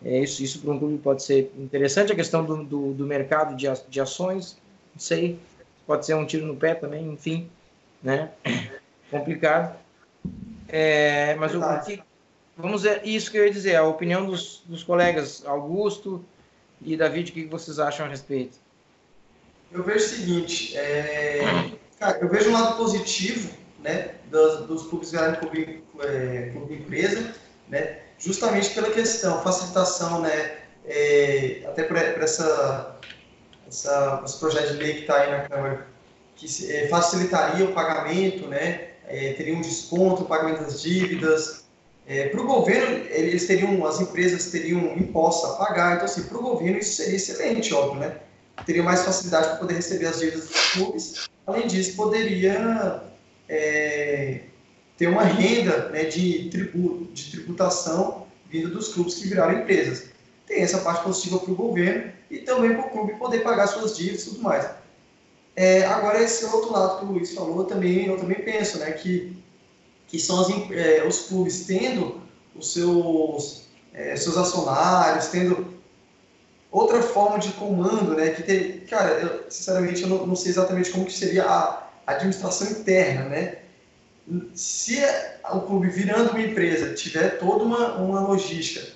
É, 0.04 0.20
isso 0.20 0.42
isso 0.42 0.60
para 0.60 0.72
um 0.72 0.78
clube 0.78 0.98
pode 0.98 1.22
ser 1.22 1.52
interessante. 1.58 2.12
A 2.12 2.16
questão 2.16 2.44
do, 2.44 2.64
do, 2.64 2.94
do, 2.94 3.06
mercado 3.06 3.56
de, 3.56 3.66
de 3.88 4.00
ações, 4.00 4.56
não 4.94 5.00
sei, 5.00 5.38
pode 5.86 6.06
ser 6.06 6.14
um 6.14 6.26
tiro 6.26 6.46
no 6.46 6.56
pé 6.56 6.74
também, 6.74 7.06
enfim, 7.06 7.50
né? 8.02 8.30
Complicado. 9.10 9.76
É, 10.68 11.34
mas 11.34 11.54
o, 11.54 11.60
que, 11.84 12.02
vamos 12.56 12.82
ver, 12.82 13.04
isso 13.04 13.30
que 13.30 13.36
eu 13.36 13.44
ia 13.44 13.52
dizer, 13.52 13.76
a 13.76 13.84
opinião 13.84 14.24
dos, 14.24 14.62
dos 14.66 14.84
colegas 14.84 15.44
Augusto 15.44 16.24
e 16.80 16.96
David, 16.96 17.30
o 17.30 17.34
que 17.34 17.44
vocês 17.46 17.78
acham 17.78 18.06
a 18.06 18.08
respeito? 18.08 18.58
Eu 19.72 19.82
vejo 19.82 20.04
o 20.04 20.08
seguinte, 20.08 20.76
é, 20.76 21.72
cara, 21.98 22.18
eu 22.20 22.28
vejo 22.28 22.50
um 22.50 22.52
lado 22.52 22.76
positivo 22.76 23.52
né, 23.82 24.14
dos, 24.30 24.66
dos 24.66 24.86
clubes 24.86 25.10
grandes 25.10 25.40
clube, 25.40 25.82
é, 26.00 26.50
clube 26.52 26.74
empresa, 26.74 27.34
né, 27.68 28.00
justamente 28.20 28.70
pela 28.70 28.90
questão, 28.90 29.42
facilitação, 29.42 30.20
né, 30.20 30.58
é, 30.84 31.62
até 31.66 31.82
por, 31.84 31.96
por 31.96 32.22
essa, 32.22 32.96
essa, 33.66 34.22
esse 34.24 34.38
projeto 34.38 34.72
de 34.72 34.78
lei 34.78 34.94
que 34.94 35.00
está 35.00 35.16
aí 35.16 35.30
na 35.30 35.48
Câmara, 35.48 35.86
que 36.36 36.72
é, 36.72 36.88
facilitaria 36.88 37.64
o 37.64 37.72
pagamento, 37.72 38.46
né, 38.46 38.90
é, 39.06 39.32
teria 39.32 39.56
um 39.56 39.60
desconto, 39.60 40.22
o 40.22 40.26
pagamento 40.26 40.62
das 40.62 40.82
dívidas. 40.82 41.64
É, 42.06 42.28
para 42.28 42.40
o 42.40 42.46
governo, 42.46 43.06
eles 43.10 43.46
teriam, 43.46 43.84
as 43.86 44.00
empresas 44.00 44.50
teriam 44.50 44.96
impostos 44.96 45.50
a 45.50 45.54
pagar, 45.54 45.94
então, 45.94 46.04
assim, 46.04 46.24
para 46.24 46.38
o 46.38 46.42
governo 46.42 46.78
isso 46.78 47.02
seria 47.02 47.16
excelente, 47.16 47.72
óbvio, 47.72 48.00
né? 48.00 48.16
Teria 48.66 48.82
mais 48.82 49.04
facilidade 49.04 49.48
para 49.48 49.56
poder 49.56 49.74
receber 49.74 50.06
as 50.06 50.18
dívidas 50.18 50.48
dos 50.48 50.70
clubes. 50.72 51.28
Além 51.46 51.66
disso, 51.66 51.96
poderia 51.96 53.02
é, 53.48 54.40
ter 55.00 55.08
uma 55.08 55.22
renda 55.22 55.88
né, 55.88 56.04
de, 56.04 56.50
tributo, 56.50 57.10
de 57.14 57.30
tributação 57.30 58.26
vinda 58.50 58.68
dos 58.68 58.92
clubes 58.92 59.14
que 59.14 59.28
viraram 59.28 59.60
empresas. 59.60 60.10
Tem 60.46 60.60
essa 60.60 60.76
parte 60.80 61.02
positiva 61.02 61.38
para 61.38 61.50
o 61.50 61.56
governo 61.56 62.12
e 62.30 62.40
também 62.40 62.74
para 62.74 62.86
o 62.86 62.90
clube 62.90 63.14
poder 63.14 63.38
pagar 63.38 63.66
suas 63.66 63.96
dívidas 63.96 64.24
e 64.24 64.24
tudo 64.26 64.42
mais. 64.42 64.68
É, 65.56 65.86
agora, 65.86 66.22
esse 66.22 66.44
outro 66.44 66.70
lado 66.70 66.98
que 66.98 67.06
o 67.06 67.12
Luiz 67.12 67.32
falou, 67.32 67.64
também, 67.64 68.08
eu 68.08 68.18
também 68.18 68.42
penso, 68.42 68.76
né, 68.76 68.92
que, 68.92 69.42
que 70.06 70.18
são 70.18 70.38
as, 70.38 70.50
é, 70.70 71.02
os 71.08 71.20
clubes 71.20 71.64
tendo 71.64 72.20
os 72.54 72.70
seus, 72.74 73.68
é, 73.94 74.14
seus 74.16 74.36
acionários, 74.36 75.28
tendo 75.28 75.66
outra 76.70 77.00
forma 77.00 77.38
de 77.38 77.52
comando, 77.52 78.14
né, 78.14 78.32
que 78.32 78.42
tem, 78.42 78.80
cara, 78.80 79.12
eu, 79.12 79.50
sinceramente, 79.50 80.02
eu 80.02 80.08
não, 80.10 80.26
não 80.26 80.36
sei 80.36 80.50
exatamente 80.50 80.90
como 80.90 81.06
que 81.06 81.12
seria 81.14 81.46
a, 81.46 81.88
administração 82.06 82.68
interna, 82.70 83.24
né? 83.30 83.59
Se 84.54 84.98
o 85.52 85.60
clube 85.60 85.88
virando 85.88 86.30
uma 86.30 86.42
empresa 86.42 86.94
tiver 86.94 87.38
toda 87.38 87.64
uma, 87.64 87.96
uma 87.96 88.20
logística, 88.20 88.86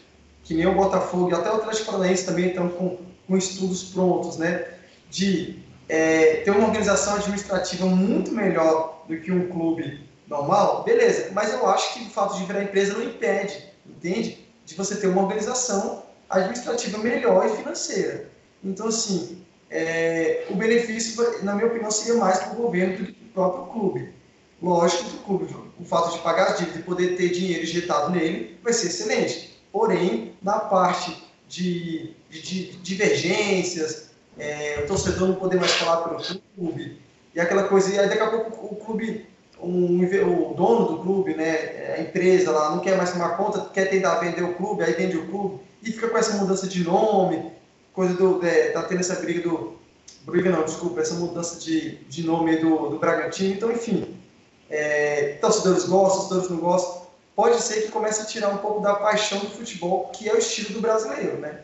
que 0.45 0.55
nem 0.55 0.67
o 0.67 0.75
Botafogo 0.75 1.31
e 1.31 1.35
até 1.35 1.51
o 1.51 1.57
Atlético 1.57 1.87
Paranaense 1.87 2.27
também 2.27 2.49
estão 2.49 2.69
com, 2.69 2.99
com 3.27 3.37
estudos 3.37 3.85
prontos, 3.85 4.37
né? 4.37 4.67
De 5.11 5.59
é, 5.89 6.37
ter 6.37 6.51
uma 6.51 6.67
organização 6.67 7.17
administrativa 7.17 7.87
muito 7.87 8.31
melhor 8.33 9.05
do 9.09 9.17
que 9.19 9.33
um 9.33 9.49
clube 9.49 10.01
normal, 10.29 10.85
beleza. 10.85 11.31
Mas 11.33 11.53
eu 11.53 11.67
acho 11.67 11.95
que 11.95 12.05
o 12.05 12.11
fato 12.11 12.39
de 12.39 12.45
virar 12.45 12.63
empresa 12.63 12.95
não 12.95 13.03
impede, 13.03 13.71
entende? 13.87 14.47
De 14.65 14.75
você 14.75 14.97
ter 14.97 15.09
uma 15.09 15.23
organização 15.23 16.05
administrativa 16.29 16.99
melhor 16.99 17.47
e 17.47 17.57
financeira. 17.57 18.31
Então, 18.63 18.89
assim, 18.89 19.43
é, 19.71 20.47
o 20.51 20.55
benefício, 20.55 21.43
na 21.43 21.55
minha 21.55 21.67
opinião, 21.67 21.91
seria 21.91 22.19
mais 22.19 22.39
para 22.39 22.53
o 22.53 22.57
governo 22.57 22.99
do 22.99 23.07
que 23.07 23.13
para 23.13 23.47
o 23.47 23.51
próprio 23.51 23.73
clube. 23.73 24.15
Lógico 24.65 25.05
que 25.05 25.33
o 25.33 25.65
o 25.79 25.85
fato 25.85 26.13
de 26.13 26.19
pagar 26.21 26.49
as 26.49 26.59
dívidas 26.59 26.81
e 26.81 26.83
poder 26.83 27.17
ter 27.17 27.29
dinheiro 27.31 27.63
injetado 27.63 28.11
nele, 28.11 28.59
vai 28.63 28.73
ser 28.73 28.87
excelente. 28.87 29.61
Porém, 29.71 30.33
na 30.43 30.59
parte 30.59 31.23
de, 31.49 32.15
de, 32.31 32.41
de 32.41 32.77
divergências, 32.79 34.11
é, 34.39 34.81
o 34.83 34.87
torcedor 34.87 35.29
não 35.29 35.35
poder 35.35 35.59
mais 35.59 35.73
falar 35.73 36.09
pelo 36.09 36.39
clube, 36.57 36.99
e 37.35 37.41
aquela 37.41 37.65
coisa, 37.65 37.93
e 37.93 37.99
aí 37.99 38.09
daqui 38.09 38.23
a 38.23 38.31
pouco 38.31 38.75
o 38.75 38.77
clube, 38.77 39.27
um, 39.61 40.03
o 40.03 40.55
dono 40.55 40.87
do 40.89 41.03
clube, 41.03 41.35
né, 41.35 41.97
a 41.99 42.01
empresa 42.01 42.51
lá, 42.51 42.71
não 42.71 42.81
quer 42.81 42.97
mais 42.97 43.13
tomar 43.13 43.37
conta, 43.37 43.69
quer 43.73 43.91
tentar 43.91 44.21
vender 44.21 44.43
o 44.43 44.55
clube, 44.55 44.83
aí 44.83 44.93
vende 44.93 45.19
o 45.19 45.27
clube, 45.27 45.61
e 45.83 45.93
fica 45.93 46.09
com 46.09 46.17
essa 46.17 46.37
mudança 46.39 46.67
de 46.67 46.83
nome, 46.83 47.53
coisa 47.93 48.15
do. 48.15 48.45
É, 48.47 48.71
tá 48.71 48.83
tendo 48.85 49.01
essa 49.01 49.17
briga 49.17 49.47
do. 49.47 49.75
Briga 50.23 50.51
não, 50.51 50.65
desculpa, 50.65 51.01
essa 51.01 51.15
mudança 51.17 51.61
de, 51.61 51.97
de 52.05 52.25
nome 52.25 52.57
do, 52.57 52.89
do 52.89 52.99
Bragantino, 52.99 53.53
então 53.53 53.71
enfim. 53.71 54.24
É, 54.71 55.39
torcedores 55.41 55.85
gostam, 55.85 56.21
torcedores 56.21 56.51
não 56.51 56.59
gostam. 56.59 57.05
Pode 57.37 57.61
ser 57.61 57.83
que 57.83 57.91
comece 57.91 58.23
a 58.23 58.27
tirar 58.27 58.49
um 58.51 58.59
pouco 58.59 58.81
da 58.81 58.95
paixão 58.95 59.39
do 59.41 59.51
futebol, 59.51 60.11
que 60.13 60.29
é 60.29 60.35
o 60.35 60.39
estilo 60.39 60.75
do 60.75 60.81
brasileiro, 60.81 61.39
né? 61.39 61.61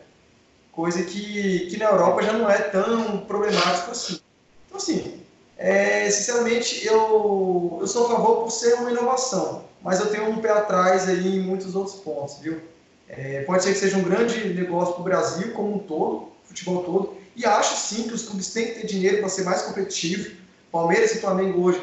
Coisa 0.71 1.03
que, 1.03 1.67
que 1.69 1.77
na 1.77 1.85
Europa 1.85 2.23
já 2.23 2.33
não 2.33 2.49
é 2.49 2.57
tão 2.57 3.19
problemático 3.19 3.91
assim. 3.91 4.19
Então, 4.67 4.77
assim, 4.77 5.21
é, 5.57 6.09
sinceramente, 6.09 6.85
eu, 6.85 7.77
eu 7.81 7.87
sou 7.87 8.05
a 8.05 8.09
favor 8.09 8.43
por 8.43 8.51
ser 8.51 8.73
uma 8.75 8.91
inovação, 8.91 9.65
mas 9.81 9.99
eu 9.99 10.09
tenho 10.09 10.29
um 10.29 10.41
pé 10.41 10.49
atrás 10.49 11.07
aí 11.07 11.37
em 11.37 11.41
muitos 11.41 11.75
outros 11.75 11.97
pontos, 11.97 12.39
viu? 12.39 12.59
É, 13.07 13.43
pode 13.43 13.63
ser 13.63 13.73
que 13.73 13.79
seja 13.79 13.97
um 13.97 14.03
grande 14.03 14.53
negócio 14.53 14.93
para 14.93 15.01
o 15.01 15.03
Brasil 15.03 15.51
como 15.53 15.75
um 15.75 15.79
todo, 15.79 16.31
futebol 16.45 16.83
todo, 16.83 17.17
e 17.35 17.45
acho 17.45 17.75
sim 17.75 18.07
que 18.07 18.13
os 18.13 18.23
clubes 18.23 18.51
têm 18.53 18.67
que 18.67 18.79
ter 18.79 18.87
dinheiro 18.87 19.19
para 19.19 19.29
ser 19.29 19.43
mais 19.43 19.61
competitivo. 19.63 20.35
Palmeiras 20.71 21.11
e 21.11 21.19
Flamengo 21.19 21.61
hoje 21.61 21.81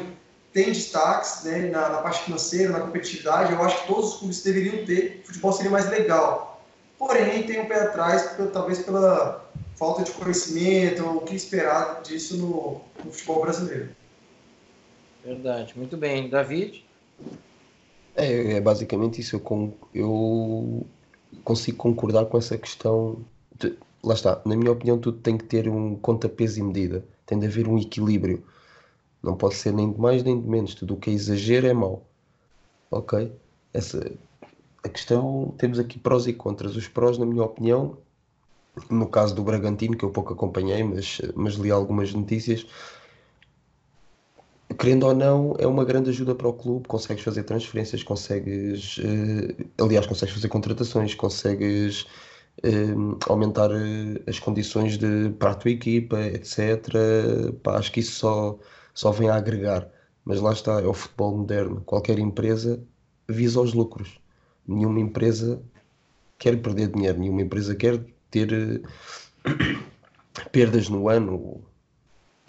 têm 0.53 0.71
destaques 0.71 1.43
né, 1.43 1.69
na, 1.69 1.89
na, 1.89 1.97
parte 2.01 2.23
financeira, 2.23 2.71
na 2.71 2.81
competitividade. 2.81 3.53
Eu 3.53 3.61
acho 3.63 3.81
que 3.81 3.87
todos 3.87 4.13
os 4.13 4.19
clubes 4.19 4.43
deveriam 4.43 4.85
ter, 4.85 5.21
o 5.23 5.27
futebol 5.27 5.51
seria 5.53 5.71
mais 5.71 5.89
legal. 5.89 6.63
Porém, 6.97 7.43
tem 7.43 7.61
um 7.61 7.65
pé 7.65 7.81
atrás, 7.81 8.35
talvez 8.51 8.79
pela 8.79 9.49
falta 9.77 10.03
de 10.03 10.11
conhecimento, 10.11 11.05
ou 11.05 11.17
o 11.17 11.21
que 11.21 11.35
esperar 11.35 12.01
disso 12.01 12.35
no, 12.37 12.81
no 13.03 13.11
futebol 13.11 13.41
brasileiro. 13.41 13.89
Verdade, 15.23 15.73
muito 15.77 15.95
bem. 15.95 16.29
David? 16.29 16.85
É, 18.15 18.53
é 18.53 18.61
basicamente 18.61 19.21
isso. 19.21 19.35
Eu, 19.37 19.73
eu 19.93 20.87
consigo 21.43 21.77
concordar 21.77 22.25
com 22.25 22.37
essa 22.37 22.57
questão. 22.57 23.23
De, 23.57 23.77
lá 24.03 24.13
está, 24.13 24.41
na 24.45 24.55
minha 24.55 24.71
opinião, 24.71 24.97
tudo 24.97 25.19
tem 25.19 25.37
que 25.37 25.45
ter 25.45 25.69
um 25.69 25.95
conta, 25.95 26.27
peso 26.27 26.59
e 26.59 26.63
medida. 26.63 27.05
Tem 27.25 27.39
de 27.39 27.47
haver 27.47 27.67
um 27.67 27.77
equilíbrio. 27.77 28.43
Não 29.21 29.35
pode 29.35 29.55
ser 29.55 29.73
nem 29.73 29.91
de 29.91 29.99
mais 29.99 30.23
nem 30.23 30.39
de 30.39 30.47
menos. 30.47 30.73
Tudo 30.75 30.93
o 30.93 30.97
que 30.97 31.09
é 31.09 31.13
exagero 31.13 31.67
é 31.67 31.73
mau. 31.73 32.05
Ok? 32.91 33.31
Essa, 33.73 34.11
a 34.83 34.89
questão, 34.89 35.53
temos 35.57 35.79
aqui 35.79 35.99
prós 35.99 36.27
e 36.27 36.33
contras. 36.33 36.75
Os 36.75 36.87
prós, 36.87 37.17
na 37.17 37.25
minha 37.25 37.43
opinião, 37.43 37.97
no 38.89 39.07
caso 39.07 39.35
do 39.35 39.43
Bragantino, 39.43 39.97
que 39.97 40.05
eu 40.05 40.09
pouco 40.09 40.33
acompanhei, 40.33 40.83
mas, 40.83 41.21
mas 41.35 41.55
li 41.55 41.71
algumas 41.71 42.13
notícias, 42.13 42.65
querendo 44.77 45.05
ou 45.05 45.13
não, 45.13 45.55
é 45.59 45.67
uma 45.67 45.83
grande 45.83 46.09
ajuda 46.09 46.33
para 46.35 46.47
o 46.47 46.53
clube. 46.53 46.87
Consegues 46.87 47.23
fazer 47.23 47.43
transferências, 47.43 48.03
consegues, 48.03 48.97
uh, 48.99 49.83
aliás, 49.83 50.05
consegues 50.07 50.33
fazer 50.33 50.47
contratações, 50.47 51.13
consegues 51.15 52.03
uh, 52.63 53.17
aumentar 53.27 53.71
uh, 53.71 54.23
as 54.27 54.39
condições 54.39 54.97
de, 54.97 55.29
para 55.37 55.51
a 55.51 55.55
tua 55.55 55.71
equipa, 55.71 56.19
etc. 56.21 56.87
Pá, 57.63 57.77
acho 57.77 57.91
que 57.91 57.99
isso 57.99 58.13
só, 58.13 58.57
só 58.93 59.11
vem 59.11 59.29
a 59.29 59.35
agregar. 59.35 59.87
Mas 60.25 60.39
lá 60.39 60.53
está, 60.53 60.81
é 60.81 60.85
o 60.85 60.93
futebol 60.93 61.37
moderno. 61.37 61.81
Qualquer 61.81 62.19
empresa 62.19 62.81
visa 63.27 63.61
os 63.61 63.73
lucros. 63.73 64.19
Nenhuma 64.67 64.99
empresa 64.99 65.61
quer 66.37 66.61
perder 66.61 66.89
dinheiro, 66.89 67.19
nenhuma 67.19 67.41
empresa 67.41 67.75
quer 67.75 68.03
ter 68.29 68.81
perdas 70.51 70.89
no 70.89 71.09
ano 71.09 71.63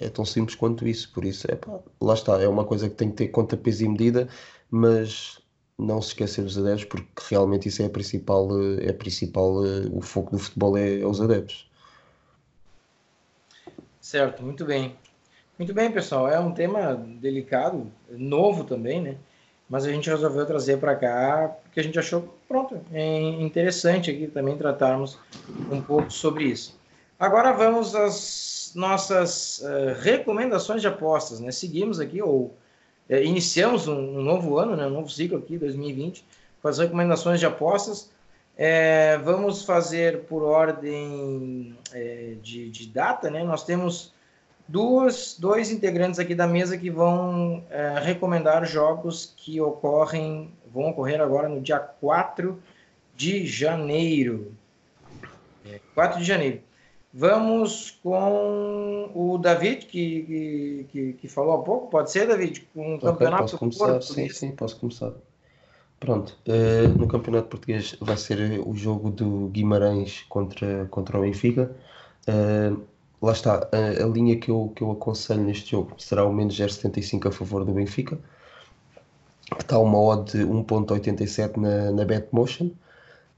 é 0.00 0.08
tão 0.08 0.24
simples 0.24 0.56
quanto 0.56 0.86
isso. 0.88 1.12
Por 1.12 1.24
isso, 1.24 1.46
é 1.50 1.54
pá, 1.54 1.78
lá 2.00 2.14
está, 2.14 2.40
é 2.40 2.48
uma 2.48 2.64
coisa 2.64 2.88
que 2.88 2.96
tem 2.96 3.10
que 3.10 3.16
ter 3.16 3.28
conta, 3.28 3.56
peso 3.56 3.84
e 3.84 3.88
medida, 3.88 4.28
mas 4.70 5.38
não 5.78 6.00
se 6.00 6.08
esquecer 6.08 6.42
dos 6.44 6.58
adeptos, 6.58 6.84
porque 6.84 7.06
realmente 7.28 7.68
isso 7.68 7.82
é 7.82 7.86
a 7.86 7.90
principal, 7.90 8.48
é 8.80 8.90
a 8.90 8.94
principal 8.94 9.62
o 9.92 10.00
foco 10.00 10.32
do 10.32 10.38
futebol 10.38 10.76
é, 10.76 11.00
é 11.00 11.06
os 11.06 11.20
adeptos. 11.20 11.70
Certo, 14.00 14.42
muito 14.42 14.64
bem. 14.64 14.96
Muito 15.60 15.74
bem, 15.74 15.92
pessoal. 15.92 16.26
É 16.26 16.40
um 16.40 16.52
tema 16.52 16.94
delicado, 17.20 17.86
novo 18.08 18.64
também, 18.64 18.98
né? 18.98 19.16
Mas 19.68 19.84
a 19.84 19.92
gente 19.92 20.08
resolveu 20.08 20.46
trazer 20.46 20.78
para 20.78 20.96
cá 20.96 21.54
porque 21.62 21.80
a 21.80 21.82
gente 21.82 21.98
achou, 21.98 22.34
pronto, 22.48 22.80
é 22.90 23.18
interessante 23.18 24.10
aqui 24.10 24.26
também 24.26 24.56
tratarmos 24.56 25.18
um 25.70 25.82
pouco 25.82 26.10
sobre 26.10 26.44
isso. 26.44 26.80
Agora 27.18 27.52
vamos 27.52 27.94
às 27.94 28.72
nossas 28.74 29.58
uh, 29.58 30.00
recomendações 30.00 30.80
de 30.80 30.88
apostas, 30.88 31.40
né? 31.40 31.52
Seguimos 31.52 32.00
aqui, 32.00 32.22
ou 32.22 32.56
uh, 33.10 33.14
iniciamos 33.22 33.86
um, 33.86 33.98
um, 33.98 34.22
novo 34.22 34.56
ano, 34.56 34.74
né? 34.74 34.86
um 34.86 34.90
novo 34.90 35.10
ciclo 35.10 35.36
aqui, 35.36 35.58
2020, 35.58 36.24
com 36.62 36.68
as 36.68 36.78
recomendações 36.78 37.38
de 37.38 37.44
apostas. 37.44 38.10
É, 38.56 39.18
vamos 39.18 39.62
fazer 39.62 40.20
por 40.20 40.42
ordem 40.42 41.76
é, 41.92 42.36
de, 42.40 42.70
de, 42.70 42.86
data, 42.86 43.30
né? 43.30 43.44
Nós 43.44 43.62
temos 43.62 44.14
duas, 44.70 45.36
dois 45.38 45.70
integrantes 45.70 46.20
aqui 46.20 46.34
da 46.34 46.46
mesa 46.46 46.78
que 46.78 46.88
vão 46.90 47.64
é, 47.70 47.98
recomendar 47.98 48.64
jogos 48.64 49.34
que 49.36 49.60
ocorrem, 49.60 50.52
vão 50.72 50.90
ocorrer 50.90 51.20
agora 51.20 51.48
no 51.48 51.60
dia 51.60 51.78
4 51.78 52.56
de 53.16 53.46
janeiro. 53.46 54.54
4 55.94 56.20
de 56.20 56.24
janeiro. 56.24 56.60
Vamos 57.12 57.98
com 58.02 59.10
o 59.12 59.36
David, 59.38 59.86
que, 59.86 60.86
que, 60.92 61.12
que, 61.14 61.28
falou 61.28 61.54
há 61.54 61.62
pouco. 61.62 61.90
Pode 61.90 62.12
ser, 62.12 62.28
David? 62.28 62.60
Com 62.72 62.92
o 62.92 62.94
okay, 62.94 63.08
campeonato 63.08 63.42
posso 63.42 63.58
começar, 63.58 64.00
Sim, 64.00 64.28
sim, 64.28 64.52
posso 64.52 64.78
começar. 64.78 65.12
Pronto, 65.98 66.38
uh, 66.46 66.88
no 66.96 67.08
campeonato 67.08 67.48
português 67.48 67.96
vai 68.00 68.16
ser 68.16 68.60
o 68.64 68.72
jogo 68.74 69.10
do 69.10 69.48
Guimarães 69.48 70.24
contra, 70.28 70.86
contra 70.86 71.18
o 71.18 71.22
Benfica. 71.22 71.76
Uh, 72.28 72.80
lá 73.22 73.32
está, 73.32 73.68
a, 73.72 74.04
a, 74.04 74.06
linha 74.06 74.36
que 74.38 74.50
eu, 74.50 74.72
que 74.74 74.82
eu 74.82 74.90
aconselho 74.92 75.42
neste 75.42 75.70
jogo 75.72 75.94
será 75.98 76.24
o 76.24 76.32
menos 76.32 76.54
0,75 76.56 77.28
a 77.28 77.32
favor 77.32 77.64
do 77.64 77.72
Benfica. 77.72 78.18
Está 79.58 79.78
uma 79.78 79.98
odd 79.98 80.30
de 80.30 80.44
1.87 80.44 81.56
na, 81.56 81.90
na 81.90 82.04
Betmotion. 82.04 82.70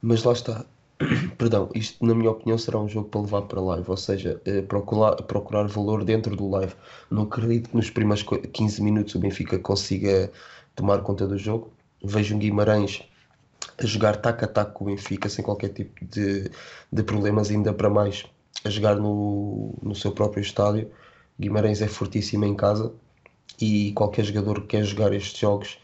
Mas 0.03 0.25
lá 0.25 0.33
está, 0.33 0.67
Perdão, 1.39 1.71
isto 1.75 2.05
na 2.05 2.15
minha 2.15 2.31
opinião 2.31 2.59
será 2.59 2.79
um 2.79 2.89
jogo 2.89 3.09
para 3.09 3.21
levar 3.21 3.43
para 3.43 3.61
live, 3.61 3.91
ou 3.91 3.97
seja, 3.97 4.41
eh, 4.45 4.63
procurar, 4.63 5.17
procurar 5.23 5.67
valor 5.67 6.05
dentro 6.05 6.37
do 6.37 6.49
live. 6.49 6.75
Não 7.11 7.23
acredito 7.23 7.71
que 7.71 7.77
nos 7.77 7.91
primeiros 7.91 8.23
15 8.53 8.83
minutos 8.83 9.15
o 9.15 9.19
Benfica 9.19 9.59
consiga 9.59 10.31
tomar 10.75 11.03
conta 11.03 11.27
do 11.27 11.39
jogo. 11.39 11.73
Vejo 12.05 12.35
um 12.35 12.39
Guimarães 12.39 13.03
a 13.79 13.87
jogar 13.87 14.17
tac 14.17 14.45
a 14.45 14.49
tac 14.49 14.73
com 14.73 14.85
o 14.85 14.87
Benfica 14.89 15.29
sem 15.29 15.45
qualquer 15.45 15.71
tipo 15.71 16.05
de, 16.05 16.51
de 16.93 17.03
problemas, 17.03 17.51
ainda 17.51 17.73
para 17.73 17.91
mais 17.91 18.25
a 18.65 18.71
jogar 18.71 18.97
no, 18.97 19.75
no 19.83 19.95
seu 19.95 20.13
próprio 20.13 20.41
estádio. 20.41 20.91
Guimarães 21.39 21.83
é 21.83 21.89
fortíssimo 21.89 22.45
em 22.45 22.55
casa 22.55 22.93
e 23.61 23.93
qualquer 23.93 24.25
jogador 24.25 24.61
que 24.63 24.69
quer 24.69 24.85
jogar 24.85 25.13
estes 25.13 25.39
jogos 25.39 25.79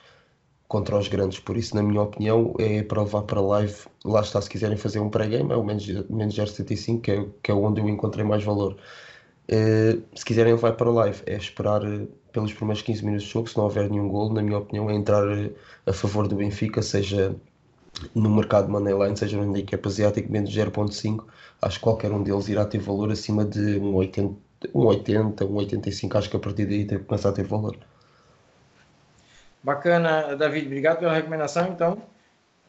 contra 0.68 0.96
os 0.98 1.08
grandes. 1.08 1.40
Por 1.40 1.56
isso, 1.56 1.74
na 1.74 1.82
minha 1.82 2.02
opinião, 2.02 2.54
é 2.58 2.82
para 2.82 3.02
levar 3.02 3.22
para 3.22 3.40
live. 3.40 3.74
Lá 4.04 4.20
está, 4.20 4.40
se 4.40 4.50
quiserem 4.50 4.76
fazer 4.76 5.00
um 5.00 5.08
pré-game, 5.08 5.50
é 5.50 5.56
o 5.56 5.64
menos 5.64 6.34
075, 6.34 7.00
que 7.00 7.10
é, 7.10 7.26
que 7.42 7.50
é 7.50 7.54
onde 7.54 7.80
eu 7.80 7.88
encontrei 7.88 8.24
mais 8.24 8.44
valor. 8.44 8.76
Uh, 9.50 10.02
se 10.14 10.24
quiserem 10.26 10.52
levar 10.52 10.74
para 10.74 10.90
live, 10.90 11.22
é 11.24 11.36
esperar 11.36 11.82
uh, 11.82 12.06
pelos 12.32 12.52
primeiros 12.52 12.82
15 12.82 13.04
minutos 13.04 13.26
de 13.26 13.32
jogo. 13.32 13.48
Se 13.48 13.56
não 13.56 13.64
houver 13.64 13.88
nenhum 13.88 14.08
gol, 14.08 14.30
na 14.32 14.42
minha 14.42 14.58
opinião, 14.58 14.90
é 14.90 14.94
entrar 14.94 15.26
uh, 15.26 15.54
a 15.86 15.92
favor 15.92 16.28
do 16.28 16.36
Benfica, 16.36 16.82
seja 16.82 17.34
no 18.14 18.28
mercado 18.28 18.70
Moneyline, 18.70 19.16
seja 19.16 19.38
no 19.38 19.44
handicap 19.44 19.86
asiático, 19.88 20.30
menos 20.30 20.54
0.5. 20.54 21.24
Acho 21.60 21.78
que 21.78 21.84
qualquer 21.84 22.12
um 22.12 22.22
deles 22.22 22.48
irá 22.48 22.64
ter 22.64 22.78
valor 22.78 23.10
acima 23.10 23.44
de 23.44 23.78
um 23.78 23.94
80, 23.94 24.36
um 24.74 24.86
80, 24.86 25.44
um 25.44 25.56
85, 25.56 26.18
acho 26.18 26.30
que 26.30 26.36
a 26.36 26.40
partir 26.40 26.66
daí 26.66 26.84
tem, 26.84 26.98
começa 26.98 27.28
a 27.28 27.32
ter 27.32 27.44
valor. 27.44 27.76
Bacana, 29.62 30.36
David, 30.36 30.66
obrigado 30.66 30.98
pela 31.00 31.12
recomendação. 31.12 31.68
Então, 31.68 31.98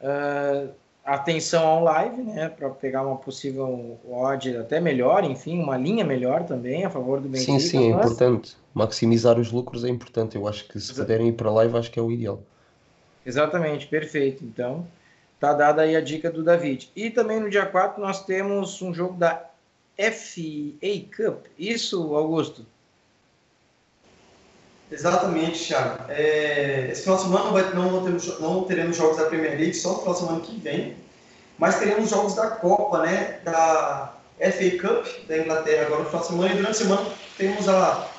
uh, 0.00 0.70
atenção 1.04 1.64
ao 1.64 1.84
live, 1.84 2.22
né, 2.22 2.48
para 2.48 2.68
pegar 2.70 3.06
uma 3.06 3.16
possível 3.16 3.98
odd 4.08 4.56
até 4.56 4.80
melhor, 4.80 5.24
enfim, 5.24 5.60
uma 5.60 5.76
linha 5.76 6.04
melhor 6.04 6.44
também 6.44 6.84
a 6.84 6.90
favor 6.90 7.20
do 7.20 7.28
Benfica. 7.28 7.52
Sim, 7.52 7.60
sim, 7.60 7.90
é 7.90 7.94
mas... 7.94 8.06
importante. 8.06 8.56
Maximizar 8.74 9.38
os 9.38 9.50
lucros 9.50 9.84
é 9.84 9.88
importante. 9.88 10.36
Eu 10.36 10.46
acho 10.46 10.66
que 10.66 10.78
se 10.80 10.92
Exato. 10.92 11.00
puderem 11.00 11.28
ir 11.28 11.32
para 11.32 11.50
live, 11.50 11.76
acho 11.76 11.90
que 11.90 11.98
é 11.98 12.02
o 12.02 12.10
ideal. 12.10 12.40
Exatamente, 13.24 13.86
perfeito. 13.86 14.44
Então, 14.44 14.86
tá 15.40 15.54
dada 15.54 15.82
aí 15.82 15.96
a 15.96 16.00
dica 16.02 16.30
do 16.30 16.44
David. 16.44 16.92
E 16.94 17.10
também 17.10 17.40
no 17.40 17.48
dia 17.48 17.64
4 17.64 18.00
nós 18.00 18.24
temos 18.24 18.80
um 18.82 18.92
jogo 18.92 19.14
da 19.14 19.42
FA 19.96 21.16
Cup. 21.16 21.46
Isso, 21.58 22.14
Augusto? 22.14 22.64
Exatamente, 24.92 25.66
Thiago. 25.66 26.04
É, 26.10 26.88
esse 26.92 27.02
final 27.02 27.16
de 27.16 27.22
semana 27.22 27.50
vai, 27.50 27.74
não, 27.74 28.02
teremos, 28.02 28.40
não, 28.40 28.64
teremos, 28.64 28.96
jogos 28.96 29.16
da 29.16 29.26
Premier 29.26 29.56
League, 29.56 29.74
só 29.74 29.92
no 29.92 29.98
final 30.00 30.14
de 30.14 30.20
semana 30.20 30.40
que 30.40 30.58
vem. 30.58 30.96
Mas 31.58 31.78
teremos 31.78 32.10
jogos 32.10 32.34
da 32.34 32.48
Copa, 32.48 33.02
né? 33.02 33.40
Da 33.44 34.14
FA 34.38 34.78
Cup 34.80 35.06
da 35.28 35.38
Inglaterra 35.38 35.86
agora 35.86 36.02
no 36.02 36.06
final 36.06 36.20
de 36.20 36.26
semana. 36.26 36.50
E 36.52 36.56
durante 36.56 36.70
a 36.70 36.74
semana 36.74 37.10
temos 37.38 37.68
a 37.68 38.09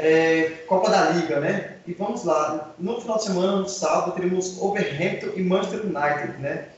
é, 0.00 0.64
Copa 0.66 0.90
da 0.90 1.10
Liga, 1.10 1.40
né? 1.40 1.76
E 1.86 1.92
vamos 1.92 2.24
lá. 2.24 2.72
No 2.78 3.00
final 3.00 3.18
de 3.18 3.24
semana, 3.24 3.56
no 3.56 3.68
sábado, 3.68 4.12
teremos 4.12 4.60
Overhampton 4.60 5.30
e 5.36 5.42
Manchester 5.42 5.80
United, 5.82 6.38
né? 6.38 6.68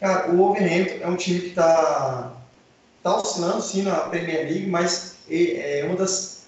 Cara, 0.00 0.30
o 0.30 0.40
Overhampton 0.40 1.02
é 1.02 1.06
um 1.06 1.16
time 1.16 1.40
que 1.40 1.48
está 1.48 2.32
tá 3.02 3.16
oscilando 3.16 3.62
sim 3.62 3.82
na 3.82 3.96
Premier 3.96 4.44
League, 4.44 4.66
mas 4.66 5.16
é, 5.30 5.82
uma 5.86 5.96
das 5.96 6.40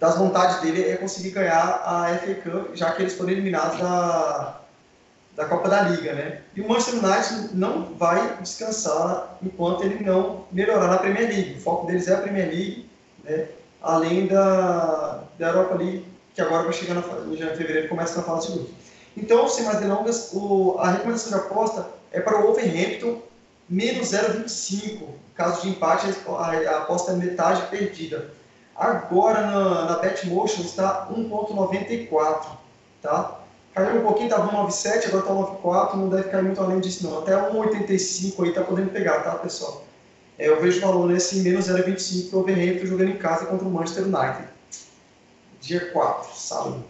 das 0.00 0.18
vontades 0.18 0.60
dele 0.60 0.90
é 0.90 0.96
conseguir 0.96 1.30
ganhar 1.30 1.82
a 1.84 2.18
FA 2.18 2.34
Cup, 2.34 2.74
já 2.74 2.92
que 2.92 3.02
eles 3.02 3.14
foram 3.14 3.30
eliminados 3.30 3.78
da, 3.78 4.60
da 5.34 5.44
Copa 5.46 5.68
da 5.68 5.82
Liga, 5.82 6.12
né? 6.12 6.42
E 6.54 6.60
o 6.60 6.68
Manchester 6.68 7.02
United 7.02 7.56
não 7.56 7.94
vai 7.94 8.36
descansar 8.42 9.38
enquanto 9.42 9.84
ele 9.84 10.04
não 10.04 10.44
melhorar 10.52 10.88
na 10.88 10.98
Premier 10.98 11.28
League. 11.28 11.54
O 11.54 11.60
foco 11.60 11.86
deles 11.86 12.06
é 12.08 12.14
a 12.14 12.18
Premier 12.18 12.48
League, 12.48 12.90
né? 13.22 13.48
Além 13.84 14.26
da, 14.26 15.20
da 15.38 15.48
Europa 15.48 15.74
League, 15.74 16.06
que 16.34 16.40
agora 16.40 16.64
vai 16.64 16.72
chegar 16.72 16.94
na, 16.94 17.02
em 17.02 17.36
fevereiro 17.36 17.88
começa 17.88 18.16
na 18.16 18.22
fase 18.22 18.52
de. 18.52 18.66
Então, 19.14 19.46
sem 19.46 19.64
mais 19.64 19.78
delongas, 19.78 20.30
o, 20.32 20.76
a 20.78 20.90
recomendação 20.90 21.38
de 21.38 21.44
aposta 21.44 21.90
é 22.10 22.18
para 22.18 22.40
o 22.40 22.50
Overhampton 22.50 23.20
menos 23.68 24.12
0,25. 24.12 25.02
Caso 25.34 25.62
de 25.62 25.68
empate, 25.68 26.06
a, 26.26 26.30
a 26.30 26.78
aposta 26.78 27.12
é 27.12 27.16
metade 27.16 27.62
perdida. 27.68 28.30
Agora 28.74 29.46
na, 29.46 29.84
na 29.84 29.96
Betmotion 29.98 30.62
está 30.62 31.08
1.94, 31.10 32.46
tá? 33.02 33.40
Caiu 33.74 34.00
um 34.00 34.02
pouquinho, 34.02 34.28
estava 34.28 34.50
1,97, 34.50 35.08
agora 35.08 35.22
está 35.22 35.34
1,94, 35.34 35.94
não 35.94 36.08
deve 36.08 36.28
cair 36.30 36.44
muito 36.44 36.60
além 36.60 36.80
disso 36.80 37.04
não. 37.04 37.18
Até 37.18 37.32
1,85 37.32 38.44
aí 38.44 38.52
tá 38.52 38.62
podendo 38.62 38.90
pegar, 38.90 39.20
tá, 39.20 39.32
pessoal? 39.32 39.84
É, 40.38 40.48
eu 40.48 40.60
vejo 40.60 40.80
valor 40.80 41.08
nesse 41.08 41.40
menos 41.40 41.68
0,25 41.68 42.30
para 42.30 42.38
o 42.38 42.40
Overhampton 42.42 42.86
jogando 42.86 43.10
em 43.10 43.16
casa 43.16 43.46
contra 43.46 43.66
o 43.66 43.70
Manchester 43.70 44.04
United. 44.04 44.48
Dia 45.60 45.90
4, 45.92 46.34
sábado. 46.34 46.84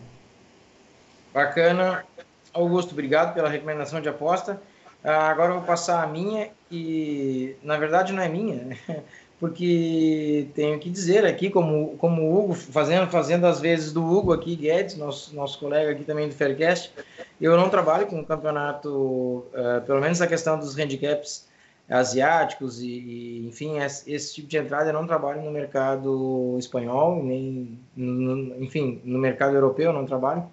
Bacana. 1.33 2.05
Augusto, 2.53 2.93
obrigado 2.93 3.35
pela 3.35 3.49
recomendação 3.49 4.01
de 4.01 4.09
aposta. 4.09 4.61
Ah, 5.03 5.29
agora 5.29 5.51
eu 5.51 5.57
vou 5.57 5.65
passar 5.65 6.03
a 6.03 6.07
minha, 6.07 6.51
e 6.71 7.57
na 7.63 7.77
verdade 7.77 8.13
não 8.13 8.23
é 8.23 8.29
minha, 8.29 8.57
né? 8.57 8.79
porque 9.39 10.49
tenho 10.55 10.79
que 10.79 10.89
dizer 10.89 11.27
aqui, 11.27 11.51
como, 11.51 11.97
como 11.99 12.23
o 12.23 12.39
Hugo, 12.39 12.55
fazendo, 12.55 13.11
fazendo 13.11 13.47
as 13.47 13.61
vezes 13.61 13.93
do 13.93 14.03
Hugo 14.03 14.33
aqui, 14.33 14.57
Guedes, 14.57 14.97
nosso, 14.97 15.35
nosso 15.35 15.59
colega 15.59 15.91
aqui 15.91 16.05
também 16.05 16.29
do 16.29 16.35
Faircast, 16.35 16.93
eu 17.39 17.57
não 17.57 17.69
trabalho 17.69 18.07
com 18.07 18.25
campeonato, 18.25 18.89
uh, 18.89 19.85
pelo 19.85 20.01
menos 20.01 20.23
a 20.23 20.27
questão 20.27 20.59
dos 20.59 20.75
handicaps 20.77 21.47
asiáticos 21.89 22.81
e, 22.81 22.87
e, 22.89 23.47
enfim, 23.47 23.79
esse, 23.79 24.11
esse, 24.11 24.35
tipo 24.35 24.49
de 24.49 24.57
entrada 24.57 24.93
não 24.93 25.07
trabalho 25.07 25.43
no 25.43 25.51
mercado 25.51 26.57
espanhol, 26.59 27.23
nem, 27.23 27.79
no, 27.97 28.63
enfim, 28.63 29.01
no 29.05 29.19
mercado 29.19 29.55
europeu 29.55 29.87
eu 29.87 29.93
não 29.93 30.07
trabalho, 30.07 30.45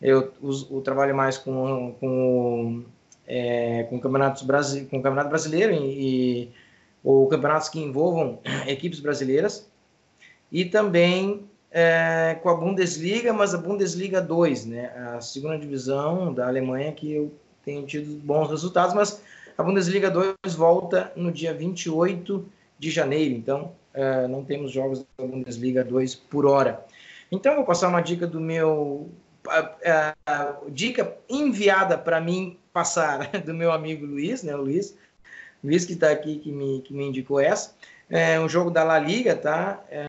eu, 0.00 0.32
uso, 0.40 0.80
trabalho 0.80 1.14
mais 1.14 1.36
com, 1.36 1.94
com, 1.98 2.84
é, 3.26 3.84
com, 3.84 3.98
campeonatos 3.98 4.42
com 4.42 5.02
campeonato 5.02 5.28
brasileiro 5.28 5.72
e, 5.72 6.44
e 6.44 6.52
ou 7.02 7.26
campeonatos 7.28 7.68
que 7.68 7.80
envolvam 7.80 8.38
equipes 8.68 9.00
brasileiras, 9.00 9.68
e 10.52 10.64
também 10.64 11.48
é, 11.70 12.36
com 12.42 12.48
a 12.48 12.54
Bundesliga, 12.54 13.32
mas 13.32 13.54
a 13.54 13.58
Bundesliga 13.58 14.20
2, 14.20 14.66
né, 14.66 14.92
a 15.14 15.20
segunda 15.20 15.58
divisão 15.58 16.32
da 16.32 16.46
Alemanha, 16.46 16.92
que 16.92 17.12
eu 17.12 17.32
tenho 17.64 17.84
tido 17.86 18.20
bons 18.24 18.50
resultados, 18.50 18.94
mas 18.94 19.22
a 19.60 19.62
Bundesliga 19.62 20.10
2 20.10 20.54
volta 20.56 21.12
no 21.14 21.30
dia 21.30 21.52
28 21.52 22.48
de 22.78 22.90
janeiro, 22.90 23.34
então 23.34 23.72
é, 23.92 24.26
não 24.26 24.42
temos 24.42 24.72
jogos 24.72 25.04
da 25.18 25.26
Bundesliga 25.26 25.84
2 25.84 26.14
por 26.14 26.46
hora. 26.46 26.82
Então, 27.30 27.56
vou 27.56 27.64
passar 27.64 27.88
uma 27.88 28.00
dica 28.00 28.26
do 28.26 28.40
meu. 28.40 29.10
A, 29.46 30.14
a 30.26 30.56
dica 30.70 31.14
enviada 31.28 31.98
para 31.98 32.20
mim 32.22 32.58
passar 32.72 33.30
do 33.44 33.52
meu 33.52 33.70
amigo 33.70 34.06
Luiz, 34.06 34.42
né, 34.42 34.54
Luiz, 34.56 34.96
Luiz 35.62 35.84
que 35.84 35.92
está 35.92 36.10
aqui 36.10 36.38
que 36.38 36.50
me, 36.50 36.80
que 36.80 36.94
me 36.94 37.04
indicou 37.04 37.38
essa. 37.38 37.74
É 38.08 38.40
um 38.40 38.48
jogo 38.48 38.70
da 38.70 38.82
La 38.82 38.98
Liga, 38.98 39.36
tá? 39.36 39.84
É, 39.90 40.06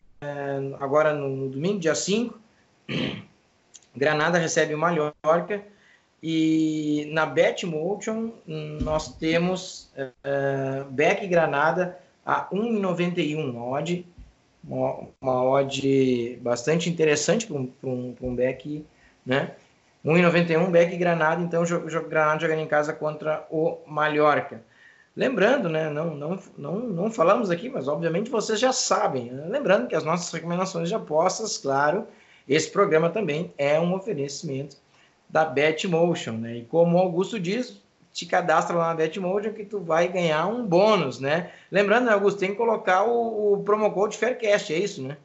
agora 0.80 1.14
no, 1.14 1.28
no, 1.28 1.50
domingo, 1.50 1.78
dia 1.78 1.94
5. 1.94 2.40
Granada 3.94 4.38
recebe 4.38 4.74
o 4.74 4.78
Mallorca. 4.78 5.62
E 6.22 7.10
na 7.12 7.26
Betmotion 7.26 8.32
nós 8.82 9.16
temos 9.16 9.92
é, 9.96 10.84
Beck 10.90 11.28
Granada 11.28 11.98
a 12.26 12.48
1,91. 12.50 13.50
Uma 13.50 13.66
odd, 13.66 14.06
uma, 14.64 15.08
uma 15.20 15.44
odd 15.44 16.40
bastante 16.42 16.90
interessante 16.90 17.48
para 17.48 17.58
um, 17.58 17.74
um, 17.84 18.16
um 18.22 18.36
Beck, 18.36 18.86
né? 19.26 19.56
1,91 20.06 20.70
Beck 20.70 20.98
Granada, 20.98 21.42
então 21.42 21.64
o 21.64 22.08
Granada 22.10 22.40
jogando 22.40 22.60
em 22.60 22.68
casa 22.68 22.94
contra 22.94 23.46
o 23.50 23.78
Mallorca. 23.86 24.62
Lembrando, 25.16 25.70
né, 25.70 25.90
não, 25.90 26.16
não, 26.16 26.40
não, 26.58 26.80
não 26.80 27.12
falamos 27.12 27.52
aqui, 27.52 27.70
mas 27.70 27.88
obviamente 27.88 28.30
vocês 28.30 28.60
já 28.60 28.72
sabem. 28.72 29.30
Né? 29.30 29.46
Lembrando 29.48 29.88
que 29.88 29.96
as 29.96 30.04
nossas 30.04 30.32
recomendações 30.32 30.88
de 30.88 30.96
apostas, 30.96 31.58
claro, 31.58 32.08
esse 32.48 32.72
programa 32.72 33.10
também 33.10 33.54
é 33.58 33.80
um 33.80 33.94
oferecimento 33.94 34.78
da 35.32 35.46
Betmotion, 35.46 36.34
né? 36.34 36.58
E 36.58 36.66
como 36.66 36.98
o 36.98 37.00
Augusto 37.00 37.40
diz, 37.40 37.78
te 38.12 38.26
cadastra 38.26 38.76
lá 38.76 38.90
na 38.90 38.96
Betmotion 38.96 39.54
que 39.54 39.64
tu 39.64 39.80
vai 39.80 40.08
ganhar 40.08 40.46
um 40.48 40.66
bônus, 40.66 41.20
né? 41.20 41.52
Lembrando, 41.72 42.06
né, 42.06 42.14
Augusto, 42.14 42.40
tem 42.40 42.52
que 42.52 42.58
colocar 42.58 43.04
o, 43.04 43.54
o 43.54 43.64
promo 43.64 43.92
code 43.92 44.18
Faircast, 44.18 44.74
é 44.74 44.78
isso, 44.78 45.02
né? 45.02 45.18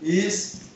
Isso. 0.00 0.66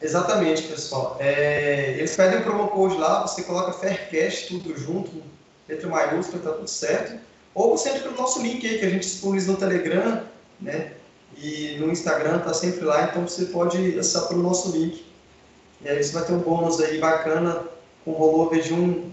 Exatamente, 0.00 0.64
pessoal. 0.64 1.16
É, 1.20 1.94
eles 1.96 2.14
pedem 2.14 2.40
o 2.40 2.42
promo 2.42 2.68
code 2.68 2.96
lá, 2.96 3.22
você 3.26 3.42
coloca 3.44 3.72
Faircast 3.72 4.48
tudo 4.48 4.76
junto, 4.76 5.22
letra 5.68 5.88
maiúscula, 5.88 6.38
está 6.38 6.52
tudo 6.52 6.68
certo. 6.68 7.18
Ou 7.54 7.76
você 7.76 7.90
entra 7.90 8.02
pelo 8.02 8.16
nosso 8.16 8.42
link 8.42 8.66
aí, 8.66 8.78
que 8.78 8.86
a 8.86 8.90
gente 8.90 9.02
disponibiliza 9.02 9.52
no 9.52 9.58
Telegram, 9.58 10.24
né? 10.60 10.92
E 11.38 11.76
no 11.78 11.90
Instagram, 11.90 12.40
tá 12.40 12.52
sempre 12.52 12.84
lá, 12.84 13.04
então 13.04 13.26
você 13.26 13.46
pode 13.46 13.98
acessar 13.98 14.28
pelo 14.28 14.42
nosso 14.42 14.76
link. 14.76 15.11
E 15.84 15.88
aí 15.88 16.02
você 16.02 16.12
vai 16.12 16.24
ter 16.24 16.32
um 16.32 16.38
bônus 16.38 16.80
aí 16.80 16.98
bacana, 16.98 17.64
com 18.04 18.12
valor 18.12 18.54
de 18.60 18.72
um 18.72 19.12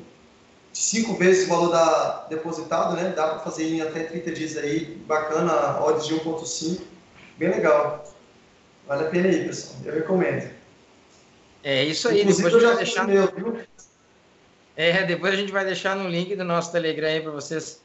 cinco 0.72 1.16
vezes 1.16 1.46
o 1.46 1.50
valor 1.50 1.72
da 1.72 2.28
depositado, 2.30 2.96
né? 2.96 3.14
Dá 3.16 3.28
para 3.28 3.40
fazer 3.40 3.66
em 3.66 3.82
até 3.82 4.04
30 4.04 4.32
dias 4.32 4.58
aí, 4.58 4.96
bacana, 5.08 5.82
odds 5.82 6.08
de 6.08 6.16
1.5, 6.16 6.82
bem 7.38 7.50
legal. 7.50 8.06
Vale 8.88 9.06
a 9.06 9.10
pena 9.10 9.28
aí, 9.28 9.46
pessoal. 9.46 9.76
Eu 9.86 9.94
recomendo. 9.94 10.50
É 11.64 11.84
isso 11.84 12.08
aí, 12.08 12.22
Inclusive, 12.22 12.44
depois 12.50 12.64
eu 12.64 12.70
já 12.70 12.76
deixar... 12.76 13.08
Meu, 13.08 13.28
viu? 13.28 13.60
É, 14.76 15.04
depois 15.04 15.34
a 15.34 15.36
gente 15.36 15.52
vai 15.52 15.66
deixar 15.66 15.96
no 15.96 16.08
link 16.08 16.36
do 16.36 16.44
nosso 16.44 16.72
Telegram 16.72 17.08
aí 17.08 17.20
para 17.20 17.32
vocês 17.32 17.82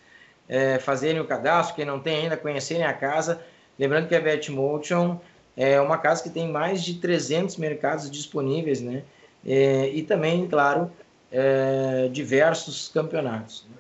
é, 0.49 0.79
fazerem 0.79 1.21
o 1.21 1.27
cadastro, 1.27 1.75
quem 1.75 1.85
não 1.85 1.99
tem 1.99 2.23
ainda, 2.23 2.37
conhecerem 2.37 2.85
a 2.85 2.93
casa. 2.93 3.43
Lembrando 3.79 4.07
que 4.07 4.15
a 4.15 4.21
Betmotion 4.21 5.19
é 5.57 5.81
uma 5.81 5.99
casa 5.99 6.23
que 6.23 6.31
tem 6.31 6.51
mais 6.51 6.83
de 6.83 6.95
300 6.95 7.57
mercados 7.57 8.11
disponíveis, 8.11 8.81
né? 8.81 9.05
É, 9.47 9.89
e 9.91 10.03
também, 10.03 10.47
claro, 10.49 10.91
é, 11.31 12.09
diversos 12.11 12.89
campeonatos. 12.89 13.67
Né? 13.69 13.77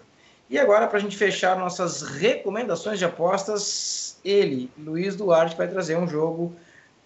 E 0.51 0.59
agora, 0.59 0.87
para 0.87 0.99
a 0.99 1.01
gente 1.01 1.17
fechar 1.17 1.59
nossas 1.59 2.03
recomendações 2.03 2.99
de 2.99 3.05
apostas, 3.05 4.19
ele, 4.25 4.71
Luiz 4.79 5.17
Duarte, 5.17 5.57
vai 5.57 5.67
trazer 5.67 5.97
um 5.97 6.07
jogo 6.07 6.53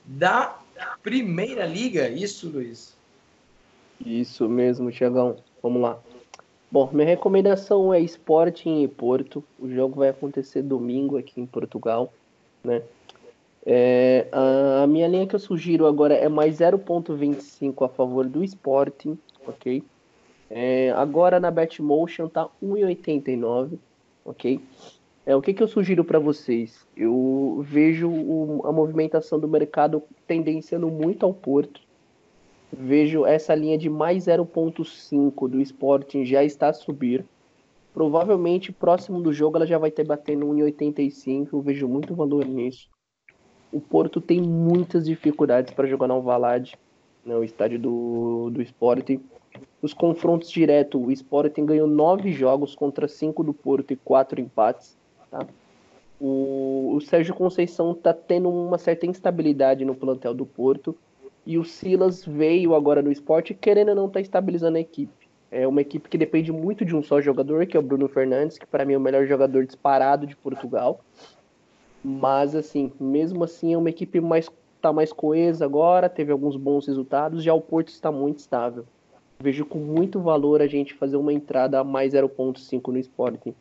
da 0.05 0.59
Primeira 1.03 1.65
Liga. 1.65 2.09
Isso, 2.09 2.49
Luiz? 2.49 2.97
Isso 4.05 4.49
mesmo, 4.49 4.91
Tiagão. 4.91 5.37
Vamos 5.63 5.83
lá. 5.83 5.99
Bom, 6.71 6.91
minha 6.93 7.07
recomendação 7.07 7.95
é 7.95 8.01
Sporting 8.01 8.83
e 8.83 8.89
Porto. 8.89 9.43
O 9.59 9.69
jogo 9.71 10.01
vai 10.01 10.11
acontecer 10.11 10.63
domingo 10.63 11.17
aqui 11.17 11.41
em 11.41 11.47
Portugal, 11.47 12.13
né? 12.63 12.83
É, 13.71 14.27
a, 14.33 14.85
a, 14.85 14.87
minha 14.87 15.07
linha 15.07 15.27
que 15.27 15.35
eu 15.35 15.39
sugiro 15.39 15.87
agora 15.87 16.15
é 16.15 16.27
mais 16.27 16.57
0.25 16.57 17.85
a 17.85 17.89
favor 17.91 18.27
do 18.27 18.43
Sporting, 18.43 19.19
ok? 19.47 19.85
É, 20.49 20.91
agora 20.93 21.39
na 21.39 21.51
Betmotion 21.51 22.31
tá 22.31 22.49
1,89, 22.63 23.79
ok? 24.25 24.59
É, 25.27 25.37
o 25.37 25.43
que, 25.43 25.53
que 25.53 25.63
eu 25.63 25.69
sugiro 25.69 26.03
para 26.03 26.19
vocês? 26.19 26.87
Eu 26.97 27.63
vejo 27.63 28.09
o, 28.09 28.63
a 28.65 28.73
movimentação 28.73 29.39
do 29.39 29.47
mercado 29.47 30.03
tendenciando 30.27 30.89
muito 30.89 31.27
ao 31.27 31.35
Porto. 31.35 31.83
Vejo 32.73 33.27
essa 33.27 33.55
linha 33.55 33.77
de 33.77 33.91
mais 33.91 34.25
0.5 34.25 35.47
do 35.47 35.61
Sporting 35.61 36.25
já 36.25 36.43
está 36.43 36.71
a 36.71 36.73
subir. 36.73 37.23
Provavelmente 37.93 38.73
próximo 38.73 39.21
do 39.21 39.31
jogo 39.31 39.59
ela 39.59 39.67
já 39.67 39.77
vai 39.77 39.91
ter 39.91 40.05
batendo 40.05 40.47
1,85. 40.47 41.49
Eu 41.53 41.61
vejo 41.61 41.87
muito 41.87 42.15
valor 42.15 42.47
nisso. 42.47 42.89
O 43.73 43.81
Porto 43.81 44.21
tem 44.21 44.41
muitas 44.41 45.07
dificuldades 45.07 45.73
para 45.73 45.87
jogar 45.87 46.09
no 46.09 46.15
Alvalade, 46.15 46.77
né, 47.25 47.37
o 47.37 47.45
estádio 47.45 47.79
do, 47.79 48.51
do 48.51 48.63
Sporting. 48.63 49.21
Os 49.83 49.93
confrontos 49.93 50.51
diretos, 50.51 51.01
o 51.01 51.11
Sporting 51.11 51.67
ganhou 51.67 51.87
nove 51.87 52.33
jogos 52.33 52.75
contra 52.75 53.07
cinco 53.07 53.45
do 53.45 53.53
Porto 53.53 53.93
e 53.93 53.97
quatro 53.97 54.41
empates. 54.41 54.97
Tá? 55.31 55.47
O, 56.21 56.95
o 56.97 57.01
Sérgio 57.01 57.35
Conceição 57.35 57.93
está 57.93 58.13
tendo 58.13 58.49
uma 58.49 58.79
certa 58.79 59.07
instabilidade 59.07 59.85
no 59.85 59.95
plantel 59.95 60.35
do 60.35 60.47
Porto 60.47 60.97
e 61.47 61.57
o 61.59 61.65
Silas 61.65 62.25
veio 62.25 62.75
agora 62.75 63.03
no 63.03 63.13
esporte 63.13 63.55
querendo 63.55 63.91
ou 63.91 63.95
não 63.95 64.07
estar 64.07 64.19
tá 64.19 64.21
estabilizando 64.21 64.79
a 64.79 64.81
equipe. 64.81 65.29
É 65.51 65.67
uma 65.67 65.81
equipe 65.81 66.09
que 66.09 66.19
depende 66.19 66.53
muito 66.53 66.85
de 66.85 66.95
um 66.95 67.03
só 67.03 67.21
jogador, 67.21 67.67
que 67.67 67.77
é 67.77 67.81
o 67.81 67.83
Bruno 67.83 68.07
Fernandes, 68.09 68.59
que 68.59 68.67
para 68.67 68.85
mim 68.85 68.93
é 68.93 68.99
o 68.99 69.01
melhor 69.01 69.27
jogador 69.27 69.65
disparado 69.65 70.27
de 70.27 70.37
Portugal. 70.37 71.01
Mas 72.09 72.55
assim, 72.55 72.91
mesmo 72.99 73.45
assim 73.45 73.75
é 73.75 73.77
uma 73.77 73.91
equipe 73.91 74.19
mais 74.19 74.51
tá 74.81 74.91
mais 74.93 75.13
coesa 75.13 75.67
agora, 75.67 76.09
teve 76.09 76.33
alguns 76.33 76.57
bons 76.57 76.87
resultados, 76.87 77.43
já 77.43 77.53
o 77.53 77.61
Porto 77.61 77.89
está 77.89 78.11
muito 78.11 78.39
estável. 78.39 78.87
Vejo 79.39 79.67
com 79.67 79.79
muito 79.79 80.19
valor 80.19 80.63
a 80.63 80.67
gente 80.67 80.95
fazer 80.95 81.19
uma 81.19 81.35
entrada 81.35 81.79
a 81.79 81.85
mais 81.85 82.15
0.5 82.15 82.93
no 82.93 82.99
Sporting. 82.99 83.55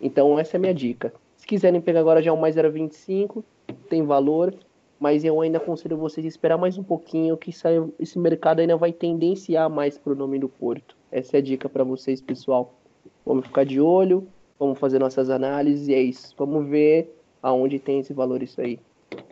Então 0.00 0.38
essa 0.38 0.56
é 0.56 0.58
a 0.58 0.60
minha 0.60 0.74
dica. 0.74 1.12
Se 1.36 1.44
quiserem 1.44 1.80
pegar 1.80 2.00
agora 2.00 2.22
já 2.22 2.32
um 2.32 2.36
mais 2.36 2.54
0,25, 2.54 3.42
tem 3.88 4.04
valor, 4.04 4.54
mas 5.00 5.24
eu 5.24 5.40
ainda 5.40 5.58
aconselho 5.58 5.96
vocês 5.96 6.24
a 6.24 6.28
esperar 6.28 6.56
mais 6.56 6.78
um 6.78 6.84
pouquinho, 6.84 7.36
que 7.36 7.50
esse 7.98 8.16
mercado 8.16 8.60
ainda 8.60 8.76
vai 8.76 8.92
tendenciar 8.92 9.68
mais 9.68 9.98
para 9.98 10.12
o 10.12 10.16
nome 10.16 10.38
do 10.38 10.48
Porto. 10.48 10.96
Essa 11.10 11.38
é 11.38 11.40
a 11.40 11.42
dica 11.42 11.68
para 11.68 11.82
vocês, 11.82 12.20
pessoal. 12.20 12.74
Vamos 13.26 13.46
ficar 13.46 13.64
de 13.64 13.80
olho, 13.80 14.28
vamos 14.56 14.78
fazer 14.78 15.00
nossas 15.00 15.30
análises 15.30 15.88
e 15.88 15.94
é 15.94 16.00
isso. 16.00 16.32
Vamos 16.38 16.68
ver 16.68 17.18
aonde 17.42 17.78
tem 17.78 18.00
esse 18.00 18.12
valor 18.12 18.42
isso 18.42 18.60
aí. 18.60 18.78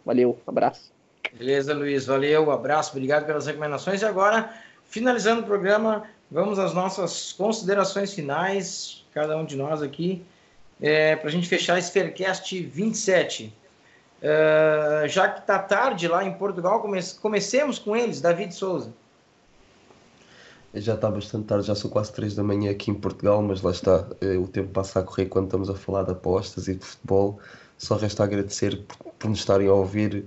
Valeu, 0.04 0.38
abraço. 0.46 0.92
Beleza, 1.32 1.72
Luiz, 1.72 2.06
valeu, 2.06 2.50
abraço, 2.50 2.90
obrigado 2.90 3.24
pelas 3.24 3.46
recomendações. 3.46 4.02
E 4.02 4.04
agora, 4.04 4.52
finalizando 4.84 5.42
o 5.42 5.44
programa, 5.44 6.04
vamos 6.30 6.58
às 6.58 6.74
nossas 6.74 7.32
considerações 7.32 8.12
finais, 8.12 9.04
cada 9.14 9.36
um 9.36 9.44
de 9.44 9.56
nós 9.56 9.80
aqui 9.82 10.22
é, 10.80 11.14
para 11.16 11.28
a 11.28 11.32
gente 11.32 11.48
fechar 11.48 11.78
esse 11.78 11.92
Faircast 11.92 12.58
27. 12.60 13.52
Uh, 14.22 15.08
já 15.08 15.28
que 15.28 15.40
está 15.40 15.58
tarde 15.58 16.06
lá 16.06 16.24
em 16.24 16.34
Portugal, 16.34 16.82
comecemos 17.20 17.78
com 17.78 17.96
eles, 17.96 18.20
David 18.20 18.54
Souza. 18.54 18.92
Já 20.74 20.94
está 20.94 21.10
bastante 21.10 21.46
tarde, 21.46 21.66
já 21.66 21.74
são 21.74 21.90
quase 21.90 22.12
3 22.12 22.34
da 22.36 22.44
manhã 22.44 22.70
aqui 22.70 22.92
em 22.92 22.94
Portugal, 22.94 23.42
mas 23.42 23.60
lá 23.60 23.72
está, 23.72 24.08
é, 24.20 24.36
o 24.38 24.46
tempo 24.46 24.70
passa 24.70 25.00
a 25.00 25.02
correr 25.02 25.26
quando 25.26 25.46
estamos 25.46 25.68
a 25.68 25.74
falar 25.74 26.04
de 26.04 26.12
apostas 26.12 26.68
e 26.68 26.76
de 26.76 26.84
futebol. 26.84 27.40
Só 27.76 27.96
resta 27.96 28.22
agradecer 28.22 28.84
por, 29.18 29.28
nos 29.28 29.40
estarem 29.40 29.66
a 29.66 29.72
ouvir 29.72 30.26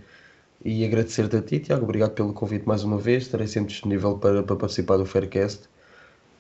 e 0.64 0.86
agradecer-te 0.86 1.38
a 1.38 1.42
ti, 1.42 1.60
Tiago. 1.60 1.84
Obrigado 1.86 2.12
pelo 2.12 2.34
convite 2.34 2.68
mais 2.68 2.84
uma 2.84 2.98
vez. 2.98 3.24
Estarei 3.24 3.48
sempre 3.48 3.72
disponível 3.72 4.18
para, 4.18 4.44
para 4.44 4.56
participar 4.58 4.98
do 4.98 5.06
Faircast. 5.06 5.70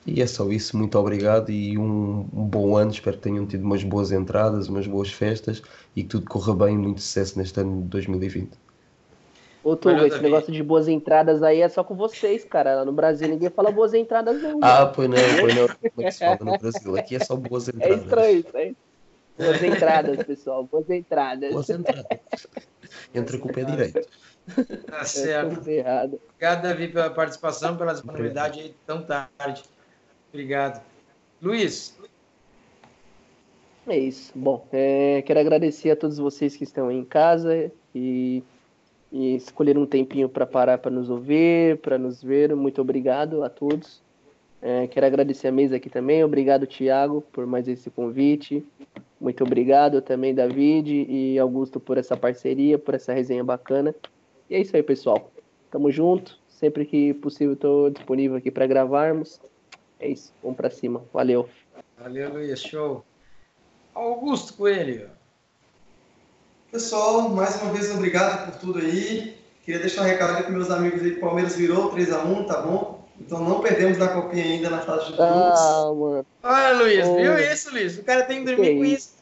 E 0.05 0.21
é 0.21 0.27
só 0.27 0.49
isso, 0.51 0.77
muito 0.77 0.97
obrigado 0.99 1.49
e 1.49 1.77
um, 1.77 2.27
um, 2.33 2.45
bom 2.45 2.75
ano. 2.75 2.91
Espero 2.91 3.15
que 3.17 3.23
tenham 3.23 3.45
tido 3.47 3.63
umas 3.63 3.83
boas 3.83 4.11
entradas, 4.11 4.67
umas 4.67 4.85
boas 4.85 5.11
festas 5.11 5.61
e 5.95 6.03
que 6.03 6.09
tudo 6.09 6.25
corra 6.29 6.53
bem, 6.55 6.77
muito 6.77 7.01
sucesso 7.01 7.37
neste 7.37 7.59
ano 7.61 7.83
de 7.83 7.87
2020. 7.87 8.62
Ô, 9.64 9.78
Tuga, 9.78 10.05
esse 10.05 10.22
negócio 10.22 10.51
de 10.51 10.61
boas 10.61 10.88
entradas 10.89 11.41
aí 11.41 11.61
é 11.61 11.70
só 11.70 11.84
com 11.84 11.95
vocês, 11.95 12.43
cara. 12.43 12.76
Lá 12.76 12.86
no 12.86 12.91
Brasil 12.91 13.30
ninguém 13.30 13.49
fala 13.49 13.72
boas 13.72 13.93
entradas, 13.93 14.41
não. 14.41 14.59
Ah, 14.61 14.86
pois 14.88 15.09
não, 15.09 15.18
pois 15.39 15.55
não. 15.55 15.68
Como 15.68 16.01
é 16.01 16.03
que 16.03 16.11
se 16.11 16.20
fala 16.20 16.38
no 16.41 16.57
Brasil? 16.57 16.97
Aqui 16.97 17.16
é 17.16 17.20
só 17.20 17.36
boas 17.36 17.70
é 17.70 17.72
entradas. 17.72 17.97
É 17.97 18.01
estranho 18.01 18.39
isso 18.39 18.57
aí. 18.57 18.76
Boas 19.38 19.64
entradas, 19.64 20.24
pessoal. 20.24 20.64
Boas 20.66 20.89
entradas. 20.89 21.51
Boas 21.53 21.70
entradas. 21.70 22.05
Entra 23.16 23.38
com 23.38 23.49
o 23.49 23.53
pé 23.53 23.64
direito. 23.64 24.01
Tá 24.86 25.05
certo. 25.05 25.59
Obrigado, 25.59 26.20
Davi, 26.39 26.89
pela 26.89 27.09
participação, 27.09 27.78
pela 27.78 27.93
disponibilidade 27.93 28.59
aí 28.59 28.76
tão 28.86 29.01
tarde. 29.01 29.64
Obrigado. 30.30 30.84
Luiz. 31.41 31.97
É 33.88 33.97
isso. 33.97 34.32
Bom, 34.36 34.66
é, 34.72 35.22
quero 35.26 35.39
agradecer 35.39 35.91
a 35.91 35.95
todos 35.95 36.18
vocês 36.18 36.55
que 36.55 36.64
estão 36.64 36.88
aí 36.89 36.97
em 36.97 37.05
casa 37.05 37.72
e, 37.93 38.43
e 39.14 39.36
escolheram 39.36 39.84
um 39.84 39.86
tempinho 39.86 40.28
para 40.28 40.43
parar 40.43 40.80
para 40.80 40.89
nos 40.89 41.07
ouvir, 41.07 41.78
para 41.78 41.99
nos 41.99 42.24
ver. 42.24 42.55
Muito 42.55 42.82
obrigado 42.82 43.43
a 43.43 43.49
todos. 43.49 44.01
É, 44.59 44.88
quero 44.88 45.05
agradecer 45.05 45.49
a 45.49 45.51
mesa 45.51 45.76
aqui 45.76 45.88
também. 45.88 46.24
Obrigado, 46.24 46.66
Tiago, 46.66 47.22
por 47.32 47.45
mais 47.45 47.68
esse 47.68 47.91
convite. 47.91 48.66
Muito 49.22 49.43
obrigado 49.43 50.01
também, 50.01 50.34
David 50.34 51.05
e 51.07 51.38
Augusto, 51.38 51.80
por 51.80 51.97
essa 51.99 52.18
parceria, 52.18 52.80
por 52.80 52.95
essa 52.95 53.14
resenha 53.14 53.43
bacana. 53.43 53.93
E 54.49 54.55
é 54.55 54.59
isso 54.59 54.76
aí, 54.76 54.82
pessoal. 54.82 55.32
Tamo 55.70 55.91
junto. 55.91 56.41
Sempre 56.47 56.86
que 56.86 57.14
possível, 57.14 57.53
estou 57.53 57.89
disponível 57.91 58.38
aqui 58.38 58.49
para 58.49 58.66
gravarmos. 58.66 59.39
É 59.99 60.07
isso, 60.07 60.34
vamos 60.41 60.57
para 60.57 60.72
cima. 60.72 61.03
Valeu. 61.14 61.47
Valeu, 61.99 62.34
Luiz. 62.34 62.61
Show. 62.61 63.03
Augusto 63.93 64.56
Coelho. 64.56 65.10
Pessoal, 66.73 67.29
mais 67.29 67.61
uma 67.61 67.71
vez 67.71 67.93
obrigado 67.93 68.47
por 68.47 68.59
tudo 68.59 68.79
aí. 68.79 69.37
Queria 69.63 69.79
deixar 69.79 70.01
um 70.01 70.05
recado 70.05 70.31
aqui 70.31 70.41
para 70.41 70.51
meus 70.53 70.71
amigos 70.71 71.03
aí 71.03 71.11
que 71.11 71.17
o 71.17 71.21
Palmeiras 71.21 71.55
virou 71.55 71.91
3x1, 71.91 72.47
tá 72.47 72.63
bom? 72.63 73.07
Então 73.21 73.41
não 73.41 73.59
perdemos 73.59 73.99
da 73.99 74.07
copinha 74.07 74.43
ainda 74.43 74.71
na 74.71 74.79
fase 74.79 75.05
de 75.05 75.11
grupos. 75.11 75.27
Ah, 75.27 75.93
mano. 75.95 76.25
Olha, 76.41 76.73
Luiz, 76.73 77.07
oh. 77.07 77.15
viu 77.15 77.37
isso, 77.37 77.71
Luiz? 77.71 77.99
O 77.99 78.03
cara 78.03 78.23
tem 78.23 78.39
que 78.39 78.45
dormir 78.45 78.69
que 78.69 78.77
com 78.77 78.85
isso. 78.85 79.13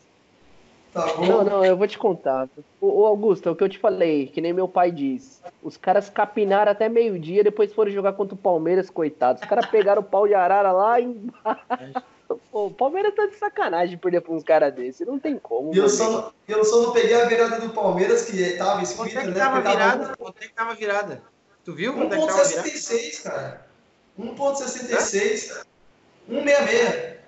Tá 0.93 1.07
bom? 1.07 1.25
Não, 1.25 1.43
não, 1.43 1.65
eu 1.65 1.75
vou 1.75 1.85
te 1.85 1.97
contar. 1.97 2.47
O, 2.79 3.05
Augusto, 3.05 3.49
é 3.49 3.51
o 3.51 3.55
que 3.55 3.65
eu 3.65 3.69
te 3.69 3.79
falei, 3.79 4.27
que 4.27 4.39
nem 4.39 4.53
meu 4.53 4.69
pai 4.69 4.89
diz. 4.89 5.41
Os 5.61 5.75
caras 5.75 6.09
capinaram 6.09 6.71
até 6.71 6.87
meio-dia, 6.87 7.43
depois 7.43 7.73
foram 7.73 7.91
jogar 7.91 8.13
contra 8.13 8.33
o 8.33 8.37
Palmeiras, 8.37 8.89
coitados. 8.89 9.41
Os 9.41 9.49
caras 9.49 9.65
pegaram 9.65 10.01
o 10.01 10.05
pau 10.05 10.25
de 10.25 10.33
arara 10.33 10.71
lá 10.71 11.01
embaixo. 11.01 12.01
Pô, 12.51 12.67
o 12.67 12.71
Palmeiras 12.71 13.13
tá 13.15 13.25
de 13.25 13.35
sacanagem 13.35 13.97
perder 13.97 14.21
pra 14.21 14.33
uns 14.33 14.43
caras 14.43 14.73
desses. 14.73 15.05
Não 15.05 15.19
tem 15.19 15.37
como. 15.37 15.73
E 15.73 15.77
eu 15.77 15.89
só, 15.89 16.31
eu 16.47 16.63
só 16.63 16.81
não 16.81 16.91
peguei 16.91 17.19
a 17.19 17.25
virada 17.25 17.59
do 17.59 17.69
Palmeiras, 17.69 18.25
que 18.25 18.57
tava 18.57 18.81
escrito, 18.83 19.15
né? 19.15 19.33
Tava 19.33 19.61
virada, 19.61 20.15
Quanto 20.17 20.41
é 20.41 20.47
que 20.47 20.53
tava 20.53 20.75
virada? 20.75 21.21
Tu 21.63 21.73
viu? 21.73 21.93
1.66, 21.93 23.23
cara. 23.23 23.65
1.66. 24.19 25.63
166. 26.27 27.21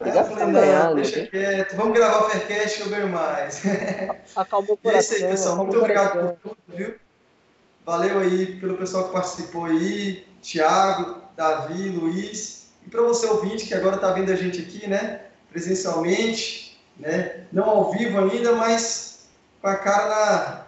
Aí 0.00 0.16
eu 0.16 0.24
falei, 0.24 0.46
não, 0.46 0.94
deixa 0.96 1.26
quieto, 1.26 1.76
vamos 1.76 1.94
gravar 1.94 2.26
o 2.26 2.30
Faircast, 2.30 2.80
eu 2.80 2.88
ganho 2.88 3.08
mais. 3.08 3.62
Acabou 4.34 4.74
o 4.74 4.76
coração. 4.76 4.96
é 4.96 5.00
isso 5.00 5.24
aí, 5.24 5.30
pessoal. 5.30 5.56
Muito 5.58 5.78
obrigado 5.78 6.12
por 6.12 6.36
tudo, 6.42 6.58
viu? 6.68 6.94
Valeu 7.84 8.18
aí 8.18 8.58
pelo 8.60 8.76
pessoal 8.76 9.06
que 9.06 9.12
participou 9.12 9.66
aí, 9.66 10.26
Thiago, 10.40 11.22
Davi, 11.36 11.88
Luiz. 11.90 12.61
Para 12.92 13.02
você 13.02 13.26
ouvinte 13.26 13.66
que 13.66 13.74
agora 13.74 13.96
está 13.96 14.12
vendo 14.12 14.30
a 14.30 14.36
gente 14.36 14.60
aqui, 14.60 14.86
né? 14.86 15.22
Presencialmente, 15.50 16.78
né? 16.98 17.46
Não 17.50 17.64
ao 17.68 17.90
vivo 17.90 18.18
ainda, 18.18 18.52
mas 18.52 19.26
com 19.62 19.68
a 19.68 19.76
cara 19.76 20.66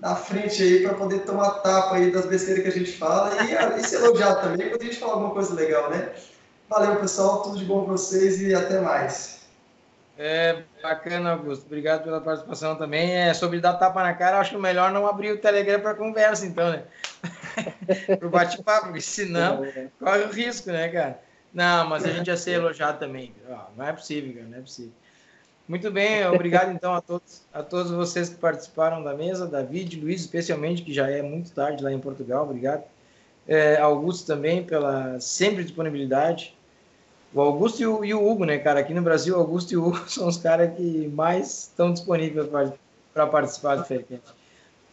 na, 0.00 0.08
na 0.08 0.16
frente 0.16 0.62
aí 0.62 0.82
para 0.82 0.94
poder 0.94 1.20
tomar 1.20 1.50
tapa 1.60 1.96
aí 1.96 2.10
das 2.10 2.24
besteiras 2.24 2.62
que 2.62 2.70
a 2.70 2.72
gente 2.72 2.96
fala 2.96 3.34
e, 3.44 3.52
e 3.78 3.84
ser 3.84 3.96
elogiado 3.96 4.40
também 4.40 4.70
quando 4.70 4.80
a 4.80 4.84
gente 4.86 4.96
fala 4.96 5.12
alguma 5.12 5.34
coisa 5.34 5.52
legal, 5.54 5.90
né? 5.90 6.08
Valeu, 6.70 6.96
pessoal. 6.96 7.42
Tudo 7.42 7.58
de 7.58 7.66
bom 7.66 7.84
para 7.84 7.92
vocês 7.92 8.40
e 8.40 8.54
até 8.54 8.80
mais. 8.80 9.42
É 10.18 10.62
bacana, 10.82 11.32
Augusto. 11.32 11.66
Obrigado 11.66 12.04
pela 12.04 12.20
participação 12.20 12.76
também. 12.76 13.14
É, 13.14 13.34
sobre 13.34 13.60
dar 13.60 13.74
tapa 13.74 14.02
na 14.02 14.14
cara, 14.14 14.40
acho 14.40 14.58
melhor 14.58 14.90
não 14.90 15.06
abrir 15.06 15.32
o 15.32 15.38
Telegram 15.38 15.80
para 15.80 15.94
conversa, 15.94 16.46
então, 16.46 16.70
né? 16.70 16.84
para 18.18 18.26
o 18.26 18.30
bate-papo, 18.30 18.86
porque 18.86 19.02
senão 19.02 19.62
corre 19.98 20.22
o 20.22 20.30
risco, 20.30 20.70
né, 20.70 20.88
cara? 20.88 21.20
Não, 21.52 21.88
mas 21.88 22.04
a 22.04 22.10
gente 22.10 22.28
ia 22.28 22.36
ser 22.36 22.52
elogiado 22.52 22.98
também. 22.98 23.34
não 23.76 23.86
é 23.86 23.92
possível, 23.92 24.32
cara, 24.34 24.46
não 24.46 24.58
é 24.58 24.60
possível. 24.60 24.92
Muito 25.68 25.90
bem, 25.90 26.26
obrigado 26.26 26.72
então 26.72 26.92
a 26.94 27.00
todos, 27.00 27.42
a 27.52 27.62
todos 27.62 27.92
vocês 27.92 28.28
que 28.28 28.36
participaram 28.36 29.02
da 29.02 29.14
mesa, 29.14 29.46
David, 29.46 30.00
Luiz, 30.00 30.20
especialmente, 30.20 30.82
que 30.82 30.92
já 30.92 31.08
é 31.08 31.22
muito 31.22 31.52
tarde 31.52 31.82
lá 31.82 31.92
em 31.92 32.00
Portugal, 32.00 32.44
obrigado. 32.44 32.82
É, 33.46 33.78
Augusto 33.78 34.26
também 34.26 34.64
pela 34.64 35.18
sempre 35.20 35.62
disponibilidade. 35.62 36.56
O 37.34 37.40
Augusto 37.40 37.80
e 37.80 37.86
o, 37.86 38.04
e 38.04 38.12
o, 38.12 38.28
Hugo, 38.28 38.44
né, 38.44 38.58
cara? 38.58 38.80
Aqui 38.80 38.92
no 38.92 39.02
Brasil, 39.02 39.36
Augusto 39.36 39.72
e 39.72 39.76
o 39.76 39.86
Hugo 39.86 40.04
são 40.10 40.28
os 40.28 40.36
caras 40.36 40.74
que 40.76 41.08
mais 41.08 41.64
estão 41.64 41.92
disponíveis 41.92 42.48
para 43.12 43.26
participar 43.26 43.76
do 43.76 43.84
Faircast. 43.84 44.34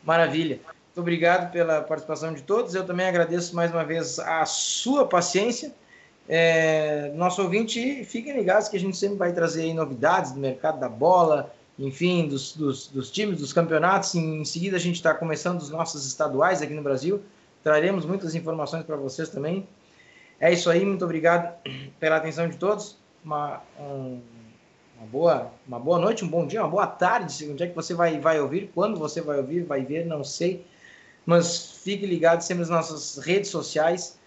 Maravilha. 0.03 0.59
Muito 0.65 0.99
obrigado 1.01 1.51
pela 1.51 1.81
participação 1.81 2.33
de 2.33 2.41
todos. 2.43 2.73
Eu 2.73 2.85
também 2.85 3.07
agradeço 3.07 3.55
mais 3.55 3.71
uma 3.71 3.83
vez 3.83 4.19
a 4.19 4.45
sua 4.45 5.05
paciência. 5.05 5.73
É, 6.31 7.11
nosso 7.15 7.41
ouvinte, 7.41 8.05
fiquem 8.05 8.37
ligados 8.37 8.67
que 8.67 8.77
a 8.77 8.79
gente 8.79 8.95
sempre 8.95 9.17
vai 9.17 9.33
trazer 9.33 9.73
novidades 9.73 10.31
do 10.31 10.39
mercado 10.39 10.79
da 10.79 10.87
bola, 10.87 11.51
enfim, 11.79 12.27
dos, 12.27 12.55
dos, 12.55 12.87
dos 12.87 13.09
times, 13.09 13.39
dos 13.39 13.51
campeonatos. 13.51 14.13
Em, 14.13 14.41
em 14.41 14.45
seguida, 14.45 14.77
a 14.77 14.79
gente 14.79 14.97
está 14.97 15.11
começando 15.15 15.59
os 15.59 15.71
nossos 15.71 16.05
estaduais 16.05 16.61
aqui 16.61 16.75
no 16.75 16.83
Brasil. 16.83 17.19
Traremos 17.63 18.05
muitas 18.05 18.35
informações 18.35 18.83
para 18.83 18.95
vocês 18.95 19.29
também. 19.29 19.67
É 20.39 20.53
isso 20.53 20.69
aí, 20.69 20.85
muito 20.85 21.03
obrigado 21.03 21.57
pela 21.99 22.17
atenção 22.17 22.47
de 22.47 22.57
todos. 22.57 22.95
Uma, 23.25 23.63
um, 23.79 24.21
uma, 24.99 25.07
boa, 25.07 25.51
uma 25.67 25.79
boa 25.79 25.97
noite, 25.97 26.23
um 26.23 26.27
bom 26.27 26.45
dia, 26.45 26.61
uma 26.61 26.69
boa 26.69 26.85
tarde. 26.85 27.49
Onde 27.49 27.63
é 27.63 27.67
que 27.67 27.75
você 27.75 27.95
vai, 27.95 28.19
vai 28.19 28.39
ouvir? 28.39 28.69
Quando 28.75 28.99
você 28.99 29.19
vai 29.19 29.37
ouvir, 29.37 29.63
vai 29.63 29.83
ver, 29.83 30.05
não 30.05 30.23
sei. 30.23 30.63
Mas 31.25 31.79
fique 31.83 32.05
ligado 32.05 32.41
sempre 32.41 32.59
nas 32.59 32.69
nossas 32.69 33.17
redes 33.17 33.49
sociais. 33.49 34.18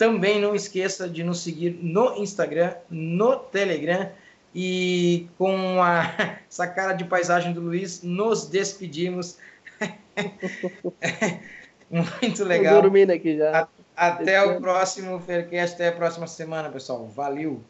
Também 0.00 0.40
não 0.40 0.54
esqueça 0.54 1.06
de 1.06 1.22
nos 1.22 1.42
seguir 1.42 1.78
no 1.82 2.16
Instagram, 2.16 2.72
no 2.88 3.36
Telegram. 3.36 4.10
E 4.54 5.28
com 5.36 5.82
a, 5.82 6.04
essa 6.48 6.66
cara 6.66 6.94
de 6.94 7.04
paisagem 7.04 7.52
do 7.52 7.60
Luiz, 7.60 8.02
nos 8.02 8.46
despedimos. 8.46 9.36
Muito 11.90 12.44
legal. 12.44 12.76
Tô 12.76 12.80
dormindo 12.80 13.10
aqui 13.10 13.36
já. 13.36 13.68
Até 13.94 14.42
o 14.42 14.58
próximo 14.58 15.20
Faircast, 15.20 15.74
até 15.74 15.88
a 15.88 15.92
próxima 15.92 16.26
semana, 16.26 16.70
pessoal. 16.70 17.06
Valeu! 17.06 17.62